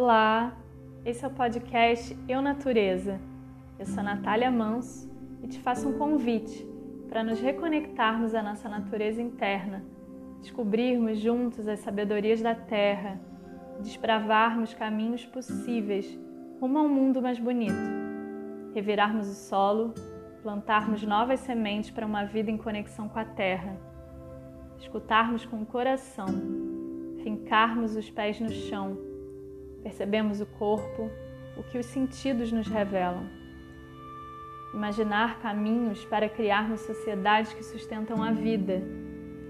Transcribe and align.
Olá, 0.00 0.56
esse 1.04 1.24
é 1.24 1.26
o 1.26 1.30
podcast 1.32 2.16
Eu 2.28 2.40
Natureza. 2.40 3.20
Eu 3.80 3.84
sou 3.84 4.00
Natália 4.00 4.48
Manso 4.48 5.10
e 5.42 5.48
te 5.48 5.58
faço 5.58 5.88
um 5.88 5.98
convite 5.98 6.64
para 7.08 7.24
nos 7.24 7.40
reconectarmos 7.40 8.32
à 8.32 8.40
nossa 8.40 8.68
natureza 8.68 9.20
interna, 9.20 9.84
descobrirmos 10.40 11.18
juntos 11.18 11.66
as 11.66 11.80
sabedorias 11.80 12.40
da 12.40 12.54
Terra, 12.54 13.20
desbravarmos 13.80 14.72
caminhos 14.72 15.26
possíveis 15.26 16.16
rumo 16.60 16.78
a 16.78 16.82
um 16.82 16.88
mundo 16.88 17.20
mais 17.20 17.40
bonito, 17.40 17.74
revirarmos 18.76 19.28
o 19.28 19.34
solo, 19.34 19.94
plantarmos 20.44 21.02
novas 21.02 21.40
sementes 21.40 21.90
para 21.90 22.06
uma 22.06 22.24
vida 22.24 22.52
em 22.52 22.56
conexão 22.56 23.08
com 23.08 23.18
a 23.18 23.24
Terra, 23.24 23.76
escutarmos 24.78 25.44
com 25.44 25.60
o 25.60 25.66
coração, 25.66 26.28
fincarmos 27.24 27.96
os 27.96 28.08
pés 28.08 28.38
no 28.38 28.52
chão 28.52 29.07
Percebemos 29.88 30.38
o 30.38 30.44
corpo, 30.44 31.10
o 31.56 31.62
que 31.62 31.78
os 31.78 31.86
sentidos 31.86 32.52
nos 32.52 32.68
revelam. 32.68 33.24
Imaginar 34.74 35.40
caminhos 35.40 36.04
para 36.04 36.28
criarmos 36.28 36.80
sociedades 36.80 37.54
que 37.54 37.62
sustentam 37.62 38.22
a 38.22 38.30
vida, 38.30 38.82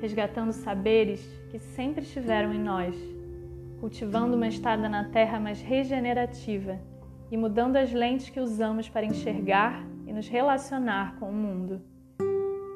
resgatando 0.01 0.53
saberes 0.53 1.21
que 1.51 1.59
sempre 1.59 2.05
estiveram 2.05 2.55
em 2.55 2.61
nós, 2.61 2.95
cultivando 3.81 4.37
uma 4.37 4.47
estada 4.47 4.89
na 4.89 5.03
terra 5.07 5.41
mais 5.41 5.61
regenerativa 5.61 6.79
e 7.33 7.37
mudando 7.37 7.75
as 7.75 7.93
lentes 7.93 8.31
que 8.31 8.39
usamos 8.39 8.89
para 8.89 9.05
enxergar 9.05 9.85
e 10.07 10.13
nos 10.13 10.29
relacionar 10.29 11.17
com 11.19 11.31
o 11.31 11.35
mundo. 11.35 11.83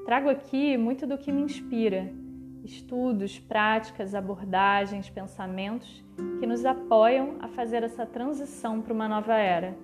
Trago 0.04 0.28
aqui 0.28 0.76
muito 0.76 1.06
do 1.06 1.16
que 1.16 1.30
me 1.30 1.42
inspira 1.42 2.12
estudos, 2.64 3.38
práticas, 3.38 4.14
abordagens, 4.14 5.10
pensamentos 5.10 6.04
que 6.38 6.46
nos 6.46 6.64
apoiam 6.64 7.36
a 7.40 7.48
fazer 7.48 7.82
essa 7.82 8.06
transição 8.06 8.80
para 8.80 8.92
uma 8.92 9.08
nova 9.08 9.34
era. 9.34 9.76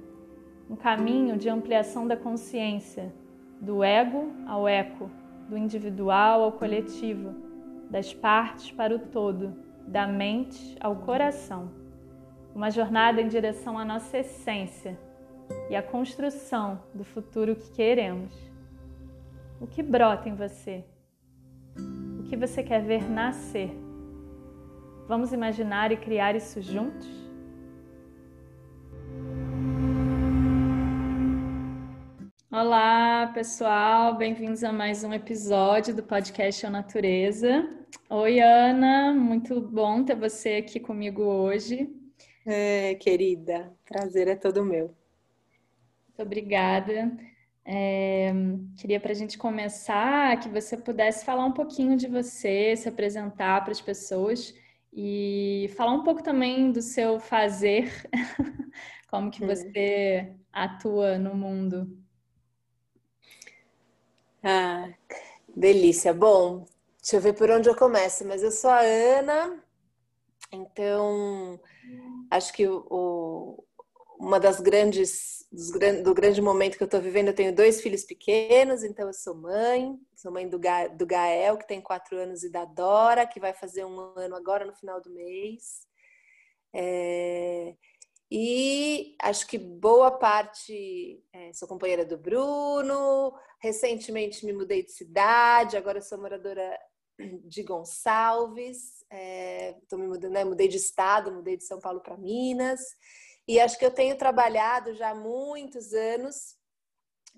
Um 0.71 0.77
caminho 0.77 1.37
de 1.37 1.49
ampliação 1.49 2.07
da 2.07 2.17
consciência, 2.17 3.13
do 3.61 3.83
ego 3.83 4.33
ao 4.47 4.69
eco, 4.69 5.11
do 5.49 5.57
individual 5.57 6.43
ao 6.43 6.53
coletivo, 6.53 7.35
das 7.91 8.13
partes 8.13 8.71
para 8.71 8.95
o 8.95 8.99
todo, 8.99 9.55
da 9.87 10.07
mente 10.07 10.77
ao 10.81 10.97
coração. 10.97 11.71
Uma 12.55 12.71
jornada 12.71 13.21
em 13.21 13.29
direção 13.29 13.79
à 13.79 13.85
nossa 13.85 14.19
essência 14.19 14.99
e 15.71 15.77
à 15.77 15.83
construção 15.83 16.83
do 16.95 17.05
futuro 17.05 17.57
que 17.57 17.71
queremos. 17.71 18.33
O 19.61 19.67
que 19.67 19.83
brota 19.83 20.29
em 20.29 20.35
você? 20.35 20.85
Que 22.29 22.37
você 22.37 22.63
quer 22.63 22.83
ver 22.83 23.09
nascer. 23.11 23.71
Vamos 25.09 25.33
imaginar 25.33 25.91
e 25.91 25.97
criar 25.97 26.37
isso 26.37 26.61
juntos? 26.61 27.09
Olá, 32.51 33.29
pessoal, 33.33 34.17
bem-vindos 34.17 34.63
a 34.63 34.73
mais 34.73 35.03
um 35.05 35.13
episódio 35.13 35.95
do 35.95 36.03
podcast 36.03 36.67
A 36.67 36.71
Natureza. 36.71 37.67
Oi, 38.11 38.41
Ana, 38.41 39.15
muito 39.15 39.61
bom 39.61 40.05
ter 40.05 40.15
você 40.15 40.57
aqui 40.57 40.79
comigo 40.79 41.23
hoje. 41.23 41.89
É, 42.45 42.95
querida, 42.97 43.73
prazer 43.87 44.29
é 44.29 44.37
todo 44.37 44.65
meu. 44.65 44.95
Muito 46.09 46.23
obrigada. 46.23 47.11
É, 47.71 48.33
queria 48.79 48.99
para 48.99 49.13
a 49.13 49.15
gente 49.15 49.37
começar 49.37 50.41
que 50.41 50.49
você 50.49 50.75
pudesse 50.75 51.23
falar 51.23 51.45
um 51.45 51.53
pouquinho 51.53 51.99
de 51.99 52.09
você, 52.09 52.75
se 52.75 52.89
apresentar 52.89 53.63
para 53.63 53.73
as 53.73 53.81
pessoas 53.81 54.55
e 54.91 55.71
falar 55.77 55.93
um 55.93 56.03
pouco 56.03 56.23
também 56.23 56.73
do 56.73 56.81
seu 56.81 57.21
fazer, 57.21 57.93
como 59.11 59.31
que 59.31 59.45
você 59.45 60.33
atua 60.51 61.19
no 61.19 61.35
mundo. 61.35 61.95
Ah, 64.43 64.89
delícia. 65.55 66.15
Bom, 66.15 66.65
deixa 67.03 67.17
eu 67.17 67.21
ver 67.21 67.35
por 67.35 67.51
onde 67.51 67.69
eu 67.69 67.77
começo, 67.77 68.27
mas 68.27 68.43
eu 68.43 68.51
sou 68.51 68.71
a 68.71 68.81
Ana, 68.81 69.63
então 70.51 71.61
acho 72.31 72.51
que 72.55 72.67
o, 72.67 73.63
uma 74.19 74.41
das 74.41 74.59
grandes 74.59 75.38
do 75.51 76.15
grande 76.15 76.43
momento 76.43 76.77
que 76.77 76.83
eu 76.83 76.87
estou 76.87 77.01
vivendo, 77.01 77.29
eu 77.29 77.35
tenho 77.35 77.55
dois 77.55 77.81
filhos 77.81 78.05
pequenos, 78.05 78.85
então 78.85 79.07
eu 79.07 79.15
sou 79.15 79.35
mãe, 79.35 79.99
sou 80.15 80.31
mãe 80.31 80.47
do, 80.47 80.59
Ga, 80.59 80.89
do 80.89 81.07
Gael, 81.07 81.57
que 81.57 81.67
tem 81.67 81.81
quatro 81.81 82.19
anos, 82.19 82.43
e 82.43 82.51
da 82.51 82.67
Dora, 82.67 83.27
que 83.27 83.41
vai 83.41 83.55
fazer 83.55 83.85
um 83.85 83.99
ano 84.17 84.37
agora 84.37 84.67
no 84.67 84.75
final 84.75 85.01
do 85.01 85.11
mês. 85.11 85.87
É, 86.75 87.75
e 88.31 89.17
acho 89.23 89.47
que 89.47 89.57
boa 89.57 90.11
parte, 90.11 91.25
é, 91.33 91.53
sou 91.55 91.67
companheira 91.67 92.05
do 92.05 92.19
Bruno, 92.19 93.33
recentemente 93.59 94.45
me 94.45 94.53
mudei 94.53 94.85
de 94.85 94.93
cidade, 94.93 95.79
agora 95.79 96.03
sou 96.03 96.19
moradora 96.19 96.79
de 97.19 97.63
Gonçalves, 97.63 99.03
é, 99.11 99.75
me 99.95 100.07
mudando, 100.07 100.33
né, 100.33 100.45
mudei 100.45 100.69
de 100.69 100.77
estado, 100.77 101.33
mudei 101.33 101.57
de 101.57 101.65
São 101.65 101.81
Paulo 101.81 102.01
para 102.01 102.19
Minas. 102.19 102.81
E 103.49 103.59
acho 103.59 103.79
que 103.79 103.85
eu 103.87 103.91
tenho 103.91 104.15
trabalhado 104.19 104.93
já 104.95 105.11
há 105.11 105.15
muitos 105.15 105.95
anos 105.95 106.55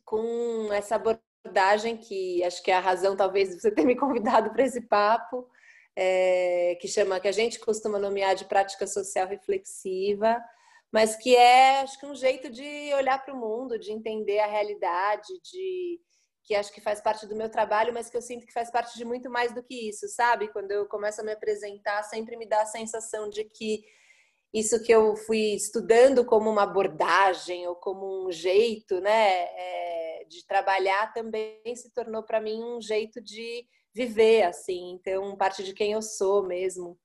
com 0.04 0.68
essa 0.72 0.96
abordagem 0.96 1.96
que 1.96 2.42
acho 2.42 2.60
que 2.64 2.70
é 2.72 2.74
a 2.74 2.80
razão 2.80 3.16
talvez 3.16 3.50
de 3.50 3.60
você 3.60 3.70
ter 3.70 3.84
me 3.84 3.94
convidado 3.96 4.50
para 4.50 4.64
esse 4.64 4.80
papo, 4.80 5.48
é, 5.94 6.76
que 6.80 6.88
chama 6.88 7.20
que 7.20 7.28
a 7.28 7.32
gente 7.32 7.60
costuma 7.60 7.96
nomear 7.96 8.34
de 8.34 8.44
prática 8.44 8.88
social 8.88 9.28
reflexiva, 9.28 10.42
mas 10.92 11.14
que 11.14 11.36
é 11.36 11.82
acho 11.82 11.96
que 12.00 12.06
um 12.06 12.14
jeito 12.16 12.50
de 12.50 12.92
olhar 12.94 13.24
para 13.24 13.32
o 13.32 13.38
mundo, 13.38 13.78
de 13.78 13.92
entender 13.92 14.40
a 14.40 14.46
realidade, 14.48 15.28
de 15.44 16.00
que 16.42 16.56
acho 16.56 16.72
que 16.72 16.80
faz 16.80 17.00
parte 17.00 17.24
do 17.28 17.36
meu 17.36 17.48
trabalho, 17.48 17.94
mas 17.94 18.10
que 18.10 18.16
eu 18.16 18.22
sinto 18.22 18.44
que 18.44 18.52
faz 18.52 18.68
parte 18.68 18.98
de 18.98 19.04
muito 19.04 19.30
mais 19.30 19.54
do 19.54 19.62
que 19.62 19.88
isso, 19.88 20.08
sabe? 20.08 20.48
Quando 20.48 20.72
eu 20.72 20.88
começo 20.88 21.20
a 21.20 21.24
me 21.24 21.30
apresentar, 21.30 22.02
sempre 22.02 22.36
me 22.36 22.48
dá 22.48 22.62
a 22.62 22.66
sensação 22.66 23.28
de 23.28 23.44
que 23.44 23.84
isso 24.52 24.82
que 24.82 24.92
eu 24.92 25.14
fui 25.16 25.54
estudando 25.54 26.24
como 26.24 26.50
uma 26.50 26.64
abordagem 26.64 27.66
ou 27.68 27.76
como 27.76 28.26
um 28.26 28.32
jeito 28.32 29.00
né, 29.00 29.44
é, 29.44 30.24
de 30.28 30.44
trabalhar 30.46 31.12
também 31.12 31.60
se 31.74 31.92
tornou 31.92 32.22
para 32.22 32.40
mim 32.40 32.62
um 32.62 32.80
jeito 32.80 33.20
de 33.20 33.64
viver 33.94 34.42
assim 34.42 34.92
então 34.92 35.36
parte 35.36 35.62
de 35.62 35.72
quem 35.72 35.92
eu 35.92 36.02
sou 36.02 36.46
mesmo. 36.46 36.98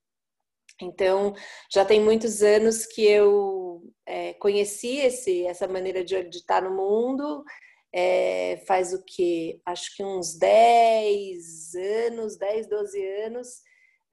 Então 0.81 1.33
já 1.71 1.85
tem 1.85 2.01
muitos 2.01 2.41
anos 2.41 2.85
que 2.85 3.05
eu 3.05 3.81
é, 4.05 4.33
conheci 4.33 4.97
esse, 4.97 5.45
essa 5.45 5.67
maneira 5.67 6.03
de, 6.03 6.21
de 6.23 6.37
estar 6.37 6.61
no 6.61 6.75
mundo 6.75 7.43
é, 7.93 8.57
faz 8.67 8.93
o 8.93 9.01
que 9.05 9.61
acho 9.65 9.95
que 9.95 10.03
uns 10.03 10.37
10 10.37 11.75
anos 12.07 12.37
10, 12.37 12.67
12 12.67 13.07
anos 13.23 13.47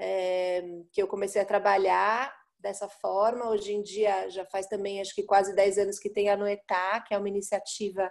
é, 0.00 0.62
que 0.93 1.03
eu 1.03 1.09
comecei 1.09 1.43
a 1.43 1.47
trabalhar 1.47 2.32
dessa 2.62 2.89
forma. 2.89 3.50
Hoje 3.50 3.75
em 3.75 3.83
dia 3.83 4.31
já 4.31 4.47
faz 4.47 4.67
também 4.67 5.00
acho 5.00 5.15
que 5.15 5.25
quase 5.25 5.55
10 5.55 5.78
anos 5.78 5.99
que 5.99 6.09
tem 6.09 6.31
a 6.31 6.37
Noetá, 6.37 7.00
que 7.00 7.12
é 7.12 7.19
uma 7.19 7.28
iniciativa 7.28 8.11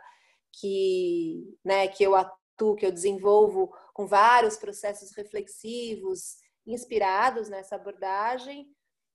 que, 0.52 1.58
né, 1.64 1.88
que 1.88 2.04
eu 2.04 2.14
atuo, 2.14 2.76
que 2.76 2.86
eu 2.86 2.92
desenvolvo 2.92 3.74
com 3.94 4.06
vários 4.06 4.58
processos 4.58 5.16
reflexivos 5.16 6.36
inspirados 6.68 7.50
nessa 7.50 7.76
abordagem. 7.76 8.68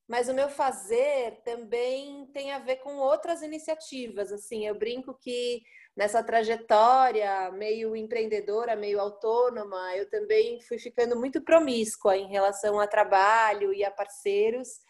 Mas 0.08 0.28
o 0.28 0.34
meu 0.34 0.48
fazer 0.48 1.42
também 1.44 2.26
tem 2.32 2.52
a 2.52 2.60
ver 2.60 2.76
com 2.76 2.96
outras 2.96 3.42
iniciativas. 3.42 4.32
Assim, 4.32 4.64
eu 4.64 4.74
brinco 4.74 5.14
que 5.20 5.62
nessa 5.96 6.22
trajetória 6.22 7.50
meio 7.50 7.94
empreendedora, 7.96 8.76
meio 8.76 9.00
autônoma, 9.00 9.96
eu 9.96 10.08
também 10.08 10.60
fui 10.60 10.78
ficando 10.78 11.18
muito 11.18 11.42
promíscua 11.42 12.16
em 12.16 12.28
relação 12.28 12.78
a 12.78 12.86
trabalho 12.86 13.74
e 13.74 13.84
a 13.84 13.90
parceiros 13.90 14.85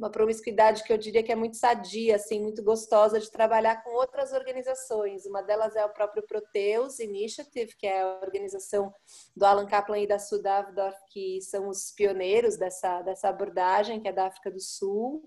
uma 0.00 0.10
promiscuidade 0.10 0.82
que 0.82 0.90
eu 0.90 0.96
diria 0.96 1.22
que 1.22 1.30
é 1.30 1.36
muito 1.36 1.58
sadia, 1.58 2.16
assim, 2.16 2.40
muito 2.40 2.64
gostosa 2.64 3.20
de 3.20 3.30
trabalhar 3.30 3.84
com 3.84 3.90
outras 3.90 4.32
organizações. 4.32 5.26
Uma 5.26 5.42
delas 5.42 5.76
é 5.76 5.84
o 5.84 5.92
próprio 5.92 6.26
Proteus 6.26 6.98
Initiative, 6.98 7.76
que 7.76 7.86
é 7.86 8.00
a 8.00 8.20
organização 8.22 8.90
do 9.36 9.44
Alan 9.44 9.66
Kaplan 9.66 9.98
e 9.98 10.06
da 10.06 10.18
Sue 10.18 10.42
Davidoff, 10.42 10.96
que 11.12 11.42
são 11.42 11.68
os 11.68 11.92
pioneiros 11.92 12.56
dessa, 12.56 13.02
dessa 13.02 13.28
abordagem, 13.28 14.00
que 14.00 14.08
é 14.08 14.12
da 14.12 14.26
África 14.26 14.50
do 14.50 14.58
Sul. 14.58 15.22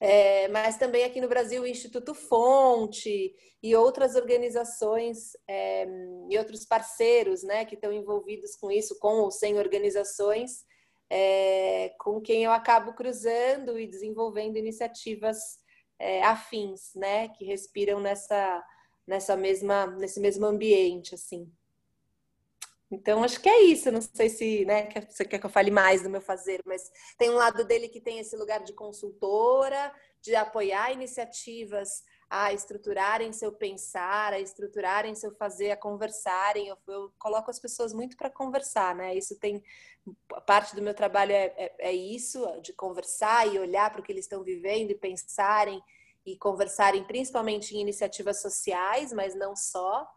É, 0.00 0.48
mas 0.48 0.76
também 0.76 1.04
aqui 1.04 1.20
no 1.20 1.28
Brasil 1.28 1.62
o 1.62 1.66
Instituto 1.66 2.12
Fonte 2.12 3.32
e 3.62 3.76
outras 3.76 4.16
organizações 4.16 5.30
é, 5.46 5.86
e 6.28 6.36
outros 6.36 6.64
parceiros 6.64 7.44
né, 7.44 7.64
que 7.64 7.76
estão 7.76 7.92
envolvidos 7.92 8.56
com 8.56 8.68
isso, 8.68 8.98
com 8.98 9.20
ou 9.20 9.30
sem 9.30 9.60
organizações, 9.60 10.64
é, 11.14 11.94
com 11.98 12.22
quem 12.22 12.42
eu 12.42 12.50
acabo 12.52 12.94
cruzando 12.94 13.78
e 13.78 13.86
desenvolvendo 13.86 14.56
iniciativas 14.56 15.58
é, 15.98 16.22
afins, 16.22 16.94
né, 16.94 17.28
que 17.28 17.44
respiram 17.44 18.00
nessa 18.00 18.64
nessa 19.06 19.36
mesma 19.36 19.86
nesse 19.86 20.18
mesmo 20.20 20.46
ambiente, 20.46 21.14
assim. 21.14 21.52
Então, 22.90 23.22
acho 23.24 23.40
que 23.40 23.48
é 23.48 23.62
isso. 23.62 23.90
Não 23.92 24.00
sei 24.00 24.28
se 24.30 24.64
né, 24.64 24.88
você 25.08 25.24
quer 25.24 25.38
que 25.38 25.44
eu 25.44 25.50
fale 25.50 25.70
mais 25.70 26.02
do 26.02 26.10
meu 26.10 26.20
fazer, 26.20 26.62
mas 26.64 26.90
tem 27.18 27.30
um 27.30 27.34
lado 27.34 27.64
dele 27.64 27.88
que 27.88 28.00
tem 28.00 28.18
esse 28.18 28.36
lugar 28.36 28.62
de 28.62 28.72
consultora, 28.72 29.94
de 30.20 30.34
apoiar 30.34 30.92
iniciativas 30.92 32.02
a 32.34 32.50
estruturarem 32.50 33.30
seu 33.30 33.52
pensar, 33.52 34.32
a 34.32 34.40
estruturarem 34.40 35.14
seu 35.14 35.34
fazer, 35.34 35.70
a 35.70 35.76
conversarem. 35.76 36.66
Eu, 36.66 36.78
eu 36.88 37.12
coloco 37.18 37.50
as 37.50 37.58
pessoas 37.58 37.92
muito 37.92 38.16
para 38.16 38.30
conversar, 38.30 38.94
né? 38.94 39.14
Isso 39.14 39.38
tem 39.38 39.62
parte 40.46 40.74
do 40.74 40.80
meu 40.80 40.94
trabalho 40.94 41.32
é, 41.32 41.52
é, 41.58 41.90
é 41.90 41.92
isso, 41.92 42.42
de 42.62 42.72
conversar 42.72 43.46
e 43.52 43.58
olhar 43.58 43.90
para 43.92 44.00
o 44.00 44.02
que 44.02 44.10
eles 44.10 44.24
estão 44.24 44.42
vivendo 44.42 44.92
e 44.92 44.94
pensarem 44.94 45.82
e 46.24 46.34
conversarem, 46.38 47.04
principalmente 47.04 47.76
em 47.76 47.82
iniciativas 47.82 48.40
sociais, 48.40 49.12
mas 49.12 49.34
não 49.34 49.54
só. 49.54 50.08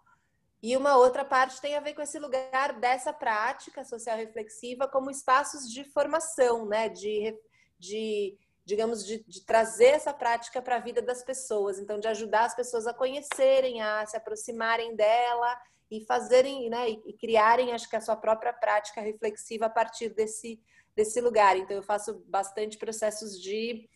E 0.64 0.78
uma 0.78 0.96
outra 0.96 1.26
parte 1.26 1.60
tem 1.60 1.76
a 1.76 1.82
ver 1.82 1.96
com 1.96 2.02
esse 2.02 2.18
lugar 2.18 2.80
dessa 2.80 3.12
prática 3.12 3.84
social 3.84 4.16
reflexiva 4.16 4.88
como 4.88 5.12
espaços 5.12 5.70
de 5.70 5.84
formação, 5.84 6.66
né? 6.66 6.88
De, 6.88 7.38
de 7.78 8.38
digamos, 8.66 9.06
de, 9.06 9.24
de 9.28 9.46
trazer 9.46 9.90
essa 9.90 10.12
prática 10.12 10.62
para 10.62 10.78
a 10.78 10.80
vida 10.80 11.02
das 11.02 11.24
pessoas. 11.24 11.78
Então, 11.78 12.00
de 12.00 12.08
ajudar 12.08 12.46
as 12.46 12.56
pessoas 12.56 12.88
a 12.88 12.94
conhecerem, 12.94 13.82
a 13.82 14.06
se 14.06 14.18
aproximarem 14.18 14.96
dela 14.96 15.56
e 15.90 16.04
fazerem, 16.04 16.68
né, 16.68 16.90
e, 16.90 17.14
criarem, 17.14 17.72
acho 17.72 17.88
que 17.88 17.96
a 17.96 18.02
sua 18.02 18.16
própria 18.16 18.52
prática 18.52 19.02
reflexiva 19.02 19.68
a 19.68 19.70
partir 19.70 20.10
desse, 20.10 20.60
desse 20.96 21.22
lugar. 21.22 21.56
Então, 21.56 21.78
eu 21.78 21.84
faço 21.84 22.24
bastante 22.28 22.78
processos 22.78 23.40
de 23.40 23.88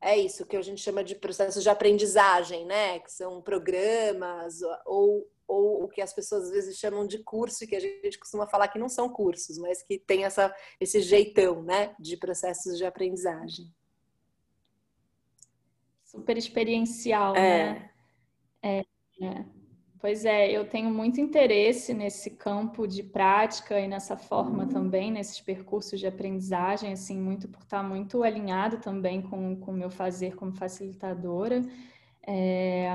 é 0.00 0.18
isso 0.18 0.46
que 0.46 0.56
a 0.56 0.62
gente 0.62 0.80
chama 0.80 1.04
de 1.04 1.14
processos 1.14 1.62
de 1.62 1.70
aprendizagem, 1.70 2.66
né? 2.66 2.98
Que 2.98 3.12
são 3.12 3.40
programas 3.40 4.58
ou, 4.84 5.30
ou 5.46 5.84
o 5.84 5.88
que 5.88 6.00
as 6.00 6.12
pessoas 6.12 6.46
às 6.46 6.50
vezes 6.50 6.76
chamam 6.76 7.06
de 7.06 7.20
curso, 7.20 7.64
que 7.68 7.76
a 7.76 7.80
gente 7.80 8.18
costuma 8.18 8.48
falar 8.48 8.66
que 8.66 8.80
não 8.80 8.88
são 8.88 9.08
cursos, 9.08 9.58
mas 9.58 9.80
que 9.80 10.00
tem 10.00 10.24
essa, 10.24 10.52
esse 10.80 11.00
jeitão, 11.00 11.62
né? 11.62 11.94
De 12.00 12.16
processos 12.16 12.76
de 12.78 12.84
aprendizagem 12.84 13.72
super 16.12 16.36
experiencial, 16.36 17.34
é. 17.34 17.40
né? 17.40 17.90
É, 18.62 18.84
é. 19.20 19.44
Pois 19.98 20.24
é, 20.24 20.50
eu 20.50 20.68
tenho 20.68 20.90
muito 20.90 21.20
interesse 21.20 21.94
nesse 21.94 22.30
campo 22.30 22.88
de 22.88 23.04
prática 23.04 23.78
e 23.78 23.86
nessa 23.86 24.16
forma 24.16 24.66
também, 24.66 25.12
nesses 25.12 25.40
percursos 25.40 26.00
de 26.00 26.06
aprendizagem, 26.08 26.92
assim, 26.92 27.16
muito 27.18 27.48
por 27.48 27.62
estar 27.62 27.84
muito 27.84 28.24
alinhado 28.24 28.78
também 28.78 29.22
com 29.22 29.54
o 29.54 29.72
meu 29.72 29.90
fazer 29.90 30.34
como 30.34 30.52
facilitadora. 30.52 31.62
É, 32.26 32.88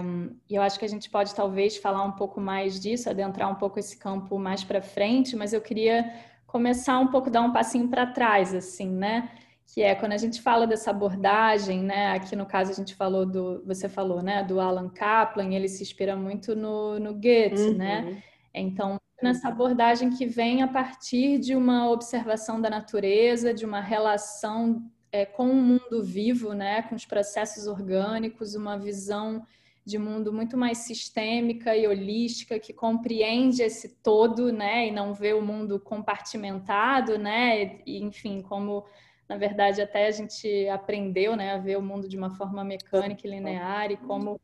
e 0.50 0.56
eu 0.56 0.62
acho 0.62 0.78
que 0.78 0.86
a 0.86 0.90
gente 0.90 1.10
pode 1.10 1.34
talvez 1.34 1.78
falar 1.78 2.04
um 2.04 2.12
pouco 2.12 2.42
mais 2.42 2.80
disso, 2.80 3.10
adentrar 3.10 3.50
um 3.50 3.56
pouco 3.56 3.80
esse 3.80 3.98
campo 3.98 4.38
mais 4.38 4.64
para 4.66 4.82
frente, 4.82 5.36
mas 5.36 5.54
eu 5.54 5.62
queria 5.62 6.14
começar 6.46 7.00
um 7.00 7.08
pouco, 7.08 7.30
dar 7.30 7.42
um 7.42 7.54
passinho 7.54 7.88
para 7.88 8.06
trás, 8.06 8.54
assim, 8.54 8.90
né? 8.90 9.32
Que 9.68 9.82
é 9.82 9.94
quando 9.94 10.14
a 10.14 10.18
gente 10.18 10.42
fala 10.42 10.66
dessa 10.66 10.92
abordagem, 10.92 11.84
né? 11.84 12.12
Aqui 12.12 12.36
no 12.36 12.46
caso 12.46 12.72
a 12.72 12.74
gente 12.74 12.96
falou 12.96 13.26
do, 13.26 13.64
você 13.66 13.90
falou, 13.90 14.22
né? 14.22 14.44
Do 14.44 14.60
Alan 14.60 14.90
Kaplan, 14.90 15.54
ele 15.54 15.68
se 15.68 15.84
inspira 15.84 16.16
muito 16.16 16.56
no, 16.56 17.00
no 17.00 17.14
Goethe, 17.14 17.74
né? 17.74 18.00
uhum. 18.00 18.12
né? 18.12 18.24
Então 18.54 19.00
nessa 19.22 19.50
abordagem 19.50 20.12
que 20.12 20.26
vem 20.26 20.62
a 20.62 20.68
partir 20.68 21.40
de 21.40 21.56
uma 21.56 21.90
observação 21.90 22.62
da 22.62 22.70
natureza, 22.70 23.54
de 23.54 23.66
uma 23.66 23.82
relação 23.82 24.84
é, 25.12 25.26
com 25.26 25.50
o 25.50 25.56
mundo 25.56 26.04
vivo, 26.04 26.54
né? 26.54 26.82
Com 26.84 26.96
os 26.96 27.06
processos 27.06 27.68
orgânicos, 27.68 28.56
uma 28.56 28.78
visão 28.78 29.46
de 29.84 29.98
mundo 29.98 30.34
muito 30.34 30.58
mais 30.58 30.80
sistêmica 30.80 31.76
e 31.76 31.88
holística 31.88 32.60
que 32.60 32.74
compreende 32.74 33.62
esse 33.64 33.96
todo, 34.04 34.52
né? 34.52 34.88
E 34.88 34.92
não 34.92 35.14
vê 35.14 35.34
o 35.34 35.42
mundo 35.42 35.80
compartimentado, 35.80 37.18
né? 37.18 37.80
E, 37.86 38.04
enfim, 38.04 38.42
como 38.42 38.86
na 39.28 39.38
verdade, 39.38 39.82
até 39.82 40.08
a 40.08 40.12
gente 40.12 40.68
aprendeu 40.70 41.36
né, 41.36 41.54
a 41.54 41.58
ver 41.58 41.78
o 41.78 41.82
mundo 41.82 42.08
de 42.08 42.18
uma 42.18 42.30
forma 42.30 42.64
mecânica 42.64 43.28
e 43.28 43.30
linear 43.30 43.92
e 43.92 43.98
como 43.98 44.40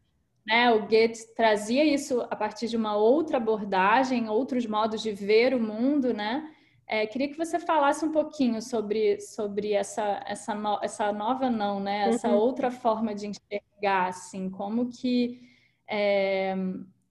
né, 0.46 0.72
o 0.72 0.82
Goethe 0.82 1.34
trazia 1.36 1.86
isso 1.86 2.22
a 2.30 2.36
partir 2.36 2.68
de 2.68 2.76
uma 2.76 2.96
outra 2.96 3.38
abordagem, 3.38 4.30
outros 4.30 4.66
modos 4.66 5.02
de 5.02 5.12
ver 5.12 5.54
o 5.54 5.60
mundo, 5.60 6.14
né? 6.14 6.50
É, 6.86 7.08
queria 7.08 7.30
que 7.30 7.38
você 7.38 7.58
falasse 7.58 8.04
um 8.04 8.12
pouquinho 8.12 8.62
sobre, 8.62 9.20
sobre 9.22 9.72
essa, 9.72 10.22
essa, 10.28 10.54
no, 10.54 10.80
essa 10.84 11.14
nova 11.14 11.50
não, 11.50 11.80
né? 11.80 12.10
Essa 12.10 12.28
uhum. 12.28 12.36
outra 12.36 12.70
forma 12.70 13.16
de 13.16 13.28
enxergar, 13.28 14.10
assim, 14.10 14.50
como 14.50 14.90
que 14.90 15.40
é, 15.90 16.54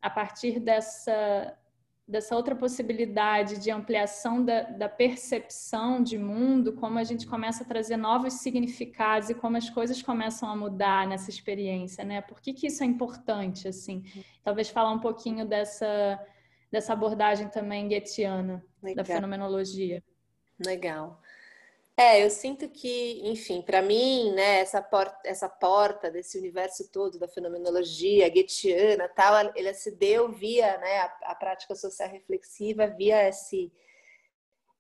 a 0.01 0.11
partir 0.11 0.61
dessa, 0.61 1.57
dessa 2.07 2.37
outra 2.37 2.55
possibilidade 2.55 3.59
de 3.59 3.71
ampliação 3.71 4.45
da, 4.45 4.63
da, 4.63 4.89
percepção 4.89 6.03
de 6.03 6.19
mundo, 6.19 6.73
como 6.73 6.99
a 6.99 7.05
gente 7.05 7.27
começa 7.27 7.63
a 7.63 7.67
trazer 7.67 7.97
novos 7.97 8.35
significados 8.35 9.31
e 9.31 9.35
como 9.35 9.57
as 9.57 9.71
coisas 9.71 10.03
começam 10.03 10.49
a 10.49 10.57
mudar 10.57 11.07
nessa 11.07 11.31
experiência, 11.31 12.05
né? 12.05 12.21
Por 12.21 12.41
que, 12.41 12.53
que 12.53 12.67
isso 12.67 12.83
é 12.83 12.87
importante, 12.87 13.69
assim? 13.69 14.03
Talvez 14.43 14.69
falar 14.69 14.91
um 14.91 14.99
pouquinho 14.99 15.47
dessa, 15.47 16.21
dessa 16.71 16.93
abordagem 16.93 17.49
também 17.49 17.89
goetiana 17.89 18.65
da 18.97 19.05
fenomenologia. 19.05 20.03
Legal. 20.65 21.22
É, 21.97 22.25
eu 22.25 22.31
sinto 22.31 22.69
que, 22.71 23.21
enfim, 23.29 23.61
para 23.61 23.83
mim, 23.83 24.33
né, 24.33 24.61
essa 24.61 24.81
porta, 24.81 25.19
essa 25.25 25.49
porta 25.49 26.11
desse 26.11 26.39
universo 26.39 26.91
todo 26.91 27.19
da 27.19 27.29
fenomenologia 27.29 28.31
goetiana, 28.31 29.09
tal, 29.11 29.53
ele 29.55 29.75
se 29.75 29.91
deu 29.91 30.33
via, 30.33 30.79
né, 30.79 31.01
a, 31.01 31.19
a 31.33 31.35
prática 31.35 31.75
social 31.75 32.09
reflexiva, 32.09 32.87
via 32.87 33.29
esse 33.29 33.71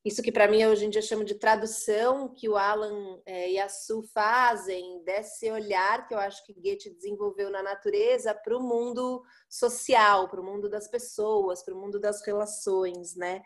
isso 0.05 0.21
que 0.21 0.33
para 0.33 0.49
mim 0.49 0.65
hoje 0.67 0.85
em 0.85 0.91
dia 0.91 1.01
chamo 1.01 1.25
de 1.25 1.37
tradução 1.37 2.29
que 2.29 2.49
o 2.49 2.57
Alan 2.57 3.21
é, 3.25 3.53
e 3.53 3.59
a 3.59 3.69
Su 3.69 4.03
fazem 4.03 5.01
desse 5.05 5.49
olhar 5.49 6.09
que 6.09 6.15
eu 6.15 6.19
acho 6.19 6.45
que 6.45 6.53
Goethe 6.53 6.91
desenvolveu 6.91 7.51
na 7.51 7.63
natureza 7.63 8.35
para 8.35 8.57
o 8.57 8.61
mundo 8.61 9.23
social, 9.49 10.29
para 10.29 10.41
o 10.41 10.45
mundo 10.45 10.69
das 10.69 10.89
pessoas, 10.89 11.63
para 11.63 11.73
o 11.73 11.81
mundo 11.81 12.01
das 12.01 12.21
relações, 12.27 13.15
né? 13.15 13.43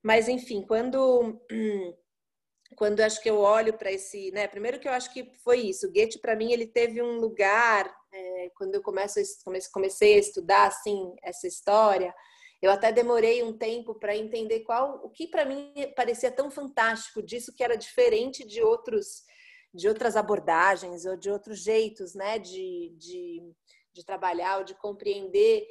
Mas 0.00 0.28
enfim, 0.28 0.62
quando 0.62 1.40
quando 2.76 3.00
acho 3.00 3.20
que 3.20 3.28
eu 3.28 3.38
olho 3.38 3.76
para 3.76 3.90
esse, 3.90 4.30
né? 4.30 4.46
Primeiro 4.46 4.78
que 4.78 4.88
eu 4.88 4.92
acho 4.92 5.12
que 5.12 5.30
foi 5.42 5.58
isso. 5.60 5.86
O 5.86 5.92
Goethe 5.92 6.18
para 6.20 6.36
mim 6.36 6.52
ele 6.52 6.66
teve 6.66 7.02
um 7.02 7.18
lugar 7.18 7.92
é, 8.12 8.50
quando 8.56 8.74
eu 8.74 8.82
começo 8.82 9.20
comecei 9.72 10.14
a 10.14 10.18
estudar 10.18 10.66
assim 10.66 11.14
essa 11.22 11.46
história. 11.46 12.14
Eu 12.62 12.70
até 12.70 12.92
demorei 12.92 13.42
um 13.42 13.56
tempo 13.56 13.94
para 13.94 14.16
entender 14.16 14.60
qual 14.60 15.00
o 15.02 15.10
que 15.10 15.26
para 15.26 15.44
mim 15.44 15.72
parecia 15.96 16.30
tão 16.30 16.50
fantástico 16.50 17.22
disso 17.22 17.54
que 17.54 17.64
era 17.64 17.76
diferente 17.76 18.46
de 18.46 18.62
outros 18.62 19.24
de 19.72 19.88
outras 19.88 20.16
abordagens 20.16 21.04
ou 21.04 21.16
de 21.16 21.30
outros 21.30 21.62
jeitos, 21.62 22.14
né? 22.14 22.38
De, 22.38 22.92
de, 22.98 23.40
de 23.92 24.04
trabalhar 24.04 24.58
ou 24.58 24.64
de 24.64 24.74
compreender 24.74 25.64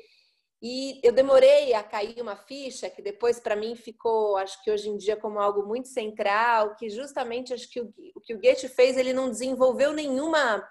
e 0.61 0.99
eu 1.01 1.13
demorei 1.13 1.73
a 1.73 1.81
cair 1.81 2.21
uma 2.21 2.35
ficha 2.35 2.89
que 2.89 3.01
depois 3.01 3.39
para 3.39 3.55
mim 3.55 3.75
ficou, 3.75 4.35
acho 4.35 4.61
que 4.61 4.69
hoje 4.69 4.89
em 4.89 4.97
dia 4.97 5.15
como 5.15 5.39
algo 5.39 5.65
muito 5.65 5.87
central, 5.87 6.75
que 6.75 6.89
justamente 6.89 7.53
acho 7.53 7.69
que 7.69 7.79
o, 7.79 7.93
o 8.13 8.19
que 8.19 8.33
o 8.33 8.39
Goethe 8.39 8.67
fez, 8.67 8.97
ele 8.97 9.13
não 9.13 9.29
desenvolveu 9.29 9.93
nenhuma 9.93 10.67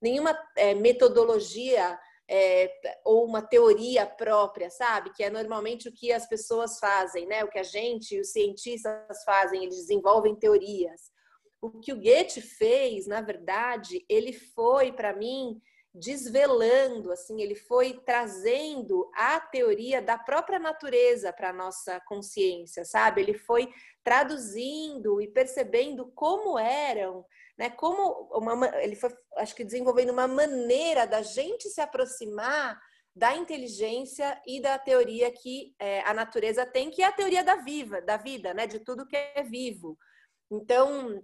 nenhuma 0.00 0.38
é, 0.56 0.74
metodologia 0.74 1.98
é, 2.28 2.72
ou 3.04 3.26
uma 3.26 3.42
teoria 3.42 4.06
própria, 4.06 4.70
sabe? 4.70 5.12
Que 5.12 5.24
é 5.24 5.30
normalmente 5.30 5.88
o 5.88 5.92
que 5.92 6.12
as 6.12 6.28
pessoas 6.28 6.78
fazem, 6.78 7.26
né? 7.26 7.44
O 7.44 7.50
que 7.50 7.58
a 7.58 7.62
gente, 7.64 8.18
os 8.20 8.30
cientistas 8.30 9.24
fazem, 9.24 9.64
eles 9.64 9.76
desenvolvem 9.76 10.36
teorias. 10.36 11.10
O 11.60 11.80
que 11.80 11.92
o 11.92 11.96
Goethe 11.96 12.40
fez, 12.40 13.06
na 13.06 13.20
verdade, 13.20 14.04
ele 14.08 14.32
foi 14.32 14.92
para 14.92 15.14
mim 15.14 15.60
desvelando, 15.92 17.10
assim, 17.10 17.42
ele 17.42 17.54
foi 17.54 17.94
trazendo 18.06 19.10
a 19.14 19.40
teoria 19.40 20.00
da 20.00 20.16
própria 20.16 20.58
natureza 20.58 21.32
para 21.32 21.50
a 21.50 21.52
nossa 21.52 22.00
consciência, 22.00 22.84
sabe? 22.84 23.20
Ele 23.20 23.34
foi 23.34 23.72
traduzindo 24.04 25.20
e 25.20 25.26
percebendo 25.26 26.06
como 26.14 26.58
eram, 26.58 27.24
né? 27.58 27.70
Como 27.70 28.28
uma, 28.32 28.68
ele 28.82 28.94
foi, 28.94 29.10
acho 29.36 29.54
que 29.54 29.64
desenvolvendo 29.64 30.10
uma 30.10 30.28
maneira 30.28 31.06
da 31.06 31.22
gente 31.22 31.68
se 31.68 31.80
aproximar 31.80 32.80
da 33.14 33.34
inteligência 33.34 34.40
e 34.46 34.60
da 34.60 34.78
teoria 34.78 35.32
que 35.32 35.74
é, 35.76 36.02
a 36.02 36.14
natureza 36.14 36.64
tem, 36.64 36.90
que 36.90 37.02
é 37.02 37.06
a 37.06 37.12
teoria 37.12 37.42
da 37.42 37.56
viva, 37.56 38.00
da 38.00 38.16
vida, 38.16 38.54
né? 38.54 38.66
De 38.66 38.78
tudo 38.78 39.06
que 39.06 39.16
é 39.16 39.42
vivo. 39.42 39.98
Então, 40.48 41.20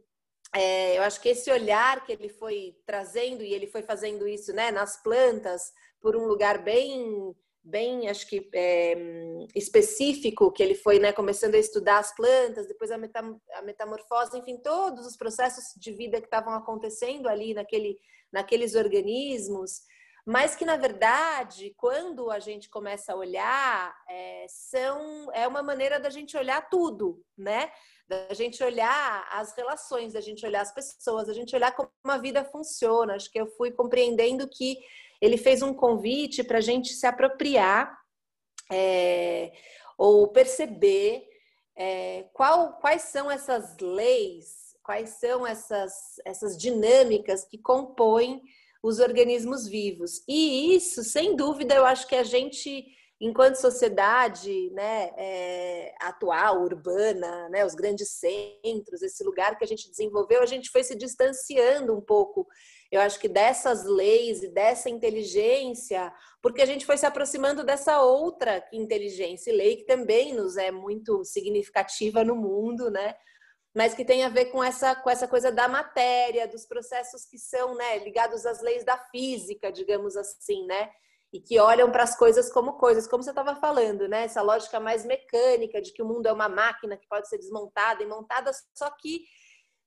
é, 0.55 0.99
eu 0.99 1.03
acho 1.03 1.21
que 1.21 1.29
esse 1.29 1.51
olhar 1.51 2.05
que 2.05 2.13
ele 2.13 2.29
foi 2.29 2.77
trazendo 2.87 3.43
e 3.43 3.53
ele 3.53 3.67
foi 3.67 3.83
fazendo 3.83 4.27
isso, 4.27 4.53
né, 4.53 4.71
nas 4.71 5.03
plantas, 5.03 5.73
por 6.01 6.17
um 6.17 6.27
lugar 6.27 6.63
bem, 6.63 7.35
bem, 7.63 8.09
acho 8.09 8.27
que 8.29 8.49
é, 8.55 8.95
específico, 9.55 10.53
que 10.53 10.63
ele 10.63 10.75
foi, 10.75 10.99
né, 10.99 11.13
começando 11.13 11.57
a 11.57 11.59
estudar 11.59 11.99
as 11.99 12.15
plantas, 12.15 12.67
depois 12.67 12.91
a, 12.91 12.99
metam, 12.99 13.41
a 13.55 13.63
metamorfose, 13.63 14.39
enfim, 14.39 14.57
todos 14.59 15.07
os 15.07 15.17
processos 15.17 15.65
de 15.77 15.93
vida 15.93 16.21
que 16.21 16.27
estavam 16.27 16.55
acontecendo 16.55 17.29
ali 17.29 17.53
naquele, 17.53 17.99
naqueles 18.33 18.75
organismos, 18.75 19.83
mas 20.25 20.57
que 20.57 20.65
na 20.65 20.77
verdade, 20.77 21.73
quando 21.77 22.31
a 22.33 22.41
gente 22.41 22.69
começa 22.69 23.13
a 23.13 23.17
olhar, 23.17 23.95
é, 24.09 24.47
são 24.49 25.29
é 25.33 25.47
uma 25.47 25.63
maneira 25.63 26.01
da 26.01 26.11
gente 26.11 26.37
olhar 26.37 26.69
tudo, 26.69 27.25
né? 27.39 27.71
Da 28.09 28.33
gente 28.35 28.63
olhar 28.63 29.27
as 29.33 29.57
relações, 29.57 30.13
da 30.13 30.21
gente 30.21 30.47
olhar 30.47 30.61
as 30.61 30.73
pessoas, 30.73 31.27
da 31.27 31.35
gente 31.35 31.55
olhar 31.55 31.75
como 31.75 31.91
a 32.05 32.19
vida 32.19 32.45
funciona. 32.45 33.15
Acho 33.15 33.31
que 33.31 33.41
eu 33.41 33.47
fui 33.57 33.73
compreendendo 33.73 34.49
que 34.49 34.79
ele 35.21 35.37
fez 35.37 35.63
um 35.63 35.75
convite 35.75 36.45
para 36.45 36.59
a 36.59 36.61
gente 36.61 36.93
se 36.93 37.07
apropriar 37.07 37.97
é, 38.71 39.53
ou 39.99 40.29
perceber 40.29 41.27
é, 41.77 42.25
qual, 42.33 42.75
quais 42.75 43.03
são 43.03 43.31
essas 43.31 43.77
leis, 43.79 44.75
quais 44.83 45.11
são 45.21 45.47
essas, 45.47 45.93
essas 46.25 46.57
dinâmicas 46.57 47.45
que 47.45 47.59
compõem 47.59 48.43
os 48.83 49.01
organismos 49.01 49.67
vivos. 49.67 50.23
E 50.29 50.75
isso, 50.75 51.03
sem 51.03 51.35
dúvida, 51.35 51.75
eu 51.75 51.85
acho 51.85 52.07
que 52.07 52.15
a 52.15 52.23
gente, 52.23 52.87
enquanto 53.21 53.57
sociedade 53.57 54.71
né, 54.71 55.11
é, 55.17 55.95
atual, 56.01 56.63
urbana, 56.63 57.49
né, 57.49 57.65
os 57.65 57.75
grandes 57.75 58.11
centros, 58.11 59.03
esse 59.03 59.25
lugar 59.25 59.57
que 59.57 59.65
a 59.65 59.67
gente 59.67 59.89
desenvolveu, 59.91 60.43
a 60.43 60.47
gente 60.47 60.71
foi 60.71 60.85
se 60.85 60.95
distanciando 60.95 61.97
um 61.97 62.01
pouco 62.01 62.47
eu 62.91 63.01
acho 63.01 63.19
que 63.19 63.29
dessas 63.29 63.85
leis 63.85 64.43
e 64.43 64.49
dessa 64.49 64.89
inteligência, 64.89 66.13
porque 66.41 66.63
a 66.63 66.67
gente 66.67 66.87
foi 66.87 66.97
se 66.97 67.07
aproximando 67.07 67.65
dessa 67.65 68.01
outra 68.01 68.65
inteligência 68.73 69.51
e 69.51 69.57
lei 69.57 69.77
que 69.77 69.85
também 69.85 70.33
nos 70.33 70.57
é 70.57 70.71
muito 70.71 71.25
significativa 71.25 72.23
no 72.23 72.37
mundo, 72.37 72.91
né? 72.91 73.15
Mas 73.75 73.93
que 73.93 74.05
tem 74.05 74.25
a 74.25 74.29
ver 74.29 74.47
com 74.47 74.63
essa, 74.63 74.95
com 74.95 75.11
essa 75.11 75.29
coisa 75.29 75.51
da 75.51 75.69
matéria, 75.69 76.49
dos 76.49 76.65
processos 76.65 77.27
que 77.27 77.39
são 77.39 77.75
né, 77.75 77.99
ligados 77.99 78.47
às 78.47 78.63
leis 78.63 78.85
da 78.85 78.97
física, 79.11 79.71
digamos 79.71 80.17
assim, 80.17 80.65
né? 80.67 80.89
E 81.33 81.41
que 81.41 81.59
olham 81.59 81.91
para 81.91 82.05
as 82.05 82.17
coisas 82.17 82.51
como 82.53 82.75
coisas, 82.75 83.07
como 83.07 83.23
você 83.23 83.31
estava 83.31 83.57
falando, 83.57 84.09
né? 84.09 84.25
Essa 84.25 84.43
lógica 84.43 84.79
mais 84.81 85.05
mecânica 85.05 85.83
de 85.83 85.93
que 85.93 86.03
o 86.03 86.07
mundo 86.07 86.27
é 86.27 86.33
uma 86.33 86.49
máquina 86.49 86.97
que 86.97 87.09
pode 87.09 87.29
ser 87.29 87.39
desmontada 87.39 88.03
e 88.03 88.07
montada, 88.07 88.51
só 88.75 88.91
que 88.91 89.25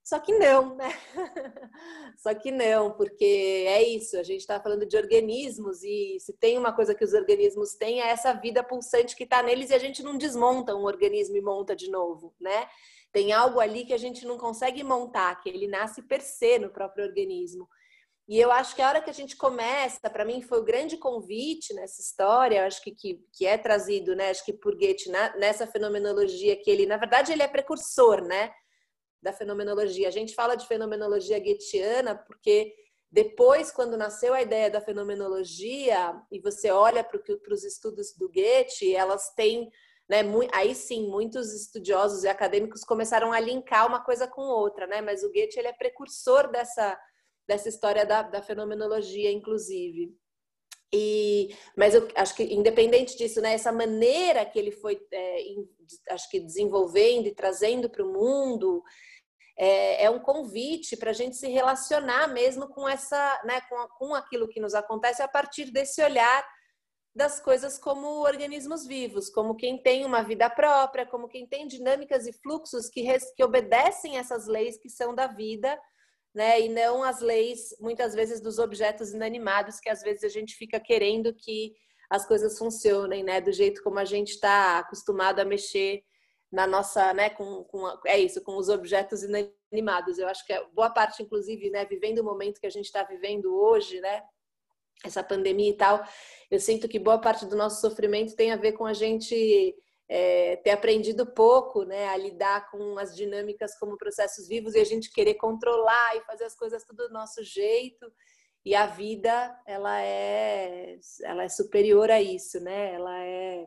só 0.02 0.18
que 0.18 0.36
não, 0.36 0.74
né? 0.74 0.88
Só 2.18 2.34
que 2.34 2.50
não, 2.50 2.90
porque 2.92 3.64
é 3.68 3.82
isso, 3.82 4.18
a 4.18 4.22
gente 4.22 4.40
está 4.40 4.60
falando 4.60 4.84
de 4.84 4.96
organismos 4.96 5.82
e 5.82 6.18
se 6.18 6.32
tem 6.32 6.58
uma 6.58 6.72
coisa 6.72 6.94
que 6.94 7.04
os 7.04 7.12
organismos 7.12 7.74
têm 7.74 8.00
é 8.00 8.08
essa 8.08 8.32
vida 8.32 8.62
pulsante 8.64 9.14
que 9.14 9.24
está 9.24 9.42
neles 9.42 9.70
e 9.70 9.74
a 9.74 9.78
gente 9.78 10.02
não 10.02 10.18
desmonta 10.18 10.74
um 10.74 10.84
organismo 10.84 11.36
e 11.36 11.40
monta 11.40 11.76
de 11.76 11.90
novo, 11.90 12.34
né? 12.40 12.68
Tem 13.12 13.32
algo 13.32 13.60
ali 13.60 13.84
que 13.84 13.92
a 13.92 13.98
gente 13.98 14.26
não 14.26 14.36
consegue 14.36 14.82
montar, 14.82 15.40
que 15.40 15.48
ele 15.48 15.66
nasce 15.66 16.02
per 16.02 16.20
se 16.20 16.58
no 16.58 16.70
próprio 16.70 17.04
organismo. 17.04 17.68
E 18.30 18.38
eu 18.38 18.50
acho 18.52 18.76
que 18.76 18.80
a 18.80 18.88
hora 18.88 19.02
que 19.02 19.10
a 19.10 19.14
gente 19.14 19.36
começa, 19.36 20.08
para 20.08 20.24
mim 20.24 20.40
foi 20.40 20.60
o 20.60 20.64
grande 20.64 20.96
convite 20.96 21.74
nessa 21.74 22.00
história, 22.00 22.64
acho 22.64 22.80
que, 22.80 22.92
que, 22.92 23.20
que, 23.32 23.44
é 23.44 23.58
trazido, 23.58 24.14
né? 24.14 24.30
Acho 24.30 24.44
que 24.44 24.52
por 24.52 24.74
Goethe, 24.76 25.10
na, 25.10 25.36
nessa 25.36 25.66
fenomenologia 25.66 26.56
que 26.56 26.70
ele, 26.70 26.86
na 26.86 26.96
verdade, 26.96 27.32
ele 27.32 27.42
é 27.42 27.48
precursor, 27.48 28.22
né? 28.22 28.52
da 29.22 29.32
fenomenologia. 29.32 30.08
A 30.08 30.12
gente 30.12 30.34
fala 30.34 30.54
de 30.54 30.66
fenomenologia 30.66 31.38
goetheana 31.38 32.14
porque 32.14 32.74
depois, 33.10 33.72
quando 33.72 33.96
nasceu 33.96 34.32
a 34.32 34.42
ideia 34.42 34.70
da 34.70 34.80
fenomenologia, 34.80 36.14
e 36.30 36.40
você 36.40 36.70
olha 36.70 37.02
para 37.02 37.20
os 37.52 37.64
estudos 37.64 38.14
do 38.16 38.28
Goethe, 38.28 38.94
elas 38.94 39.34
têm, 39.34 39.68
né, 40.08 40.22
aí 40.52 40.74
sim, 40.76 41.08
muitos 41.08 41.52
estudiosos 41.52 42.22
e 42.22 42.28
acadêmicos 42.28 42.84
começaram 42.84 43.32
a 43.32 43.40
linkar 43.40 43.86
uma 43.86 44.02
coisa 44.04 44.28
com 44.28 44.42
outra, 44.42 44.86
né? 44.86 45.00
Mas 45.00 45.24
o 45.24 45.32
Goethe 45.32 45.58
ele 45.58 45.68
é 45.68 45.72
precursor 45.72 46.50
dessa, 46.52 46.96
dessa 47.50 47.68
história 47.68 48.06
da, 48.06 48.22
da 48.22 48.40
fenomenologia, 48.40 49.32
inclusive. 49.32 50.16
E, 50.92 51.52
mas 51.76 51.94
eu 51.94 52.06
acho 52.14 52.34
que, 52.36 52.44
independente 52.44 53.16
disso, 53.16 53.40
né, 53.40 53.54
essa 53.54 53.72
maneira 53.72 54.46
que 54.46 54.56
ele 54.56 54.70
foi, 54.70 55.00
é, 55.12 55.38
acho 56.10 56.30
que 56.30 56.38
desenvolvendo 56.38 57.26
e 57.26 57.34
trazendo 57.34 57.90
para 57.90 58.04
o 58.04 58.12
mundo, 58.12 58.82
é, 59.58 60.04
é 60.04 60.10
um 60.10 60.20
convite 60.20 60.96
para 60.96 61.10
a 61.10 61.12
gente 61.12 61.36
se 61.36 61.48
relacionar 61.48 62.28
mesmo 62.28 62.68
com 62.68 62.88
essa, 62.88 63.40
né, 63.44 63.60
com, 63.62 63.88
com 63.98 64.14
aquilo 64.14 64.48
que 64.48 64.60
nos 64.60 64.74
acontece 64.74 65.20
a 65.22 65.28
partir 65.28 65.72
desse 65.72 66.00
olhar 66.02 66.44
das 67.12 67.40
coisas 67.40 67.76
como 67.76 68.22
organismos 68.22 68.86
vivos, 68.86 69.28
como 69.28 69.56
quem 69.56 69.82
tem 69.82 70.04
uma 70.04 70.22
vida 70.22 70.48
própria, 70.48 71.04
como 71.04 71.28
quem 71.28 71.48
tem 71.48 71.66
dinâmicas 71.66 72.26
e 72.28 72.32
fluxos 72.32 72.88
que, 72.88 73.02
res, 73.02 73.32
que 73.34 73.42
obedecem 73.42 74.18
essas 74.18 74.46
leis 74.46 74.78
que 74.78 74.88
são 74.88 75.12
da 75.12 75.26
vida, 75.26 75.76
né? 76.34 76.60
E 76.60 76.68
não 76.68 77.02
as 77.02 77.20
leis, 77.20 77.74
muitas 77.80 78.14
vezes, 78.14 78.40
dos 78.40 78.58
objetos 78.58 79.12
inanimados, 79.12 79.80
que 79.80 79.88
às 79.88 80.02
vezes 80.02 80.24
a 80.24 80.28
gente 80.28 80.54
fica 80.54 80.78
querendo 80.78 81.34
que 81.34 81.74
as 82.08 82.26
coisas 82.26 82.58
funcionem, 82.58 83.22
né? 83.22 83.40
Do 83.40 83.52
jeito 83.52 83.82
como 83.82 83.98
a 83.98 84.04
gente 84.04 84.30
está 84.30 84.78
acostumado 84.78 85.40
a 85.40 85.44
mexer 85.44 86.02
na 86.50 86.66
nossa, 86.66 87.14
né, 87.14 87.30
com, 87.30 87.62
com 87.64 87.86
é 88.04 88.18
isso, 88.18 88.42
com 88.42 88.56
os 88.56 88.68
objetos 88.68 89.22
inanimados. 89.22 90.18
Eu 90.18 90.28
acho 90.28 90.44
que 90.44 90.52
é 90.52 90.64
boa 90.72 90.90
parte, 90.90 91.22
inclusive, 91.22 91.70
né, 91.70 91.84
vivendo 91.84 92.18
o 92.18 92.24
momento 92.24 92.60
que 92.60 92.66
a 92.66 92.70
gente 92.70 92.86
está 92.86 93.04
vivendo 93.04 93.54
hoje, 93.54 94.00
né, 94.00 94.22
essa 95.04 95.22
pandemia 95.22 95.70
e 95.70 95.76
tal, 95.76 96.04
eu 96.50 96.58
sinto 96.58 96.88
que 96.88 96.98
boa 96.98 97.18
parte 97.18 97.46
do 97.46 97.56
nosso 97.56 97.80
sofrimento 97.80 98.34
tem 98.34 98.50
a 98.50 98.56
ver 98.56 98.72
com 98.72 98.84
a 98.84 98.92
gente 98.92 99.74
é, 100.12 100.56
ter 100.56 100.70
aprendido 100.70 101.24
pouco, 101.24 101.84
né, 101.84 102.08
a 102.08 102.16
lidar 102.16 102.68
com 102.68 102.98
as 102.98 103.14
dinâmicas 103.14 103.78
como 103.78 103.96
processos 103.96 104.48
vivos 104.48 104.74
e 104.74 104.80
a 104.80 104.84
gente 104.84 105.12
querer 105.12 105.34
controlar 105.34 106.16
e 106.16 106.22
fazer 106.22 106.44
as 106.44 106.56
coisas 106.56 106.84
tudo 106.84 107.06
do 107.06 107.14
nosso 107.14 107.44
jeito. 107.44 108.12
E 108.64 108.74
a 108.74 108.86
vida, 108.86 109.56
ela 109.64 110.02
é, 110.02 110.98
ela 111.22 111.44
é 111.44 111.48
superior 111.48 112.10
a 112.10 112.20
isso, 112.20 112.58
né? 112.58 112.92
Ela 112.92 113.24
é 113.24 113.66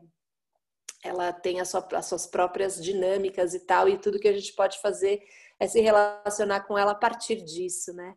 ela 1.02 1.32
tem 1.32 1.62
sua, 1.64 1.86
as 1.92 2.06
suas 2.06 2.26
próprias 2.26 2.82
dinâmicas 2.82 3.52
e 3.52 3.60
tal, 3.60 3.88
e 3.88 3.98
tudo 3.98 4.18
que 4.18 4.28
a 4.28 4.32
gente 4.32 4.54
pode 4.54 4.80
fazer 4.80 5.22
é 5.60 5.66
se 5.66 5.80
relacionar 5.80 6.60
com 6.62 6.78
ela 6.78 6.92
a 6.92 6.96
partir 6.96 7.36
disso, 7.42 7.92
né? 7.92 8.14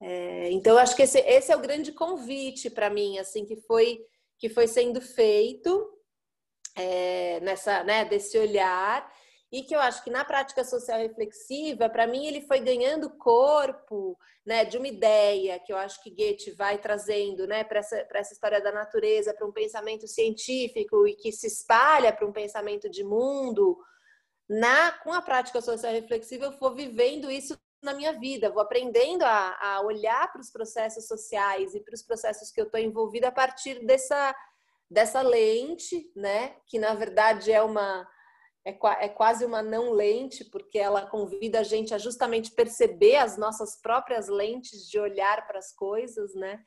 É, 0.00 0.50
então, 0.50 0.74
eu 0.74 0.78
acho 0.78 0.94
que 0.94 1.02
esse, 1.02 1.18
esse 1.18 1.50
é 1.50 1.56
o 1.56 1.60
grande 1.60 1.92
convite 1.92 2.70
para 2.70 2.90
mim, 2.90 3.18
assim, 3.18 3.44
que 3.44 3.56
foi, 3.56 4.00
que 4.38 4.48
foi 4.48 4.68
sendo 4.68 5.00
feito 5.00 5.97
é, 6.78 7.40
nessa, 7.40 7.82
né, 7.82 8.04
desse 8.04 8.38
olhar, 8.38 9.10
e 9.50 9.62
que 9.62 9.74
eu 9.74 9.80
acho 9.80 10.04
que 10.04 10.10
na 10.10 10.24
prática 10.24 10.62
social 10.62 10.98
reflexiva, 10.98 11.88
para 11.88 12.06
mim, 12.06 12.26
ele 12.26 12.42
foi 12.42 12.60
ganhando 12.60 13.10
corpo 13.10 14.16
né, 14.46 14.64
de 14.64 14.78
uma 14.78 14.88
ideia 14.88 15.58
que 15.58 15.72
eu 15.72 15.76
acho 15.76 16.02
que 16.02 16.10
Goethe 16.10 16.52
vai 16.52 16.78
trazendo 16.78 17.46
né, 17.46 17.64
para 17.64 17.80
essa, 17.80 18.06
essa 18.12 18.32
história 18.32 18.62
da 18.62 18.72
natureza, 18.72 19.34
para 19.34 19.46
um 19.46 19.52
pensamento 19.52 20.06
científico 20.06 21.06
e 21.06 21.16
que 21.16 21.32
se 21.32 21.46
espalha 21.46 22.12
para 22.12 22.26
um 22.26 22.32
pensamento 22.32 22.88
de 22.88 23.02
mundo. 23.02 23.78
Na, 24.48 24.92
com 24.92 25.12
a 25.12 25.20
prática 25.20 25.60
social 25.60 25.92
reflexiva, 25.92 26.46
eu 26.46 26.58
vou 26.58 26.74
vivendo 26.74 27.30
isso 27.30 27.58
na 27.82 27.94
minha 27.94 28.12
vida, 28.18 28.50
vou 28.50 28.62
aprendendo 28.62 29.22
a, 29.22 29.56
a 29.60 29.80
olhar 29.82 30.30
para 30.32 30.40
os 30.40 30.50
processos 30.50 31.06
sociais 31.06 31.74
e 31.74 31.80
para 31.80 31.94
os 31.94 32.02
processos 32.02 32.50
que 32.50 32.60
eu 32.60 32.64
estou 32.64 32.80
envolvida 32.80 33.28
a 33.28 33.32
partir 33.32 33.84
dessa, 33.84 34.34
dessa 34.90 35.20
lente, 35.20 36.10
né, 36.16 36.56
que 36.66 36.78
na 36.78 36.94
verdade 36.94 37.52
é 37.52 37.62
uma 37.62 38.06
é, 38.68 38.76
é 39.04 39.08
quase 39.08 39.44
uma 39.44 39.62
não 39.62 39.92
lente, 39.92 40.44
porque 40.44 40.78
ela 40.78 41.06
convida 41.06 41.60
a 41.60 41.62
gente 41.62 41.94
a 41.94 41.98
justamente 41.98 42.50
perceber 42.50 43.16
as 43.16 43.38
nossas 43.38 43.80
próprias 43.80 44.28
lentes 44.28 44.88
de 44.88 44.98
olhar 44.98 45.46
para 45.46 45.58
as 45.58 45.72
coisas, 45.74 46.34
né? 46.34 46.60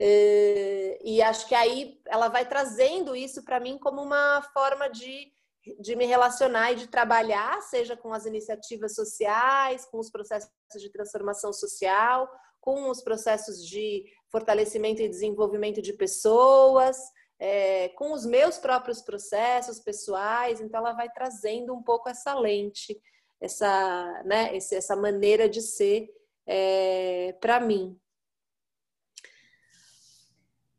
E, 0.00 0.98
e 1.04 1.22
acho 1.22 1.46
que 1.48 1.54
aí 1.54 2.00
ela 2.06 2.28
vai 2.28 2.46
trazendo 2.46 3.16
isso 3.16 3.44
para 3.44 3.60
mim 3.60 3.78
como 3.78 4.02
uma 4.02 4.42
forma 4.52 4.88
de, 4.88 5.32
de 5.80 5.96
me 5.96 6.04
relacionar 6.04 6.72
e 6.72 6.76
de 6.76 6.86
trabalhar, 6.86 7.60
seja 7.62 7.96
com 7.96 8.12
as 8.12 8.26
iniciativas 8.26 8.94
sociais, 8.94 9.86
com 9.86 9.98
os 9.98 10.10
processos 10.10 10.50
de 10.78 10.90
transformação 10.90 11.52
social, 11.52 12.30
com 12.60 12.90
os 12.90 13.02
processos 13.02 13.64
de 13.64 14.04
fortalecimento 14.30 15.00
e 15.00 15.08
desenvolvimento 15.08 15.80
de 15.80 15.92
pessoas, 15.92 16.96
é, 17.38 17.88
com 17.90 18.12
os 18.12 18.24
meus 18.24 18.58
próprios 18.58 19.02
processos 19.02 19.78
pessoais, 19.78 20.60
então 20.60 20.80
ela 20.80 20.92
vai 20.92 21.10
trazendo 21.10 21.74
um 21.74 21.82
pouco 21.82 22.08
essa 22.08 22.34
lente, 22.34 22.98
essa, 23.40 24.22
né, 24.24 24.56
essa 24.56 24.96
maneira 24.96 25.48
de 25.48 25.60
ser 25.60 26.08
é, 26.46 27.36
para 27.40 27.60
mim. 27.60 27.98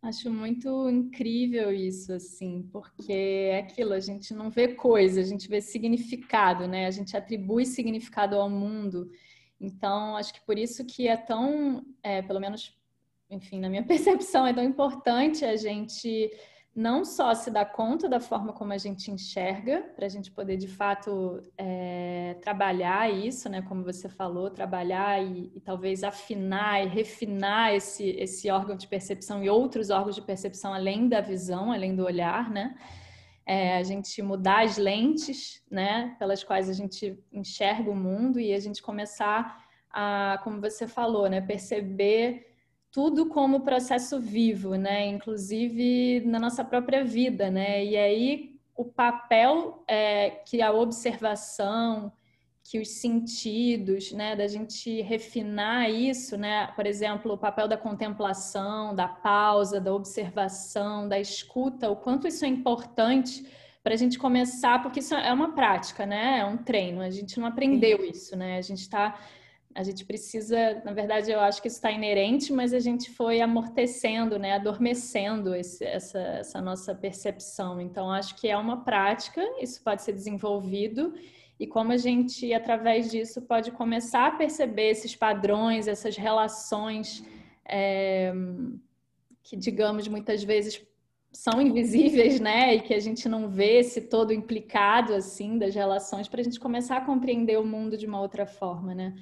Acho 0.01 0.31
muito 0.31 0.89
incrível 0.89 1.71
isso, 1.73 2.13
assim, 2.13 2.67
porque 2.71 3.11
é 3.11 3.59
aquilo, 3.59 3.93
a 3.93 3.99
gente 3.99 4.33
não 4.33 4.49
vê 4.49 4.69
coisa, 4.69 5.19
a 5.19 5.23
gente 5.23 5.49
vê 5.49 5.59
significado, 5.59 6.67
né? 6.67 6.85
A 6.85 6.91
gente 6.91 7.17
atribui 7.17 7.65
significado 7.65 8.37
ao 8.37 8.49
mundo. 8.49 9.09
Então, 9.59 10.15
acho 10.15 10.33
que 10.33 10.45
por 10.45 10.57
isso 10.57 10.85
que 10.85 11.07
é 11.07 11.17
tão, 11.17 11.83
é, 12.01 12.21
pelo 12.21 12.39
menos 12.39 12.77
enfim, 13.29 13.59
na 13.59 13.69
minha 13.69 13.83
percepção, 13.87 14.45
é 14.45 14.53
tão 14.53 14.63
importante 14.63 15.45
a 15.45 15.55
gente 15.55 16.31
não 16.77 17.03
só 17.03 17.33
se 17.33 17.49
dar 17.49 17.65
conta 17.65 18.07
da 18.07 18.19
forma 18.19 18.53
como 18.53 18.71
a 18.71 18.77
gente 18.77 19.09
enxerga, 19.09 19.81
para 19.95 20.05
a 20.05 20.09
gente 20.09 20.29
poder 20.29 20.57
de 20.57 20.67
fato 20.67 21.41
é, 21.57 22.37
trabalhar 22.39 23.11
isso, 23.11 23.49
né? 23.49 23.63
Como 23.63 23.83
você 23.83 24.07
falou, 24.07 24.51
trabalhar 24.51 25.19
e, 25.19 25.51
e, 25.55 25.59
talvez 25.59 26.03
afinar 26.03 26.85
e 26.85 26.87
refinar 26.87 27.73
esse, 27.73 28.11
esse 28.11 28.51
órgão 28.51 28.77
de 28.77 28.87
percepção 28.87 29.43
e 29.43 29.49
outros 29.49 29.89
órgãos 29.89 30.13
de 30.13 30.21
percepção 30.21 30.71
além 30.71 31.09
da 31.09 31.19
visão, 31.19 31.71
além 31.71 31.95
do 31.95 32.05
olhar, 32.05 32.47
né? 32.51 32.75
É, 33.43 33.77
a 33.77 33.81
gente 33.81 34.21
mudar 34.21 34.63
as 34.63 34.77
lentes, 34.77 35.63
né? 35.71 36.15
Pelas 36.19 36.43
quais 36.43 36.69
a 36.69 36.73
gente 36.73 37.17
enxerga 37.33 37.89
o 37.89 37.95
mundo 37.95 38.39
e 38.39 38.53
a 38.53 38.59
gente 38.59 38.83
começar 38.83 39.65
a, 39.89 40.39
como 40.43 40.61
você 40.61 40.85
falou, 40.85 41.27
né? 41.27 41.41
Perceber 41.41 42.55
tudo 42.91 43.27
como 43.27 43.61
processo 43.61 44.19
vivo, 44.19 44.75
né? 44.75 45.05
Inclusive 45.07 46.21
na 46.25 46.39
nossa 46.39 46.63
própria 46.63 47.03
vida, 47.03 47.49
né? 47.49 47.83
E 47.83 47.95
aí 47.97 48.57
o 48.75 48.85
papel 48.85 49.83
é, 49.87 50.29
que 50.29 50.61
a 50.61 50.71
observação, 50.71 52.11
que 52.63 52.79
os 52.79 52.89
sentidos, 52.89 54.11
né, 54.11 54.35
da 54.35 54.47
gente 54.47 55.01
refinar 55.01 55.89
isso, 55.89 56.37
né? 56.37 56.67
Por 56.75 56.85
exemplo, 56.85 57.33
o 57.33 57.37
papel 57.37 57.67
da 57.67 57.77
contemplação, 57.77 58.93
da 58.93 59.07
pausa, 59.07 59.79
da 59.79 59.93
observação, 59.93 61.07
da 61.07 61.19
escuta, 61.19 61.89
o 61.89 61.95
quanto 61.95 62.27
isso 62.27 62.45
é 62.45 62.47
importante 62.47 63.45
para 63.81 63.93
a 63.93 63.97
gente 63.97 64.19
começar, 64.19 64.81
porque 64.81 64.99
isso 64.99 65.15
é 65.15 65.31
uma 65.31 65.53
prática, 65.53 66.05
né? 66.05 66.39
É 66.39 66.45
um 66.45 66.57
treino. 66.57 67.01
A 67.01 67.09
gente 67.09 67.39
não 67.39 67.47
aprendeu 67.47 68.03
isso, 68.03 68.35
né? 68.35 68.57
A 68.57 68.61
gente 68.61 68.81
está 68.81 69.17
a 69.77 69.83
gente 69.83 70.03
precisa, 70.03 70.81
na 70.83 70.91
verdade, 70.91 71.29
eu 71.29 71.39
acho 71.39 71.61
que 71.61 71.67
isso 71.67 71.77
está 71.77 71.91
inerente, 71.91 72.51
mas 72.51 72.73
a 72.73 72.79
gente 72.79 73.11
foi 73.11 73.41
amortecendo, 73.41 74.39
né, 74.39 74.53
adormecendo 74.53 75.53
esse, 75.53 75.85
essa, 75.85 76.17
essa 76.17 76.59
nossa 76.59 76.95
percepção. 76.95 77.79
Então, 77.79 78.09
acho 78.11 78.33
que 78.37 78.47
é 78.47 78.57
uma 78.57 78.83
prática, 78.83 79.39
isso 79.61 79.79
pode 79.83 80.01
ser 80.01 80.13
desenvolvido, 80.13 81.13
e 81.59 81.67
como 81.67 81.91
a 81.91 81.97
gente, 81.97 82.51
através 82.55 83.11
disso, 83.11 83.39
pode 83.43 83.69
começar 83.69 84.25
a 84.25 84.31
perceber 84.31 84.89
esses 84.89 85.15
padrões, 85.15 85.87
essas 85.87 86.17
relações 86.17 87.23
é, 87.63 88.33
que, 89.43 89.55
digamos, 89.55 90.07
muitas 90.07 90.43
vezes 90.43 90.83
são 91.31 91.61
invisíveis, 91.61 92.39
né? 92.39 92.73
E 92.73 92.81
que 92.81 92.95
a 92.95 92.99
gente 92.99 93.29
não 93.29 93.47
vê 93.47 93.77
esse 93.77 94.01
todo 94.01 94.33
implicado, 94.33 95.13
assim, 95.13 95.59
das 95.59 95.75
relações, 95.75 96.27
para 96.27 96.41
a 96.41 96.43
gente 96.43 96.59
começar 96.59 96.97
a 96.97 97.05
compreender 97.05 97.59
o 97.59 97.65
mundo 97.65 97.95
de 97.95 98.07
uma 98.07 98.19
outra 98.19 98.47
forma, 98.47 98.95
né? 98.95 99.13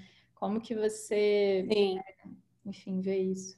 Como 0.46 0.62
que 0.62 0.76
você, 0.76 1.68
Sim. 1.74 2.00
enfim, 2.68 3.02
vê 3.02 3.18
isso? 3.18 3.58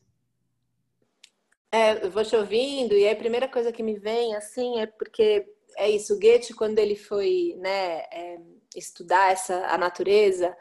É, 1.69 2.05
eu 2.05 2.09
vou 2.09 2.23
te 2.23 2.33
ouvindo 2.33 2.95
e 2.95 3.09
a 3.09 3.13
primeira 3.13 3.45
coisa 3.45 3.73
que 3.73 3.83
me 3.83 3.99
vem 3.99 4.33
assim 4.37 4.79
é 4.79 4.85
porque 4.85 5.45
é 5.75 5.89
isso, 5.89 6.17
Goethe 6.17 6.53
quando 6.53 6.79
ele 6.79 6.95
foi, 6.95 7.55
né, 7.57 8.05
é, 8.09 8.39
estudar 8.73 9.33
essa 9.33 9.67
a 9.67 9.77
natureza, 9.77 10.55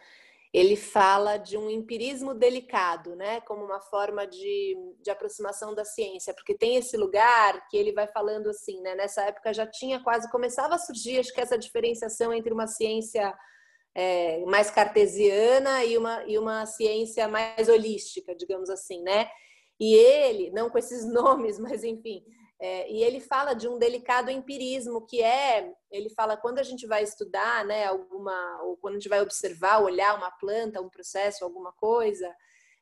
ele 0.52 0.74
fala 0.74 1.36
de 1.36 1.56
um 1.56 1.70
empirismo 1.70 2.34
delicado, 2.34 3.14
né, 3.14 3.40
como 3.42 3.64
uma 3.64 3.80
forma 3.80 4.26
de, 4.26 4.76
de 5.00 5.10
aproximação 5.12 5.76
da 5.76 5.84
ciência, 5.84 6.34
porque 6.34 6.58
tem 6.58 6.74
esse 6.74 6.96
lugar 6.96 7.68
que 7.68 7.76
ele 7.76 7.92
vai 7.92 8.08
falando 8.08 8.50
assim, 8.50 8.80
né, 8.80 8.96
nessa 8.96 9.22
época 9.22 9.54
já 9.54 9.64
tinha 9.64 10.02
quase 10.02 10.28
começava 10.28 10.74
a 10.74 10.78
surgir, 10.78 11.20
acho 11.20 11.32
que 11.32 11.40
essa 11.40 11.56
diferenciação 11.56 12.34
entre 12.34 12.52
uma 12.52 12.66
ciência 12.66 13.32
é, 13.96 14.44
mais 14.44 14.70
cartesiana 14.70 15.82
e 15.82 15.96
uma, 15.96 16.22
e 16.26 16.38
uma 16.38 16.66
ciência 16.66 17.26
mais 17.26 17.66
holística, 17.66 18.36
digamos 18.36 18.68
assim, 18.68 19.02
né? 19.02 19.26
E 19.80 19.94
ele, 19.94 20.50
não 20.50 20.68
com 20.68 20.76
esses 20.76 21.02
nomes, 21.10 21.58
mas 21.58 21.82
enfim, 21.82 22.22
é, 22.60 22.90
e 22.92 23.02
ele 23.02 23.20
fala 23.20 23.54
de 23.54 23.66
um 23.66 23.78
delicado 23.78 24.30
empirismo 24.30 25.06
que 25.06 25.22
é, 25.22 25.72
ele 25.90 26.10
fala 26.10 26.36
quando 26.36 26.58
a 26.58 26.62
gente 26.62 26.86
vai 26.86 27.02
estudar, 27.02 27.64
né, 27.64 27.86
alguma, 27.86 28.62
ou 28.64 28.76
quando 28.76 28.96
a 28.96 28.98
gente 28.98 29.08
vai 29.08 29.22
observar, 29.22 29.82
olhar 29.82 30.14
uma 30.14 30.30
planta, 30.30 30.80
um 30.80 30.90
processo, 30.90 31.42
alguma 31.42 31.72
coisa, 31.72 32.30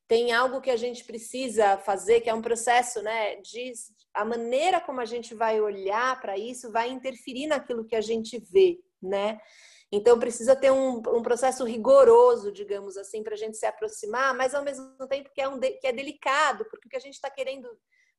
tem 0.09 0.33
algo 0.33 0.61
que 0.61 0.71
a 0.71 0.77
gente 0.77 1.05
precisa 1.05 1.79
fazer, 1.79 2.23
que 2.23 2.31
é 2.31 2.35
um 2.35 2.43
processo, 2.43 3.01
né, 3.03 3.37
de 3.37 3.73
a 4.13 4.25
maneira 4.25 4.81
como 4.81 5.01
a 5.01 5.05
gente 5.05 5.33
vai 5.33 5.61
olhar 5.61 6.21
para 6.21 6.37
isso 6.37 6.73
vai 6.73 6.89
interferir 6.89 7.47
naquilo 7.47 7.85
que 7.85 7.97
a 7.97 8.01
gente 8.01 8.39
vê, 8.39 8.79
né? 9.03 9.41
Então 9.95 10.19
precisa 10.19 10.57
ter 10.57 10.73
um, 10.73 10.97
um 10.97 11.23
processo 11.23 11.65
rigoroso, 11.65 12.51
digamos 12.51 12.97
assim, 12.97 13.23
para 13.23 13.35
a 13.35 13.37
gente 13.37 13.57
se 13.57 13.65
aproximar, 13.65 14.35
mas 14.35 14.55
ao 14.55 14.65
mesmo 14.65 14.95
tempo 15.09 15.31
que 15.33 15.41
é, 15.41 15.49
um 15.49 15.59
de, 15.59 15.71
que 15.73 15.87
é 15.87 15.93
delicado, 15.93 16.65
porque 16.71 16.89
o 16.89 16.91
que 16.91 16.97
a 16.97 17.01
gente 17.01 17.15
está 17.15 17.31
querendo 17.31 17.69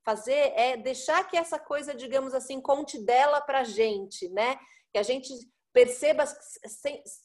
fazer 0.05 0.53
é 0.55 0.77
deixar 0.77 1.27
que 1.27 1.35
essa 1.35 1.59
coisa, 1.59 1.93
digamos 1.93 2.33
assim, 2.33 2.61
conte 2.61 2.97
dela 3.03 3.41
para 3.41 3.59
a 3.59 3.63
gente, 3.63 4.29
né? 4.29 4.57
Que 4.93 4.99
a 4.99 5.03
gente 5.03 5.33
perceba, 5.73 6.23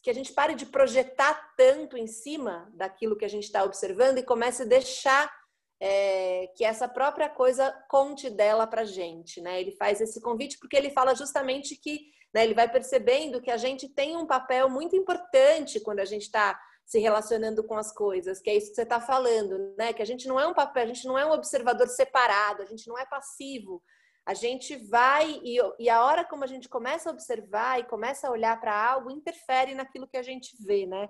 que 0.03 0.11
a 0.11 0.13
gente 0.13 0.33
pare 0.33 0.55
de 0.55 0.67
projetar 0.67 1.55
tanto 1.57 1.97
em 1.97 2.09
cima 2.09 2.69
daquilo 2.75 3.17
que 3.17 3.25
a 3.25 3.29
gente 3.29 3.45
está 3.45 3.63
observando 3.63 4.19
e 4.19 4.25
comece 4.25 4.63
a 4.63 4.67
deixar 4.67 5.33
é, 5.81 6.49
que 6.57 6.65
essa 6.65 6.89
própria 6.89 7.29
coisa 7.29 7.73
conte 7.89 8.29
dela 8.29 8.67
para 8.67 8.83
a 8.83 8.85
gente, 8.85 9.41
né? 9.41 9.61
Ele 9.61 9.71
faz 9.73 10.01
esse 10.01 10.21
convite 10.21 10.59
porque 10.59 10.77
ele 10.77 10.91
fala 10.91 11.15
justamente 11.15 11.77
que 11.77 12.01
né? 12.33 12.45
Ele 12.45 12.55
vai 12.55 12.71
percebendo 12.71 13.41
que 13.41 13.51
a 13.51 13.57
gente 13.57 13.89
tem 13.89 14.17
um 14.17 14.27
papel 14.27 14.69
muito 14.69 14.97
importante 14.97 15.81
quando 15.81 16.01
a 16.01 16.05
gente 16.05 16.23
está 16.23 16.61
se 16.85 16.99
relacionando 16.99 17.63
com 17.63 17.77
as 17.77 17.93
coisas, 17.93 18.41
que 18.41 18.51
é 18.51 18.57
isso 18.57 18.71
que 18.71 18.75
você 18.75 18.83
está 18.83 19.01
falando, 19.01 19.75
né? 19.79 19.93
Que 19.93 20.03
a 20.03 20.05
gente 20.05 20.27
não 20.27 20.41
é 20.41 20.47
um 20.47 20.55
papel, 20.55 20.83
a 20.83 20.87
gente 20.87 21.07
não 21.07 21.19
é 21.19 21.25
um 21.25 21.33
observador 21.33 21.89
separado, 21.89 22.63
a 22.63 22.67
gente 22.67 22.89
não 22.89 22.99
é 22.99 23.07
passivo. 23.07 23.83
A 24.27 24.35
gente 24.35 24.77
vai 24.89 25.41
e, 25.43 25.59
e 25.79 25.89
a 25.89 26.05
hora 26.05 26.25
como 26.25 26.45
a 26.45 26.47
gente 26.47 26.69
começa 26.69 27.09
a 27.09 27.13
observar 27.13 27.81
e 27.81 27.85
começa 27.85 28.29
a 28.29 28.31
olhar 28.31 28.61
para 28.61 28.75
algo 28.75 29.11
interfere 29.11 29.75
naquilo 29.75 30.07
que 30.07 30.17
a 30.17 30.23
gente 30.23 30.57
vê, 30.65 30.87
né? 30.87 31.09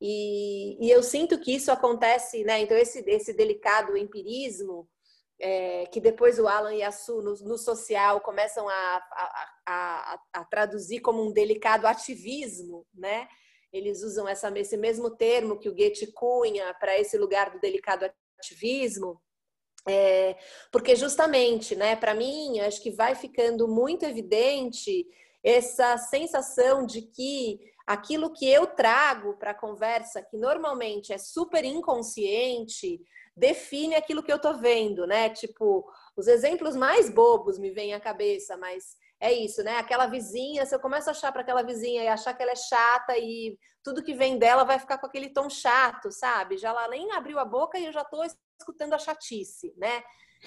E, 0.00 0.86
e, 0.86 0.90
eu 0.90 1.02
sinto 1.02 1.40
que 1.40 1.54
isso 1.54 1.72
acontece, 1.72 2.44
né? 2.44 2.60
Então 2.60 2.76
esse 2.76 3.00
esse 3.08 3.32
delicado 3.32 3.96
empirismo 3.96 4.88
é, 5.40 5.86
que 5.86 6.00
depois 6.00 6.38
o 6.38 6.48
Alan 6.48 6.74
e 6.74 6.82
a 6.82 6.90
Su 6.90 7.20
no, 7.20 7.34
no 7.34 7.58
social 7.58 8.20
começam 8.20 8.68
a, 8.68 8.72
a, 8.72 9.48
a, 9.66 10.20
a, 10.34 10.44
traduzir 10.44 11.00
como 11.00 11.22
um 11.22 11.32
delicado 11.32 11.86
ativismo, 11.86 12.86
né? 12.94 13.28
Eles 13.72 14.02
usam 14.02 14.26
essa, 14.26 14.50
esse 14.58 14.76
mesmo 14.76 15.10
termo 15.10 15.58
que 15.58 15.68
o 15.68 15.74
Goethe 15.74 16.12
cunha 16.12 16.72
para 16.80 16.98
esse 16.98 17.18
lugar 17.18 17.50
do 17.50 17.60
delicado 17.60 18.10
ativismo, 18.38 19.20
é, 19.86 20.36
porque 20.72 20.96
justamente, 20.96 21.76
né? 21.76 21.94
Para 21.96 22.14
mim, 22.14 22.58
acho 22.60 22.82
que 22.82 22.90
vai 22.90 23.14
ficando 23.14 23.68
muito 23.68 24.04
evidente 24.04 25.06
essa 25.44 25.96
sensação 25.98 26.84
de 26.84 27.02
que 27.02 27.60
aquilo 27.86 28.32
que 28.32 28.50
eu 28.50 28.66
trago 28.66 29.36
para 29.38 29.52
a 29.52 29.54
conversa, 29.54 30.22
que 30.22 30.36
normalmente 30.36 31.12
é 31.12 31.18
super 31.18 31.64
inconsciente, 31.64 33.00
define 33.36 33.94
aquilo 33.94 34.22
que 34.22 34.32
eu 34.32 34.38
tô 34.38 34.54
vendo, 34.54 35.06
né? 35.06 35.28
Tipo, 35.28 35.86
os 36.16 36.26
exemplos 36.26 36.74
mais 36.74 37.10
bobos 37.10 37.58
me 37.58 37.70
vêm 37.70 37.92
à 37.92 38.00
cabeça, 38.00 38.56
mas 38.56 38.96
é 39.20 39.32
isso, 39.32 39.62
né? 39.62 39.76
Aquela 39.76 40.06
vizinha, 40.06 40.64
se 40.64 40.74
eu 40.74 40.80
começo 40.80 41.08
a 41.08 41.12
achar 41.12 41.32
para 41.32 41.42
aquela 41.42 41.62
vizinha 41.62 42.02
e 42.02 42.08
achar 42.08 42.34
que 42.34 42.42
ela 42.42 42.52
é 42.52 42.56
chata 42.56 43.16
e 43.18 43.58
tudo 43.82 44.02
que 44.02 44.14
vem 44.14 44.38
dela 44.38 44.64
vai 44.64 44.78
ficar 44.78 44.98
com 44.98 45.06
aquele 45.06 45.28
tom 45.28 45.50
chato, 45.50 46.10
sabe? 46.10 46.56
Já 46.56 46.70
ela 46.70 46.88
nem 46.88 47.12
abriu 47.12 47.38
a 47.38 47.44
boca 47.44 47.78
e 47.78 47.86
eu 47.86 47.92
já 47.92 48.04
tô 48.04 48.22
escutando 48.58 48.94
a 48.94 48.98
chatice, 48.98 49.74
né? 49.76 50.02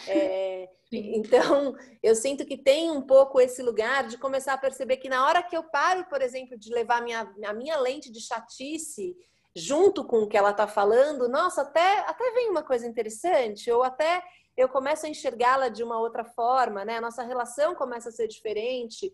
É, 0.08 0.68
então, 0.92 1.76
eu 2.02 2.16
sinto 2.16 2.46
que 2.46 2.58
tem 2.58 2.90
um 2.90 3.02
pouco 3.02 3.40
esse 3.40 3.62
lugar 3.62 4.08
de 4.08 4.18
começar 4.18 4.54
a 4.54 4.58
perceber 4.58 4.98
que 4.98 5.10
na 5.10 5.26
hora 5.26 5.44
que 5.44 5.56
eu 5.56 5.64
paro, 5.64 6.06
por 6.06 6.22
exemplo, 6.22 6.58
de 6.58 6.74
levar 6.74 6.98
a 6.98 7.02
minha, 7.02 7.34
a 7.46 7.54
minha 7.54 7.78
lente 7.78 8.12
de 8.12 8.20
chatice 8.20 9.16
junto 9.56 10.04
com 10.06 10.22
o 10.22 10.28
que 10.28 10.38
ela 10.38 10.52
está 10.52 10.68
falando, 10.68 11.28
nossa, 11.28 11.62
até, 11.62 12.00
até 12.00 12.32
vem 12.32 12.50
uma 12.50 12.64
coisa 12.64 12.88
interessante, 12.88 13.72
ou 13.72 13.84
até 13.84 14.22
eu 14.56 14.70
começo 14.70 15.06
a 15.06 15.10
enxergá-la 15.10 15.70
de 15.70 15.84
uma 15.84 16.00
outra 16.00 16.24
forma, 16.24 16.84
né? 16.84 16.98
A 16.98 17.02
nossa 17.02 17.24
relação 17.24 17.76
começa 17.76 18.10
a 18.10 18.12
ser 18.12 18.28
diferente. 18.28 19.14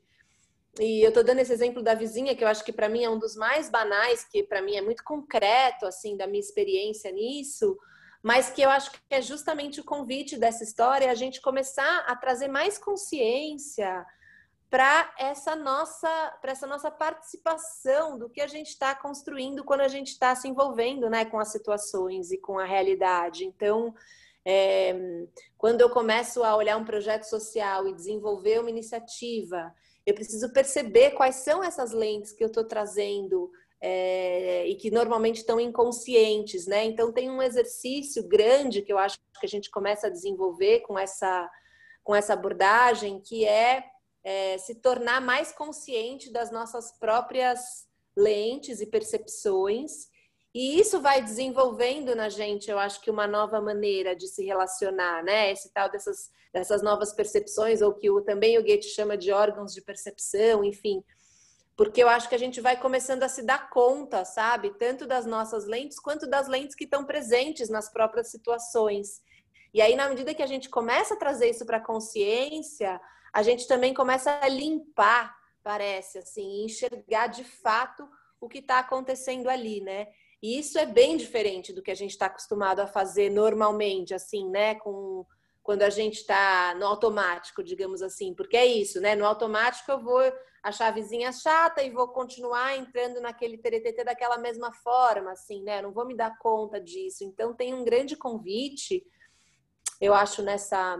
E 0.79 1.01
eu 1.01 1.09
estou 1.09 1.23
dando 1.23 1.39
esse 1.39 1.53
exemplo 1.53 1.81
da 1.81 1.93
vizinha, 1.93 2.35
que 2.35 2.43
eu 2.43 2.47
acho 2.47 2.63
que 2.65 2.73
para 2.73 2.89
mim 2.89 3.03
é 3.03 3.09
um 3.09 3.19
dos 3.19 3.35
mais 3.35 3.69
banais, 3.69 4.25
que 4.25 4.43
para 4.43 4.61
mim 4.61 4.75
é 4.75 4.81
muito 4.81 5.03
concreto, 5.03 5.85
assim, 5.85 6.17
da 6.17 6.27
minha 6.27 6.39
experiência 6.39 7.11
nisso, 7.11 7.77
mas 8.21 8.49
que 8.49 8.61
eu 8.61 8.69
acho 8.69 8.91
que 8.91 8.99
é 9.09 9.21
justamente 9.21 9.79
o 9.79 9.85
convite 9.85 10.35
dessa 10.35 10.63
história, 10.63 11.09
a 11.11 11.15
gente 11.15 11.39
começar 11.39 11.99
a 12.07 12.15
trazer 12.15 12.47
mais 12.47 12.77
consciência, 12.77 14.05
para 14.69 15.13
essa 15.17 15.55
nossa 15.55 16.37
para 16.41 16.51
essa 16.51 16.67
nossa 16.67 16.89
participação 16.91 18.17
do 18.17 18.29
que 18.29 18.41
a 18.41 18.47
gente 18.47 18.69
está 18.69 18.93
construindo 18.95 19.63
quando 19.63 19.81
a 19.81 19.87
gente 19.87 20.09
está 20.09 20.35
se 20.35 20.47
envolvendo 20.47 21.09
né, 21.09 21.25
com 21.25 21.39
as 21.39 21.51
situações 21.51 22.31
e 22.31 22.37
com 22.37 22.59
a 22.59 22.65
realidade. 22.65 23.45
Então, 23.45 23.93
é, 24.43 24.95
quando 25.57 25.81
eu 25.81 25.89
começo 25.89 26.43
a 26.43 26.55
olhar 26.55 26.77
um 26.77 26.85
projeto 26.85 27.23
social 27.23 27.87
e 27.87 27.93
desenvolver 27.93 28.59
uma 28.59 28.69
iniciativa, 28.69 29.73
eu 30.05 30.13
preciso 30.13 30.51
perceber 30.53 31.11
quais 31.11 31.37
são 31.37 31.63
essas 31.63 31.91
lentes 31.91 32.31
que 32.31 32.43
eu 32.43 32.47
estou 32.47 32.63
trazendo 32.63 33.51
é, 33.81 34.67
e 34.67 34.75
que 34.75 34.91
normalmente 34.91 35.37
estão 35.37 35.59
inconscientes, 35.59 36.67
né? 36.67 36.85
Então 36.85 37.11
tem 37.11 37.29
um 37.29 37.41
exercício 37.41 38.27
grande 38.27 38.81
que 38.81 38.91
eu 38.93 38.97
acho 38.97 39.17
que 39.39 39.45
a 39.45 39.49
gente 39.49 39.69
começa 39.69 40.07
a 40.07 40.11
desenvolver 40.11 40.81
com 40.81 40.97
essa 40.97 41.49
com 42.03 42.15
essa 42.15 42.33
abordagem, 42.33 43.19
que 43.19 43.45
é, 43.45 43.83
é 44.25 44.57
se 44.57 44.73
tornar 44.73 45.21
mais 45.21 45.51
consciente 45.51 46.31
das 46.31 46.49
nossas 46.49 46.91
próprias 46.97 47.85
lentes 48.17 48.81
e 48.81 48.87
percepções. 48.87 50.07
E 50.51 50.79
isso 50.79 50.99
vai 50.99 51.21
desenvolvendo 51.21 52.15
na 52.15 52.27
gente, 52.27 52.71
eu 52.71 52.79
acho 52.79 52.99
que 53.01 53.11
uma 53.11 53.27
nova 53.27 53.61
maneira 53.61 54.15
de 54.15 54.27
se 54.27 54.43
relacionar, 54.43 55.23
né? 55.23 55.51
Esse 55.51 55.71
tal 55.71 55.91
dessas, 55.91 56.31
dessas 56.51 56.81
novas 56.81 57.13
percepções, 57.13 57.83
ou 57.83 57.93
que 57.93 58.09
o, 58.09 58.19
também 58.19 58.57
o 58.57 58.63
Goethe 58.63 58.87
chama 58.87 59.15
de 59.15 59.31
órgãos 59.31 59.73
de 59.75 59.81
percepção, 59.81 60.63
enfim. 60.63 61.03
Porque 61.77 62.01
eu 62.01 62.09
acho 62.09 62.27
que 62.27 62.35
a 62.35 62.39
gente 62.39 62.59
vai 62.59 62.79
começando 62.79 63.21
a 63.21 63.29
se 63.29 63.43
dar 63.43 63.69
conta, 63.69 64.25
sabe? 64.25 64.71
Tanto 64.79 65.05
das 65.05 65.27
nossas 65.27 65.65
lentes, 65.65 65.99
quanto 65.99 66.25
das 66.25 66.47
lentes 66.47 66.73
que 66.73 66.85
estão 66.85 67.05
presentes 67.05 67.69
nas 67.69 67.91
próprias 67.91 68.31
situações. 68.31 69.21
E 69.71 69.81
aí, 69.81 69.95
na 69.95 70.09
medida 70.09 70.33
que 70.33 70.41
a 70.41 70.47
gente 70.47 70.69
começa 70.69 71.13
a 71.13 71.17
trazer 71.17 71.49
isso 71.49 71.65
para 71.65 71.77
a 71.77 71.85
consciência, 71.85 72.99
a 73.35 73.43
gente 73.43 73.67
também 73.67 73.93
começa 73.93 74.39
a 74.41 74.47
limpar 74.47 75.35
parece, 75.61 76.19
assim, 76.19 76.63
enxergar 76.63 77.27
de 77.27 77.43
fato 77.43 78.07
o 78.39 78.47
que 78.47 78.59
está 78.59 78.79
acontecendo 78.79 79.49
ali, 79.49 79.81
né? 79.81 80.07
E 80.41 80.57
isso 80.57 80.79
é 80.79 80.85
bem 80.85 81.17
diferente 81.17 81.73
do 81.73 81.81
que 81.81 81.91
a 81.91 81.95
gente 81.95 82.11
está 82.11 82.27
acostumado 82.27 82.79
a 82.79 82.87
fazer 82.87 83.29
normalmente, 83.29 84.13
assim, 84.13 84.49
né? 84.49 84.75
Com 84.75 85.25
quando 85.61 85.81
a 85.81 85.89
gente 85.89 86.19
está 86.19 86.73
no 86.75 86.85
automático, 86.85 87.61
digamos 87.61 88.01
assim, 88.01 88.33
porque 88.33 88.55
é 88.55 88.65
isso, 88.65 89.01
né? 89.01 89.15
No 89.15 89.25
automático 89.25 89.91
eu 89.91 89.99
vou 89.99 90.21
achar 90.63 90.87
a 90.87 90.91
vizinha 90.91 91.33
chata 91.33 91.83
e 91.83 91.89
vou 91.89 92.07
continuar 92.07 92.77
entrando 92.77 93.19
naquele 93.19 93.57
TTT 93.57 94.05
daquela 94.05 94.37
mesma 94.37 94.71
forma, 94.71 95.33
assim, 95.33 95.61
né? 95.61 95.81
não 95.81 95.91
vou 95.91 96.05
me 96.05 96.15
dar 96.15 96.37
conta 96.37 96.79
disso. 96.79 97.25
Então 97.25 97.53
tem 97.53 97.73
um 97.73 97.83
grande 97.83 98.15
convite, 98.15 99.05
eu 99.99 100.13
acho 100.13 100.41
nessa 100.41 100.97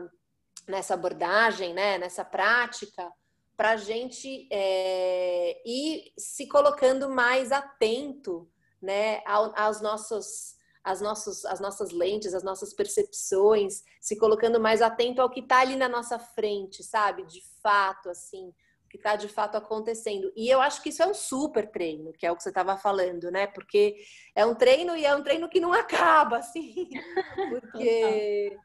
nessa 0.68 0.94
abordagem, 0.94 1.74
né? 1.74 1.98
Nessa 1.98 2.26
prática 2.26 3.12
para 3.56 3.72
a 3.72 3.78
gente 3.78 4.48
é, 4.52 5.62
ir 5.66 6.12
se 6.18 6.48
colocando 6.48 7.10
mais 7.10 7.52
atento 7.52 8.50
né, 8.82 9.22
aos 9.26 9.82
nossos, 9.82 10.56
as, 10.84 11.02
nossos, 11.02 11.46
as 11.46 11.60
nossas 11.60 11.92
lentes, 11.92 12.34
as 12.34 12.44
nossas 12.44 12.74
percepções, 12.74 13.84
se 14.02 14.18
colocando 14.18 14.60
mais 14.60 14.82
atento 14.82 15.22
ao 15.22 15.30
que 15.30 15.40
está 15.40 15.60
ali 15.60 15.76
na 15.76 15.90
nossa 15.90 16.20
frente, 16.20 16.84
sabe? 16.84 17.24
De 17.26 17.42
fato, 17.64 18.10
assim, 18.10 18.50
o 18.50 18.90
que 18.90 18.98
está 18.98 19.16
de 19.16 19.28
fato 19.28 19.56
acontecendo. 19.56 20.32
E 20.36 20.50
eu 20.50 20.62
acho 20.62 20.84
que 20.84 20.90
isso 20.90 21.02
é 21.02 21.08
um 21.08 21.14
super 21.14 21.72
treino, 21.72 22.12
que 22.14 22.26
é 22.26 22.32
o 22.32 22.36
que 22.36 22.44
você 22.44 22.50
estava 22.50 22.78
falando, 22.78 23.32
né? 23.32 23.48
Porque 23.48 23.96
é 24.36 24.46
um 24.46 24.54
treino 24.54 24.96
e 24.96 25.06
é 25.06 25.16
um 25.16 25.24
treino 25.24 25.50
que 25.50 25.62
não 25.62 25.72
acaba, 25.74 26.38
assim, 26.38 26.90
porque 27.50 28.58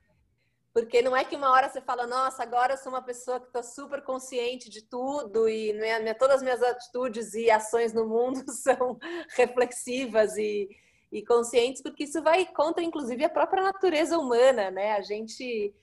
porque 0.73 1.03
não 1.03 1.17
é 1.17 1.25
que 1.25 1.35
uma 1.35 1.51
hora 1.51 1.69
você 1.69 1.81
fala, 1.81 2.07
nossa, 2.07 2.43
agora 2.43 2.75
eu 2.75 2.79
sou 2.79 2.93
uma 2.93 3.03
pessoa 3.03 3.41
que 3.41 3.47
está 3.47 3.63
super 3.63 4.03
consciente 4.03 4.71
de 4.71 4.83
tudo 4.83 5.49
e 5.49 5.73
minha, 5.73 5.99
minha, 5.99 6.15
todas 6.15 6.37
as 6.37 6.43
minhas 6.43 6.63
atitudes 6.63 7.35
e 7.35 7.51
ações 7.51 7.93
no 7.93 8.07
mundo 8.07 8.45
são 8.63 8.99
reflexivas 9.37 10.37
e, 10.37 10.69
e 11.11 11.25
conscientes, 11.25 11.83
porque 11.83 12.05
isso 12.05 12.23
vai 12.23 12.47
contra, 12.47 12.85
inclusive, 12.85 13.25
a 13.25 13.29
própria 13.29 13.63
natureza 13.63 14.17
humana, 14.17 14.71
né? 14.71 14.93
A 14.93 15.03
gente 15.03 15.75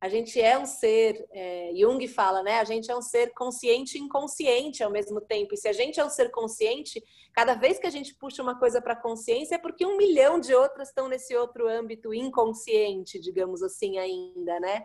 a 0.00 0.08
gente 0.08 0.40
é 0.40 0.58
um 0.58 0.66
ser, 0.66 1.26
é, 1.32 1.72
Jung 1.74 2.06
fala, 2.08 2.42
né? 2.42 2.60
A 2.60 2.64
gente 2.64 2.90
é 2.90 2.96
um 2.96 3.00
ser 3.00 3.32
consciente 3.32 3.96
e 3.96 4.00
inconsciente 4.00 4.82
ao 4.82 4.90
mesmo 4.90 5.20
tempo. 5.20 5.54
E 5.54 5.56
se 5.56 5.68
a 5.68 5.72
gente 5.72 5.98
é 5.98 6.04
um 6.04 6.10
ser 6.10 6.30
consciente, 6.30 7.02
cada 7.32 7.54
vez 7.54 7.78
que 7.78 7.86
a 7.86 7.90
gente 7.90 8.14
puxa 8.14 8.42
uma 8.42 8.58
coisa 8.58 8.80
para 8.80 8.92
a 8.92 9.00
consciência, 9.00 9.54
é 9.54 9.58
porque 9.58 9.86
um 9.86 9.96
milhão 9.96 10.38
de 10.38 10.54
outras 10.54 10.88
estão 10.88 11.08
nesse 11.08 11.34
outro 11.34 11.66
âmbito 11.66 12.12
inconsciente, 12.12 13.18
digamos 13.18 13.62
assim, 13.62 13.98
ainda, 13.98 14.60
né? 14.60 14.84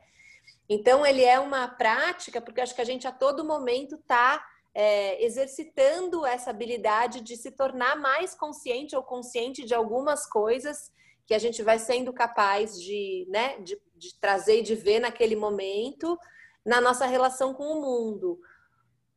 Então, 0.70 1.06
ele 1.06 1.24
é 1.24 1.38
uma 1.38 1.68
prática, 1.68 2.40
porque 2.40 2.62
acho 2.62 2.74
que 2.74 2.82
a 2.82 2.86
gente 2.86 3.06
a 3.06 3.12
todo 3.12 3.44
momento 3.44 3.96
está 3.96 4.42
é, 4.74 5.22
exercitando 5.22 6.26
essa 6.26 6.52
habilidade 6.52 7.20
de 7.20 7.36
se 7.36 7.52
tornar 7.52 7.98
mais 7.98 8.34
consciente 8.34 8.96
ou 8.96 9.04
consciente 9.04 9.66
de 9.66 9.74
algumas 9.74 10.26
coisas 10.26 10.90
que 11.32 11.36
a 11.36 11.40
gente 11.40 11.64
vai 11.64 11.80
sendo 11.80 12.12
capaz 12.12 12.78
de, 12.78 13.26
né, 13.30 13.58
de, 13.60 13.80
de 13.96 14.20
trazer 14.20 14.60
e 14.60 14.62
de 14.62 14.76
ver 14.76 15.00
naquele 15.00 15.34
momento 15.34 16.20
na 16.66 16.82
nossa 16.82 17.06
relação 17.06 17.54
com 17.54 17.64
o 17.64 17.82
mundo. 17.82 18.38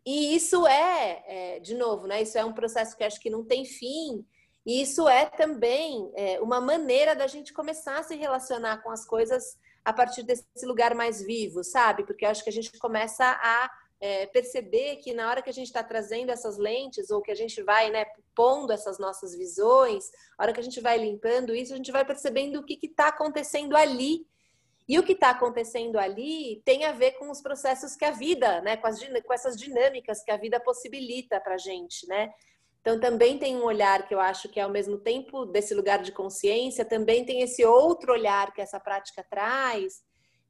E 0.06 0.32
isso 0.36 0.64
é, 0.64 1.24
é, 1.26 1.58
de 1.58 1.74
novo, 1.74 2.06
né? 2.06 2.22
Isso 2.22 2.38
é 2.38 2.44
um 2.44 2.52
processo 2.52 2.96
que 2.96 3.02
acho 3.02 3.18
que 3.18 3.28
não 3.28 3.44
tem 3.44 3.64
fim. 3.64 4.24
E 4.64 4.80
isso 4.80 5.08
é 5.08 5.26
também 5.26 6.08
é, 6.14 6.40
uma 6.40 6.60
maneira 6.60 7.16
da 7.16 7.26
gente 7.26 7.52
começar 7.52 7.98
a 7.98 8.04
se 8.04 8.14
relacionar 8.14 8.80
com 8.84 8.90
as 8.90 9.04
coisas 9.04 9.58
a 9.84 9.92
partir 9.92 10.22
desse 10.22 10.64
lugar 10.64 10.94
mais 10.94 11.20
vivo, 11.20 11.64
sabe? 11.64 12.06
Porque 12.06 12.24
acho 12.24 12.44
que 12.44 12.50
a 12.50 12.52
gente 12.52 12.78
começa 12.78 13.24
a 13.24 13.68
é, 14.00 14.26
perceber 14.26 14.96
que 14.96 15.14
na 15.14 15.28
hora 15.28 15.42
que 15.42 15.50
a 15.50 15.52
gente 15.52 15.66
está 15.66 15.82
trazendo 15.82 16.30
essas 16.30 16.58
lentes, 16.58 17.10
ou 17.10 17.22
que 17.22 17.30
a 17.30 17.34
gente 17.34 17.62
vai 17.62 17.90
né, 17.90 18.04
pondo 18.34 18.72
essas 18.72 18.98
nossas 18.98 19.34
visões, 19.34 20.10
a 20.38 20.42
hora 20.42 20.52
que 20.52 20.60
a 20.60 20.62
gente 20.62 20.80
vai 20.80 20.98
limpando 20.98 21.54
isso, 21.54 21.72
a 21.72 21.76
gente 21.76 21.92
vai 21.92 22.04
percebendo 22.04 22.60
o 22.60 22.64
que 22.64 22.78
está 22.82 23.08
acontecendo 23.08 23.76
ali. 23.76 24.26
E 24.86 24.98
o 24.98 25.02
que 25.02 25.12
está 25.12 25.30
acontecendo 25.30 25.98
ali 25.98 26.60
tem 26.62 26.84
a 26.84 26.92
ver 26.92 27.12
com 27.12 27.30
os 27.30 27.40
processos 27.40 27.96
que 27.96 28.04
a 28.04 28.10
vida, 28.10 28.60
né, 28.60 28.76
com, 28.76 28.86
as, 28.86 29.00
com 29.00 29.32
essas 29.32 29.56
dinâmicas 29.56 30.22
que 30.22 30.30
a 30.30 30.36
vida 30.36 30.60
possibilita 30.60 31.40
para 31.40 31.54
a 31.54 31.58
gente, 31.58 32.06
né? 32.06 32.30
Então 32.84 33.00
também 33.00 33.38
tem 33.38 33.56
um 33.56 33.64
olhar 33.64 34.06
que 34.06 34.14
eu 34.14 34.20
acho 34.20 34.46
que 34.50 34.60
ao 34.60 34.68
mesmo 34.68 34.98
tempo 34.98 35.46
desse 35.46 35.74
lugar 35.74 36.02
de 36.02 36.12
consciência, 36.12 36.84
também 36.84 37.24
tem 37.24 37.40
esse 37.40 37.64
outro 37.64 38.12
olhar 38.12 38.52
que 38.52 38.60
essa 38.60 38.78
prática 38.78 39.24
traz, 39.24 40.02